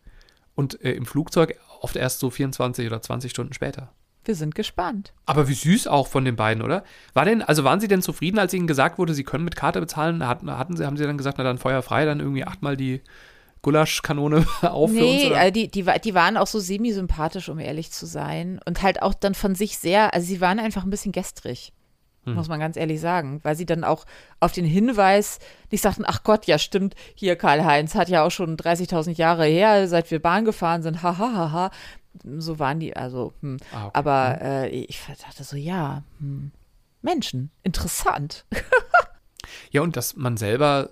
und 0.55 0.81
äh, 0.83 0.93
im 0.93 1.05
Flugzeug 1.05 1.55
oft 1.81 1.95
erst 1.95 2.19
so 2.19 2.29
24 2.29 2.87
oder 2.87 3.01
20 3.01 3.31
Stunden 3.31 3.53
später? 3.53 3.91
Wir 4.27 4.35
sind 4.35 4.55
gespannt. 4.55 5.13
Aber 5.25 5.47
wie 5.47 5.53
süß 5.53 5.87
auch 5.87 6.07
von 6.07 6.25
den 6.25 6.35
beiden, 6.35 6.61
oder? 6.61 6.83
War 7.13 7.23
denn, 7.23 7.41
also 7.41 7.63
waren 7.63 7.79
Sie 7.79 7.87
denn 7.87 8.01
zufrieden, 8.01 8.39
als 8.39 8.53
Ihnen 8.53 8.67
gesagt 8.67 8.97
wurde, 8.97 9.13
Sie 9.13 9.23
können 9.23 9.45
mit 9.45 9.55
Karte 9.55 9.79
bezahlen? 9.79 10.27
Hatten, 10.27 10.51
hatten 10.51 10.75
Sie, 10.75 10.85
haben 10.85 10.97
Sie 10.97 11.05
dann 11.05 11.17
gesagt, 11.17 11.37
na 11.37 11.45
dann 11.45 11.57
Feuer 11.57 11.81
frei, 11.81 12.03
dann 12.03 12.19
irgendwie 12.19 12.43
achtmal 12.43 12.75
die 12.75 13.01
Gulaschkanone 13.61 14.45
auf 14.63 14.91
nee, 14.91 14.99
für 14.99 15.05
uns? 15.05 15.25
Oder? 15.27 15.45
Äh, 15.45 15.51
die, 15.53 15.71
die, 15.71 15.85
die 16.03 16.13
waren 16.13 16.35
auch 16.35 16.47
so 16.47 16.59
semi-sympathisch, 16.59 17.47
um 17.47 17.59
ehrlich 17.59 17.91
zu 17.91 18.05
sein. 18.05 18.59
Und 18.65 18.81
halt 18.83 19.01
auch 19.01 19.13
dann 19.13 19.33
von 19.33 19.55
sich 19.55 19.77
sehr, 19.77 20.13
also 20.13 20.27
sie 20.27 20.41
waren 20.41 20.59
einfach 20.59 20.83
ein 20.83 20.89
bisschen 20.89 21.13
gestrig. 21.13 21.71
Hm. 22.27 22.35
Muss 22.35 22.49
man 22.49 22.59
ganz 22.59 22.77
ehrlich 22.77 23.01
sagen, 23.01 23.39
weil 23.43 23.55
sie 23.55 23.65
dann 23.65 23.83
auch 23.83 24.05
auf 24.39 24.51
den 24.51 24.65
Hinweis 24.65 25.39
nicht 25.71 25.81
sagten, 25.81 26.03
ach 26.05 26.23
Gott, 26.23 26.45
ja 26.45 26.59
stimmt, 26.59 26.95
hier 27.15 27.35
Karl-Heinz 27.35 27.95
hat 27.95 28.09
ja 28.09 28.23
auch 28.23 28.31
schon 28.31 28.57
30.000 28.57 29.15
Jahre 29.15 29.45
her, 29.45 29.87
seit 29.87 30.11
wir 30.11 30.21
Bahn 30.21 30.45
gefahren 30.45 30.83
sind, 30.83 31.01
hahaha, 31.01 31.33
ha, 31.33 31.51
ha, 31.51 31.51
ha 31.51 31.71
so 32.37 32.59
waren 32.59 32.79
die, 32.79 32.95
also, 32.95 33.33
hm. 33.41 33.57
ah, 33.73 33.85
okay. 33.85 33.91
aber 33.93 34.41
äh, 34.41 34.69
ich 34.69 34.99
dachte 35.23 35.43
so, 35.43 35.55
ja, 35.55 36.03
hm. 36.19 36.51
Menschen, 37.01 37.51
interessant. 37.63 38.45
ja, 39.71 39.81
und 39.81 39.95
dass 39.95 40.15
man 40.15 40.35
selber 40.35 40.91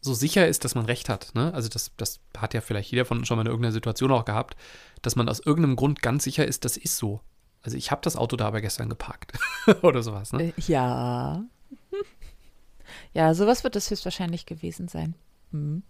so 0.00 0.12
sicher 0.12 0.46
ist, 0.46 0.64
dass 0.64 0.74
man 0.74 0.84
recht 0.84 1.08
hat. 1.08 1.34
Ne? 1.34 1.52
Also 1.54 1.68
das, 1.68 1.90
das 1.96 2.20
hat 2.36 2.52
ja 2.52 2.60
vielleicht 2.60 2.90
jeder 2.90 3.06
von 3.06 3.18
uns 3.18 3.26
schon 3.26 3.36
mal 3.36 3.42
in 3.42 3.48
irgendeiner 3.48 3.72
Situation 3.72 4.12
auch 4.12 4.26
gehabt, 4.26 4.54
dass 5.00 5.16
man 5.16 5.28
aus 5.28 5.40
irgendeinem 5.40 5.76
Grund 5.76 6.02
ganz 6.02 6.24
sicher 6.24 6.46
ist, 6.46 6.64
das 6.64 6.76
ist 6.76 6.98
so. 6.98 7.20
Also 7.64 7.76
ich 7.78 7.90
habe 7.90 8.02
das 8.04 8.16
Auto 8.16 8.36
da 8.36 8.46
aber 8.46 8.60
gestern 8.60 8.88
geparkt 8.88 9.32
oder 9.82 10.02
sowas. 10.02 10.32
Ne? 10.32 10.44
Äh, 10.44 10.52
ja. 10.58 11.42
Ja, 13.14 13.34
sowas 13.34 13.64
wird 13.64 13.74
das 13.74 13.90
höchstwahrscheinlich 13.90 14.44
gewesen 14.44 14.86
sein. 14.86 15.14
Hm. 15.50 15.82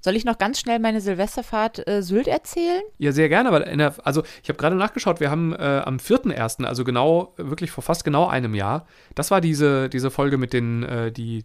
Soll 0.00 0.16
ich 0.16 0.24
noch 0.24 0.38
ganz 0.38 0.58
schnell 0.58 0.78
meine 0.78 1.00
Silvesterfahrt 1.00 1.86
äh, 1.86 2.02
Sylt 2.02 2.26
erzählen? 2.26 2.82
Ja, 2.98 3.12
sehr 3.12 3.28
gerne, 3.28 3.52
weil 3.52 3.76
der, 3.76 3.94
also 4.04 4.22
ich 4.42 4.48
habe 4.48 4.58
gerade 4.58 4.76
nachgeschaut, 4.76 5.20
wir 5.20 5.30
haben 5.30 5.52
äh, 5.52 5.82
am 5.84 5.98
4.1., 5.98 6.64
also 6.64 6.84
genau, 6.84 7.34
wirklich 7.36 7.70
vor 7.70 7.82
fast 7.82 8.04
genau 8.04 8.26
einem 8.26 8.54
Jahr, 8.54 8.86
das 9.14 9.30
war 9.30 9.40
diese, 9.40 9.88
diese 9.88 10.10
Folge 10.10 10.38
mit 10.38 10.52
den, 10.52 10.82
äh, 10.84 11.12
die, 11.12 11.44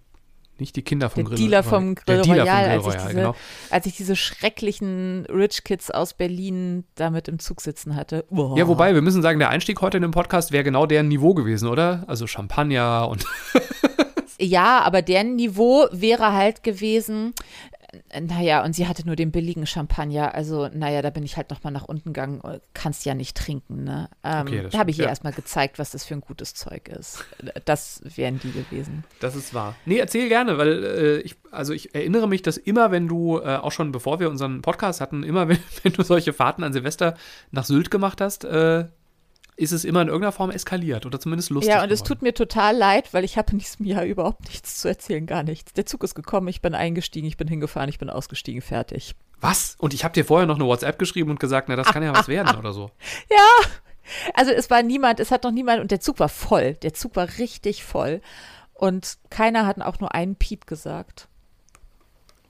nicht 0.63 0.75
die 0.75 0.81
Kinder 0.81 1.09
vom 1.09 1.23
der 1.23 1.29
Grill. 1.29 1.37
Dealer 1.37 1.63
vom 1.63 1.95
Grill 1.95 2.15
der 2.15 2.21
Dealer 2.23 2.43
Royal, 2.43 2.55
vom 2.55 2.63
Grill 2.63 2.71
als, 2.71 2.81
ich 2.81 2.93
Royal, 2.93 3.07
diese, 3.07 3.19
genau. 3.19 3.35
als 3.69 3.85
ich 3.85 3.95
diese 3.97 4.15
schrecklichen 4.15 5.25
Rich 5.29 5.63
Kids 5.63 5.91
aus 5.91 6.13
Berlin 6.13 6.85
damit 6.95 7.27
im 7.27 7.39
Zug 7.39 7.61
sitzen 7.61 7.95
hatte. 7.95 8.25
Oh. 8.29 8.55
Ja, 8.57 8.67
wobei, 8.67 8.93
wir 8.93 9.01
müssen 9.01 9.21
sagen, 9.21 9.39
der 9.39 9.49
Einstieg 9.49 9.81
heute 9.81 9.97
in 9.97 10.03
dem 10.03 10.11
Podcast 10.11 10.51
wäre 10.51 10.63
genau 10.63 10.85
deren 10.85 11.09
Niveau 11.09 11.33
gewesen, 11.33 11.67
oder? 11.67 12.05
Also 12.07 12.25
Champagner 12.27 13.07
und 13.09 13.25
Ja, 14.39 14.81
aber 14.81 15.01
deren 15.01 15.35
Niveau 15.35 15.87
wäre 15.91 16.33
halt 16.33 16.63
gewesen, 16.63 17.33
naja, 18.19 18.63
und 18.63 18.73
sie 18.73 18.87
hatte 18.87 19.05
nur 19.05 19.15
den 19.15 19.31
billigen 19.31 19.65
Champagner. 19.65 20.33
Also, 20.33 20.67
naja, 20.67 21.01
da 21.01 21.09
bin 21.09 21.23
ich 21.23 21.37
halt 21.37 21.49
nochmal 21.49 21.73
nach 21.73 21.83
unten 21.83 22.13
gegangen. 22.13 22.41
Kannst 22.73 23.05
ja 23.05 23.13
nicht 23.13 23.37
trinken, 23.37 23.83
ne? 23.83 24.09
Ähm, 24.23 24.47
okay, 24.47 24.67
da 24.69 24.79
habe 24.79 24.91
ich 24.91 24.97
ihr 24.97 25.05
ja. 25.05 25.09
erstmal 25.09 25.33
gezeigt, 25.33 25.79
was 25.79 25.91
das 25.91 26.05
für 26.05 26.13
ein 26.13 26.21
gutes 26.21 26.53
Zeug 26.53 26.89
ist. 26.89 27.25
Das 27.65 28.01
wären 28.15 28.39
die 28.39 28.51
gewesen. 28.51 29.03
Das 29.19 29.35
ist 29.35 29.53
wahr. 29.53 29.75
Nee, 29.85 29.97
erzähl 29.97 30.29
gerne, 30.29 30.57
weil 30.57 30.83
äh, 30.83 31.17
ich, 31.19 31.35
also 31.51 31.73
ich 31.73 31.93
erinnere 31.95 32.27
mich, 32.27 32.41
dass 32.41 32.57
immer, 32.57 32.91
wenn 32.91 33.07
du, 33.07 33.39
äh, 33.39 33.57
auch 33.57 33.71
schon 33.71 33.91
bevor 33.91 34.19
wir 34.19 34.29
unseren 34.29 34.61
Podcast 34.61 35.01
hatten, 35.01 35.23
immer, 35.23 35.47
wenn, 35.47 35.59
wenn, 35.83 35.93
du 35.93 36.03
solche 36.03 36.33
Fahrten 36.33 36.63
an 36.63 36.73
Silvester 36.73 37.15
nach 37.51 37.65
Sylt 37.65 37.91
gemacht 37.91 38.21
hast, 38.21 38.45
äh, 38.45 38.85
ist 39.55 39.71
es 39.71 39.85
immer 39.85 40.01
in 40.01 40.07
irgendeiner 40.07 40.31
Form 40.31 40.51
eskaliert 40.51 41.05
oder 41.05 41.19
zumindest 41.19 41.49
lustig. 41.49 41.69
Ja, 41.69 41.77
und 41.77 41.83
geworden. 41.83 41.93
es 41.93 42.03
tut 42.03 42.21
mir 42.21 42.33
total 42.33 42.75
leid, 42.75 43.13
weil 43.13 43.23
ich 43.23 43.37
habe 43.37 43.51
in 43.51 43.59
diesem 43.59 43.85
Jahr 43.85 44.03
überhaupt 44.03 44.47
nichts 44.47 44.79
zu 44.79 44.87
erzählen, 44.87 45.25
gar 45.25 45.43
nichts. 45.43 45.73
Der 45.73 45.85
Zug 45.85 46.03
ist 46.03 46.15
gekommen, 46.15 46.47
ich 46.47 46.61
bin 46.61 46.75
eingestiegen, 46.75 47.27
ich 47.27 47.37
bin 47.37 47.47
hingefahren, 47.47 47.89
ich 47.89 47.99
bin 47.99 48.09
ausgestiegen, 48.09 48.61
fertig. 48.61 49.15
Was? 49.39 49.75
Und 49.79 49.93
ich 49.93 50.03
habe 50.03 50.13
dir 50.13 50.25
vorher 50.25 50.47
noch 50.47 50.55
eine 50.55 50.65
WhatsApp 50.65 50.97
geschrieben 50.97 51.29
und 51.29 51.39
gesagt, 51.39 51.69
na, 51.69 51.75
das 51.75 51.87
kann 51.87 52.03
ja 52.03 52.15
was 52.15 52.27
werden 52.27 52.57
oder 52.57 52.73
so. 52.73 52.91
Ja, 53.29 53.69
also 54.33 54.51
es 54.51 54.69
war 54.69 54.83
niemand, 54.83 55.19
es 55.19 55.31
hat 55.31 55.43
noch 55.43 55.51
niemand 55.51 55.79
und 55.79 55.91
der 55.91 56.01
Zug 56.01 56.19
war 56.19 56.29
voll. 56.29 56.73
Der 56.75 56.93
Zug 56.93 57.15
war 57.15 57.27
richtig 57.37 57.83
voll 57.83 58.21
und 58.73 59.17
keiner 59.29 59.65
hat 59.65 59.81
auch 59.81 59.99
nur 59.99 60.13
einen 60.13 60.35
Piep 60.35 60.67
gesagt. 60.67 61.27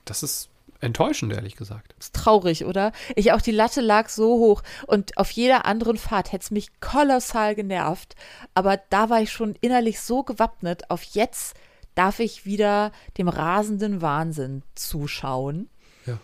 Das 0.04 0.22
ist 0.22 0.50
enttäuschend, 0.84 1.32
ehrlich 1.32 1.56
gesagt. 1.56 1.94
Ist 1.98 2.14
traurig, 2.14 2.64
oder? 2.64 2.92
Ich 3.16 3.32
auch, 3.32 3.40
die 3.40 3.50
Latte 3.50 3.80
lag 3.80 4.08
so 4.08 4.38
hoch 4.38 4.62
und 4.86 5.16
auf 5.16 5.30
jeder 5.30 5.64
anderen 5.66 5.96
Fahrt 5.96 6.32
hätte 6.32 6.44
es 6.44 6.50
mich 6.50 6.80
kolossal 6.80 7.54
genervt. 7.54 8.14
Aber 8.54 8.78
da 8.90 9.10
war 9.10 9.20
ich 9.20 9.32
schon 9.32 9.56
innerlich 9.60 10.00
so 10.00 10.22
gewappnet. 10.22 10.90
Auf 10.90 11.02
jetzt 11.02 11.56
darf 11.94 12.20
ich 12.20 12.44
wieder 12.44 12.92
dem 13.18 13.28
rasenden 13.28 14.02
Wahnsinn 14.02 14.62
zuschauen. 14.74 15.68
Ja. 16.06 16.18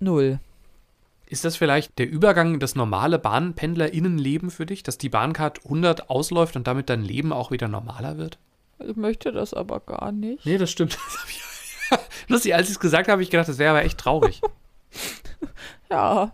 Null. 0.00 0.40
Ist 1.26 1.44
das 1.44 1.56
vielleicht 1.56 1.98
der 1.98 2.08
Übergang 2.08 2.54
in 2.54 2.60
das 2.60 2.74
normale 2.74 3.18
BahnpendlerInnenleben 3.18 4.50
für 4.50 4.64
dich, 4.64 4.82
dass 4.82 4.96
die 4.96 5.10
Bahncard 5.10 5.64
100 5.64 6.08
ausläuft 6.08 6.56
und 6.56 6.66
damit 6.66 6.88
dein 6.88 7.02
Leben 7.02 7.32
auch 7.32 7.50
wieder 7.50 7.68
normaler 7.68 8.16
wird? 8.16 8.38
Ich 8.78 8.96
möchte 8.96 9.32
das 9.32 9.52
aber 9.52 9.80
gar 9.80 10.12
nicht. 10.12 10.46
Nee, 10.46 10.58
das 10.58 10.70
stimmt. 10.70 10.98
Das 11.08 11.20
habe 11.20 11.30
ich 11.30 11.42
Lustig, 12.28 12.54
als 12.54 12.68
ich 12.68 12.74
es 12.74 12.80
gesagt 12.80 13.06
habe, 13.06 13.12
habe 13.12 13.22
ich 13.22 13.30
gedacht, 13.30 13.48
das 13.48 13.58
wäre 13.58 13.70
aber 13.70 13.84
echt 13.84 13.98
traurig. 13.98 14.40
ja. 15.90 16.32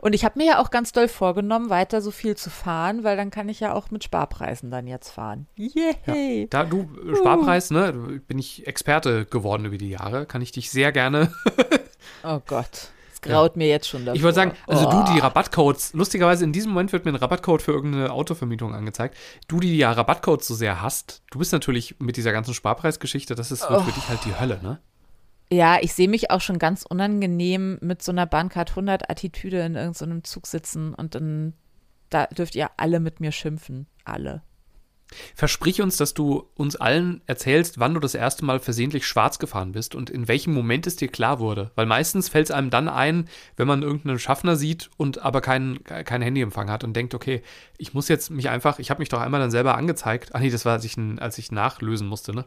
Und 0.00 0.14
ich 0.14 0.24
habe 0.24 0.38
mir 0.38 0.46
ja 0.46 0.58
auch 0.58 0.70
ganz 0.70 0.92
doll 0.92 1.08
vorgenommen, 1.08 1.70
weiter 1.70 2.00
so 2.00 2.10
viel 2.10 2.36
zu 2.36 2.50
fahren, 2.50 3.04
weil 3.04 3.16
dann 3.16 3.30
kann 3.30 3.48
ich 3.48 3.60
ja 3.60 3.74
auch 3.74 3.90
mit 3.90 4.04
Sparpreisen 4.04 4.70
dann 4.70 4.86
jetzt 4.86 5.10
fahren. 5.10 5.46
Yay! 5.56 6.42
Ja, 6.42 6.46
da 6.48 6.64
du 6.64 6.88
Sparpreis, 7.14 7.70
ne, 7.70 7.92
bin 8.26 8.38
ich 8.38 8.66
Experte 8.66 9.26
geworden 9.26 9.64
über 9.64 9.78
die 9.78 9.90
Jahre, 9.90 10.26
kann 10.26 10.42
ich 10.42 10.52
dich 10.52 10.70
sehr 10.70 10.92
gerne. 10.92 11.32
oh 12.24 12.40
Gott. 12.46 12.90
Graut 13.22 13.52
ja. 13.52 13.58
mir 13.58 13.68
jetzt 13.68 13.88
schon 13.88 14.04
davor. 14.04 14.16
Ich 14.16 14.22
wollte 14.22 14.34
sagen, 14.34 14.52
also 14.66 14.86
oh. 14.86 14.90
du 14.90 15.14
die 15.14 15.20
Rabattcodes, 15.20 15.94
lustigerweise 15.94 16.44
in 16.44 16.52
diesem 16.52 16.72
Moment 16.72 16.92
wird 16.92 17.04
mir 17.04 17.12
ein 17.12 17.16
Rabattcode 17.16 17.62
für 17.62 17.72
irgendeine 17.72 18.12
Autovermietung 18.12 18.74
angezeigt. 18.74 19.16
Du, 19.48 19.60
die 19.60 19.76
ja 19.76 19.92
Rabattcodes 19.92 20.46
so 20.46 20.54
sehr 20.54 20.82
hast, 20.82 21.22
du 21.30 21.38
bist 21.38 21.52
natürlich 21.52 21.96
mit 22.00 22.16
dieser 22.16 22.32
ganzen 22.32 22.52
Sparpreisgeschichte, 22.52 23.34
das 23.34 23.50
ist 23.50 23.64
oh. 23.70 23.80
für 23.80 23.92
dich 23.92 24.08
halt 24.08 24.24
die 24.24 24.38
Hölle, 24.38 24.60
ne? 24.62 24.80
Ja, 25.50 25.78
ich 25.80 25.92
sehe 25.92 26.08
mich 26.08 26.30
auch 26.30 26.40
schon 26.40 26.58
ganz 26.58 26.84
unangenehm 26.88 27.78
mit 27.82 28.02
so 28.02 28.10
einer 28.10 28.26
Bahncard 28.26 28.70
100 28.70 29.10
Attitüde 29.10 29.60
in 29.60 29.74
irgendeinem 29.74 30.24
Zug 30.24 30.46
sitzen 30.46 30.94
und 30.94 31.14
dann 31.14 31.52
da 32.08 32.26
dürft 32.26 32.54
ihr 32.54 32.70
alle 32.76 33.00
mit 33.00 33.20
mir 33.20 33.32
schimpfen. 33.32 33.86
Alle. 34.04 34.42
Versprich 35.34 35.82
uns, 35.82 35.96
dass 35.96 36.14
du 36.14 36.48
uns 36.54 36.76
allen 36.76 37.22
erzählst, 37.26 37.78
wann 37.78 37.94
du 37.94 38.00
das 38.00 38.14
erste 38.14 38.44
Mal 38.44 38.60
versehentlich 38.60 39.06
schwarz 39.06 39.38
gefahren 39.38 39.72
bist 39.72 39.94
und 39.94 40.10
in 40.10 40.28
welchem 40.28 40.54
Moment 40.54 40.86
es 40.86 40.96
dir 40.96 41.08
klar 41.08 41.38
wurde. 41.38 41.70
Weil 41.74 41.86
meistens 41.86 42.28
fällt 42.28 42.46
es 42.46 42.50
einem 42.50 42.70
dann 42.70 42.88
ein, 42.88 43.28
wenn 43.56 43.66
man 43.66 43.82
irgendeinen 43.82 44.18
Schaffner 44.18 44.56
sieht 44.56 44.90
und 44.96 45.22
aber 45.22 45.40
keinen 45.40 45.82
kein 45.84 46.22
Handyempfang 46.22 46.70
hat 46.70 46.84
und 46.84 46.94
denkt, 46.94 47.14
okay, 47.14 47.42
ich 47.78 47.94
muss 47.94 48.08
jetzt 48.08 48.30
mich 48.30 48.48
einfach, 48.48 48.78
ich 48.78 48.90
habe 48.90 49.00
mich 49.00 49.08
doch 49.08 49.20
einmal 49.20 49.40
dann 49.40 49.50
selber 49.50 49.76
angezeigt. 49.76 50.30
Ach 50.34 50.40
nee, 50.40 50.50
das 50.50 50.64
war, 50.64 50.74
als 50.74 50.84
ich, 50.84 50.96
als 51.18 51.38
ich 51.38 51.52
nachlösen 51.52 52.06
musste, 52.06 52.32
ne? 52.32 52.44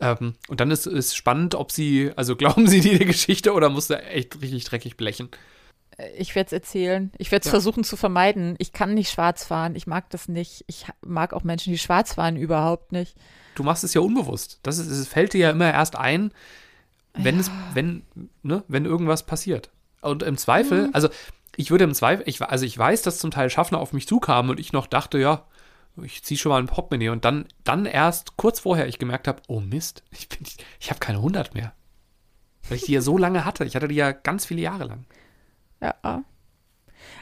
Ähm, 0.00 0.34
und 0.48 0.60
dann 0.60 0.70
ist 0.70 0.86
es 0.86 1.14
spannend, 1.14 1.54
ob 1.54 1.70
sie, 1.70 2.10
also 2.16 2.36
glauben 2.40 2.66
sie 2.66 2.80
die 2.80 2.98
Geschichte 3.04 3.52
oder 3.52 3.68
musste 3.68 4.02
echt 4.02 4.40
richtig 4.40 4.64
dreckig 4.64 4.96
blechen. 4.96 5.28
Ich 6.18 6.34
werde 6.34 6.48
es 6.48 6.52
erzählen. 6.52 7.12
Ich 7.18 7.30
werde 7.30 7.42
es 7.42 7.46
ja. 7.46 7.50
versuchen 7.50 7.84
zu 7.84 7.96
vermeiden. 7.96 8.54
Ich 8.58 8.72
kann 8.72 8.94
nicht 8.94 9.10
schwarz 9.10 9.44
fahren. 9.44 9.76
Ich 9.76 9.86
mag 9.86 10.10
das 10.10 10.28
nicht. 10.28 10.64
Ich 10.66 10.86
mag 11.00 11.32
auch 11.32 11.44
Menschen, 11.44 11.72
die 11.72 11.78
schwarz 11.78 12.14
fahren, 12.14 12.36
überhaupt 12.36 12.92
nicht. 12.92 13.16
Du 13.54 13.62
machst 13.62 13.84
es 13.84 13.94
ja 13.94 14.00
unbewusst. 14.00 14.60
Das 14.62 14.78
ist, 14.78 14.88
es 14.88 15.08
fällt 15.08 15.32
dir 15.32 15.40
ja 15.40 15.50
immer 15.50 15.72
erst 15.72 15.96
ein, 15.96 16.32
wenn 17.14 17.36
ja. 17.36 17.40
es, 17.42 17.50
wenn, 17.74 18.02
ne, 18.42 18.64
wenn 18.68 18.84
irgendwas 18.84 19.24
passiert. 19.24 19.70
Und 20.00 20.22
im 20.22 20.36
Zweifel, 20.36 20.88
mhm. 20.88 20.94
also 20.94 21.08
ich 21.56 21.70
würde 21.70 21.84
im 21.84 21.94
Zweifel, 21.94 22.22
ich, 22.26 22.40
also 22.42 22.64
ich 22.64 22.76
weiß, 22.76 23.02
dass 23.02 23.18
zum 23.18 23.30
Teil 23.30 23.50
Schaffner 23.50 23.78
auf 23.78 23.92
mich 23.92 24.06
zukamen 24.06 24.50
und 24.50 24.60
ich 24.60 24.72
noch 24.72 24.86
dachte, 24.86 25.18
ja, 25.18 25.44
ich 26.02 26.22
ziehe 26.22 26.38
schon 26.38 26.50
mal 26.50 26.58
ein 26.58 26.66
Portemonnaie 26.66 27.10
und 27.10 27.24
dann, 27.24 27.46
dann 27.64 27.84
erst 27.84 28.36
kurz 28.36 28.60
vorher 28.60 28.86
ich 28.86 28.98
gemerkt 28.98 29.28
habe, 29.28 29.42
oh 29.48 29.60
Mist, 29.60 30.02
ich, 30.10 30.28
bin, 30.28 30.46
ich 30.78 30.90
habe 30.90 31.00
keine 31.00 31.18
100 31.18 31.54
mehr. 31.54 31.72
Weil 32.68 32.76
ich 32.76 32.84
die 32.84 32.92
ja 32.92 33.00
so 33.00 33.18
lange 33.18 33.44
hatte. 33.44 33.64
Ich 33.64 33.74
hatte 33.74 33.88
die 33.88 33.96
ja 33.96 34.12
ganz 34.12 34.44
viele 34.44 34.60
Jahre 34.60 34.84
lang. 34.84 35.04
Ja. 35.80 36.24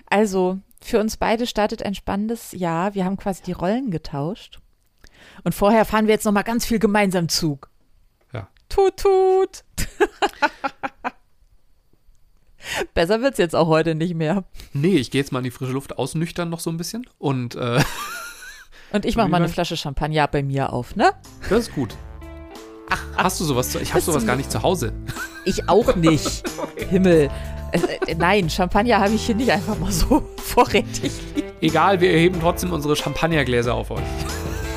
Also, 0.06 0.58
für 0.82 1.00
uns 1.00 1.16
beide 1.16 1.46
startet 1.46 1.82
ein 1.82 1.94
spannendes 1.94 2.52
Jahr. 2.52 2.94
Wir 2.94 3.04
haben 3.04 3.16
quasi 3.16 3.42
die 3.42 3.52
Rollen 3.52 3.90
getauscht. 3.90 4.60
Und 5.44 5.54
vorher 5.54 5.84
fahren 5.84 6.06
wir 6.06 6.14
jetzt 6.14 6.24
noch 6.24 6.32
mal 6.32 6.42
ganz 6.42 6.64
viel 6.64 6.78
gemeinsam 6.78 7.28
Zug. 7.28 7.70
Ja. 8.32 8.48
Tut, 8.68 8.96
tut. 8.96 9.64
Besser 12.94 13.22
wird 13.22 13.32
es 13.32 13.38
jetzt 13.38 13.54
auch 13.54 13.68
heute 13.68 13.94
nicht 13.94 14.14
mehr. 14.14 14.44
Nee, 14.72 14.96
ich 14.96 15.10
gehe 15.10 15.20
jetzt 15.20 15.32
mal 15.32 15.38
in 15.38 15.44
die 15.44 15.50
frische 15.50 15.72
Luft 15.72 15.98
ausnüchtern 15.98 16.50
noch 16.50 16.60
so 16.60 16.70
ein 16.70 16.76
bisschen 16.76 17.06
und 17.18 17.54
äh, 17.54 17.80
Und 18.92 19.04
ich 19.04 19.16
mache 19.16 19.28
mal 19.28 19.36
eine 19.38 19.48
Flasche 19.48 19.76
Champagner 19.76 20.26
bei 20.28 20.42
mir 20.42 20.72
auf, 20.72 20.96
ne? 20.96 21.12
Das 21.50 21.68
ist 21.68 21.74
gut. 21.74 21.94
Ach, 22.88 23.04
hast 23.16 23.40
du 23.40 23.44
sowas? 23.44 23.70
Zu, 23.70 23.80
ich 23.80 23.92
habe 23.92 24.00
sowas 24.00 24.26
gar 24.26 24.36
nicht 24.36 24.50
zu 24.50 24.62
Hause. 24.62 24.92
Ich 25.44 25.68
auch 25.68 25.94
nicht. 25.96 26.42
okay. 26.58 26.86
Himmel. 26.86 27.30
Äh, 27.72 28.14
nein, 28.16 28.48
Champagner 28.48 28.98
habe 28.98 29.14
ich 29.14 29.26
hier 29.26 29.34
nicht 29.34 29.50
einfach 29.50 29.78
mal 29.78 29.92
so 29.92 30.22
vorrätig. 30.36 31.12
Egal, 31.60 32.00
wir 32.00 32.10
erheben 32.10 32.38
trotzdem 32.40 32.72
unsere 32.72 32.96
Champagnergläser 32.96 33.74
auf 33.74 33.90
euch. 33.90 34.02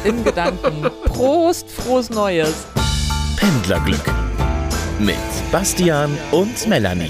Im 0.03 0.23
Gedanken. 0.23 0.89
Prost, 1.05 1.69
frohes 1.69 2.09
Neues. 2.09 2.65
Pendlerglück 3.37 4.03
mit 4.99 5.17
Bastian 5.51 6.15
und 6.31 6.67
Melanie. 6.67 7.09